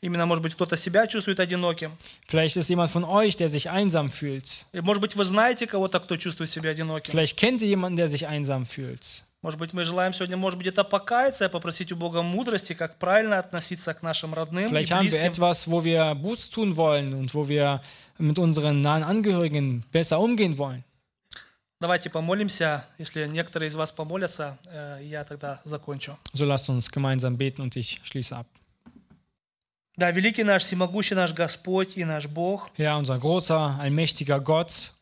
Именно, 0.00 0.26
может 0.26 0.42
быть, 0.42 0.54
кто-то 0.54 0.76
себя 0.76 1.06
чувствует 1.06 1.38
одиноким. 1.38 1.92
vielleicht 2.26 2.56
ist 2.56 2.68
jemand 2.68 2.90
von 2.90 3.04
euch, 3.04 3.36
der 3.36 3.48
sich 3.48 3.70
einsam 3.70 4.08
fühlt. 4.08 4.64
И, 4.72 4.80
может 4.80 5.00
быть, 5.00 5.14
вы 5.14 5.24
знаете 5.24 5.66
кого-то, 5.68 6.00
кто 6.00 6.16
чувствует 6.16 6.50
себя 6.50 6.70
одиноким. 6.70 7.12
Vielleicht 7.12 7.36
kennt 7.36 7.60
ihr 7.62 7.68
jemanden, 7.68 7.96
der 7.96 8.08
sich 8.08 8.26
einsam 8.26 8.66
fühlt. 8.66 9.22
Может 9.42 9.58
быть, 9.60 9.72
мы 9.72 9.84
желаем 9.84 10.12
сегодня, 10.12 10.36
может 10.36 10.56
быть, 10.58 10.68
это 10.68 10.82
покаяться 10.84 11.44
и 11.44 11.48
попросить 11.48 11.90
у 11.92 11.96
Бога 11.96 12.22
мудрости, 12.22 12.74
как 12.74 12.96
правильно 12.98 13.38
относиться 13.38 13.92
к 13.94 14.02
нашим 14.02 14.34
родным 14.34 14.66
и 14.66 14.68
Vielleicht 14.70 14.90
haben 14.92 15.04
wir 15.04 15.10
близким. 15.10 15.32
etwas, 15.32 15.68
wo 15.70 15.84
wir 15.84 16.14
Buß 16.16 16.50
tun 16.50 16.76
wollen 16.76 17.12
und 17.14 17.32
wo 17.34 17.48
wir 17.48 17.80
mit 18.18 18.38
unseren 18.38 18.80
nahen 18.80 19.02
Angehörigen 19.02 19.84
besser 19.92 20.20
umgehen 20.20 20.58
wollen. 20.58 20.84
Давайте 21.80 22.10
помолимся. 22.10 22.84
Если 22.98 23.26
некоторые 23.26 23.66
из 23.68 23.74
вас 23.74 23.90
помолятся, 23.90 24.56
э, 24.70 25.00
я 25.02 25.24
тогда 25.24 25.60
закончу. 25.64 26.16
So 26.32 26.44
lasst 26.44 26.68
uns 26.68 26.90
gemeinsam 26.92 27.36
beten 27.36 27.60
und 27.60 27.74
ich 27.74 28.00
schließe 28.04 28.36
ab. 28.36 28.46
Да, 29.96 30.10
великий 30.10 30.44
наш, 30.44 30.62
всемогущий 30.62 31.14
наш 31.14 31.34
Господь 31.34 31.96
и 31.96 32.04
наш 32.04 32.26
Бог, 32.28 32.70
Ja, 32.78 32.96
unser 32.96 33.18
großer, 33.18 33.78
allmächtiger 33.80 34.40
Gott, 34.40 34.92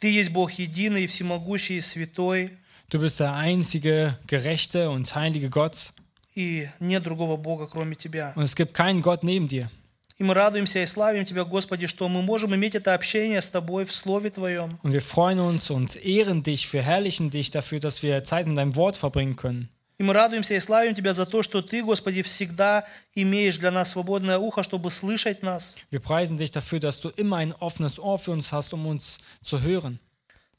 Ты 0.00 0.08
есть 0.10 0.32
Бог 0.32 0.50
единый, 0.52 1.06
всемогущий 1.06 1.76
и 1.78 1.80
святой, 1.80 2.50
du 2.90 2.98
bist 2.98 3.20
der 3.20 3.34
einzige, 3.34 4.18
gerechte 4.26 4.90
und 4.90 5.14
heilige 5.14 5.50
Gott 5.50 5.92
и 6.34 6.66
нет 6.80 7.02
другого 7.04 7.36
Бога, 7.36 7.68
кроме 7.68 7.94
Тебя. 7.96 8.32
und 8.34 8.42
es 8.44 8.56
gibt 8.56 8.74
keinen 8.74 9.02
Gott 9.02 9.22
neben 9.22 9.46
dir. 9.46 9.70
И 10.19 10.23
мы 10.23 10.33
радуемся 10.33 10.79
и 10.79 10.85
славим 10.85 11.23
Тебя, 11.23 11.45
Господи, 11.45 11.87
что 11.87 12.09
мы 12.09 12.21
можем 12.21 12.53
иметь 12.53 12.75
это 12.75 12.93
общение 12.93 13.41
с 13.41 13.47
Тобой 13.47 13.85
в 13.85 13.95
Слове 13.95 14.29
Твоем. 14.29 14.77
Und 14.83 14.91
wir 14.91 15.01
freuen 15.01 15.39
uns 15.39 15.69
und 15.69 15.95
ehren 15.95 16.43
dich, 16.43 16.67
verherrlichen 16.67 17.29
dich 17.29 17.51
dafür, 17.51 17.79
dass 17.79 18.03
wir 18.03 18.25
Zeit 18.25 18.45
in 18.45 18.55
deinem 18.55 18.75
Wort 18.75 18.97
verbringen 18.97 19.37
können. 19.37 19.69
И 19.97 20.03
мы 20.03 20.13
радуемся 20.13 20.55
и 20.55 20.59
славим 20.59 20.93
Тебя 20.93 21.13
за 21.13 21.25
то, 21.25 21.41
что 21.41 21.61
Ты, 21.61 21.83
Господи, 21.83 22.21
всегда 22.21 22.85
имеешь 23.15 23.57
для 23.57 23.71
нас 23.71 23.91
свободное 23.91 24.37
ухо, 24.37 24.61
чтобы 24.61 24.91
слышать 24.91 25.41
нас. 25.41 25.77
Wir 25.89 26.01
preisen 26.01 26.37
dich 26.37 26.51
dafür, 26.51 26.81
dass 26.81 26.99
du 26.99 27.09
immer 27.15 27.37
ein 27.37 27.53
offenes 27.53 27.97
Ohr 27.97 28.19
für 28.19 28.31
uns 28.31 28.51
hast, 28.51 28.73
um 28.73 28.87
uns 28.87 29.19
zu 29.41 29.61
hören. 29.61 29.99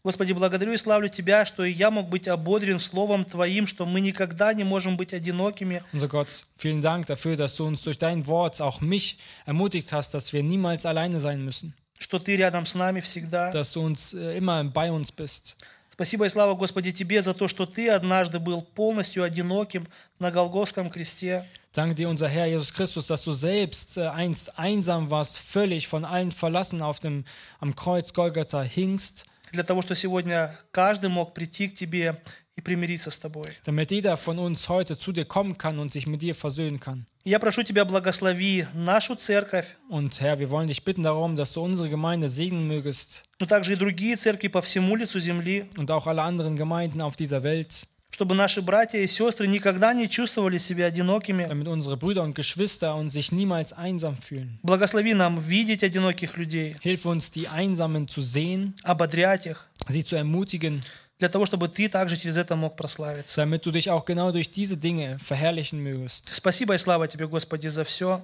Господи, 0.03 0.33
благодарю 0.33 0.73
и 0.73 0.79
славлю 0.79 1.09
Тебя, 1.11 1.45
что 1.45 1.63
и 1.63 1.73
я 1.73 1.91
мог 1.91 2.09
быть 2.09 2.27
ободрен 2.27 2.79
Словом 2.79 3.25
Твоим, 3.27 3.67
что 3.67 3.85
мы 3.85 4.01
никогда 4.01 4.55
не 4.55 4.65
можем 4.65 4.97
быть 4.97 5.13
одинокими, 5.13 5.83
Unser 5.93 6.09
Gott, 6.09 6.29
vielen 6.57 6.81
Dank 6.81 7.07
dafür, 7.07 7.37
dass 7.37 7.55
du 7.57 7.67
uns 7.67 7.83
durch 7.83 7.99
dein 7.99 8.27
Wort, 8.27 8.61
auch 8.63 8.81
mich, 8.81 9.19
ermutigt 9.45 9.93
hast, 9.93 10.15
dass 10.15 10.33
wir 10.33 10.43
niemals 10.43 10.87
alleine 10.87 11.21
sein 11.21 11.45
müssen, 11.45 11.75
что 11.99 12.19
Ты 12.19 12.37
рядом 12.37 12.65
с 12.65 12.75
нами 12.75 13.01
всегда. 13.01 13.53
dass 13.53 13.73
du 13.73 13.83
uns 13.83 14.15
äh, 14.15 14.39
immer 14.39 14.65
bei 14.65 14.91
uns 14.91 15.13
bist. 15.13 15.57
Спасибо 15.93 16.25
и 16.25 16.31
слава, 16.31 16.55
Господи, 16.55 16.93
Тебе 16.93 17.21
за 17.21 17.35
то, 17.35 17.47
что 17.47 17.67
Ты 17.67 17.91
однажды 17.91 18.39
был 18.39 18.63
полностью 18.63 19.23
одиноким 19.23 19.87
на 20.19 20.31
Голгофском 20.31 20.89
кресте. 20.89 21.45
Danke 21.75 21.95
dir, 21.95 22.09
unser 22.09 22.27
Herr 22.27 22.47
Jesus 22.47 22.73
Christus, 22.73 23.07
dass 23.09 23.23
du 23.23 23.33
selbst 23.35 23.99
äh, 23.99 24.09
einst 24.09 24.59
einsam 24.59 25.11
warst, 25.11 25.39
völlig 25.39 25.87
von 25.89 26.07
allen 26.07 26.33
verlassen 26.33 26.81
auf 26.81 27.01
dem 27.01 27.27
am 27.61 27.77
Kreuz 27.77 28.15
Golgatha 28.15 28.63
hingst, 28.63 29.27
для 29.52 29.64
того, 29.64 29.82
что 29.82 29.96
сегодня 29.96 30.52
каждый 30.72 31.10
мог 31.10 31.34
прийти 31.34 31.68
к 31.68 31.76
Тебе 31.76 32.16
и 32.56 32.62
примириться 32.62 33.12
с 33.12 33.18
Тобой. 33.18 33.50
damit 33.66 33.92
jeder 33.92 34.16
von 34.18 34.40
uns 34.40 34.70
heute 34.70 34.98
zu 34.98 35.12
dir 35.12 35.26
kommen 35.26 35.58
kann 35.58 35.78
und 35.80 35.92
sich 35.92 36.08
mit 36.08 36.22
dir 36.22 36.36
versöhnen 36.36 36.80
kann. 36.80 37.06
Я 37.24 37.40
прошу 37.40 37.64
Тебя, 37.64 37.86
благослови 37.86 38.66
нашу 38.76 39.16
церковь, 39.16 39.68
Und 39.90 40.22
Herr, 40.22 40.40
wir 40.40 40.50
wollen 40.52 40.68
dich 40.68 40.84
bitten 40.84 41.04
darum, 41.04 41.36
dass 41.36 41.54
du 41.54 41.62
unsere 41.62 41.90
Gemeinde 41.90 42.30
segnen 42.30 42.68
mögest 42.68 43.24
но 43.40 43.46
также 43.46 43.74
и 43.74 43.76
другие 43.76 44.16
церкви 44.16 44.48
по 44.48 44.62
всему 44.62 44.96
лицу 44.96 45.20
земли, 45.20 45.70
und 45.78 45.92
auch 45.92 46.08
alle 46.08 46.22
anderen 46.22 46.56
Gemeinden 46.56 47.02
auf 47.02 47.16
dieser 47.16 47.44
Welt, 47.44 47.88
Чтобы 48.11 48.35
наши 48.35 48.61
братья 48.61 48.99
и 48.99 49.07
сестры 49.07 49.47
никогда 49.47 49.93
не 49.95 50.09
чувствовали 50.09 50.59
себя 50.59 50.87
одинокими. 50.87 51.47
damit 51.47 51.69
unsere 51.69 51.97
Brüder 51.97 52.23
und 52.23 52.35
Geschwister 52.35 52.95
uns 52.97 53.13
sich 53.13 53.33
niemals 53.33 53.73
einsam 53.73 54.17
fühlen. 54.17 54.59
Благослови 54.63 55.15
нам 55.15 55.41
видеть 55.41 55.83
одиноких 55.85 56.37
людей, 56.37 56.77
Hilf 56.83 57.07
uns, 57.07 57.31
die 57.31 57.49
Einsamen 57.49 58.09
zu 58.09 58.21
sehen, 58.23 58.75
ободрять 58.83 59.47
их, 59.47 59.69
sie 59.89 60.05
zu 60.05 60.17
ermutigen, 60.17 60.83
для 61.19 61.29
того, 61.29 61.45
чтобы 61.47 61.69
Ты 61.69 61.89
также 61.89 62.17
через 62.17 62.37
это 62.37 62.57
мог 62.57 62.77
прославиться. 62.77 63.37
damit 63.43 63.65
du 63.67 63.71
dich 63.71 63.91
auch 63.91 64.05
genau 64.05 64.33
durch 64.33 64.51
diese 64.51 64.77
Dinge 64.77 65.19
verherrlichen 65.19 65.79
mögest. 65.83 66.29
Спасибо 66.33 66.75
и 66.75 66.79
слава 66.79 67.07
Тебе, 67.09 67.29
Господи, 67.29 67.69
за 67.69 67.85
все. 67.85 68.23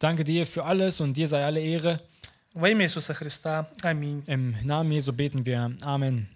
Danke 0.00 0.24
dir 0.24 0.44
für 0.44 0.64
alles 0.64 1.00
und 1.00 1.14
dir 1.14 1.28
sei 1.28 1.44
alle 1.44 1.60
Ehre. 1.60 2.00
Во 2.52 2.68
имя 2.68 2.84
Иисуса 2.84 3.14
Христа. 3.14 3.68
Аминь. 3.82 4.22
Im 4.26 4.54
Namen 4.62 4.92
Jesu 4.92 5.12
beten 5.12 5.44
wir. 5.44 5.76
Amen. 5.82 6.33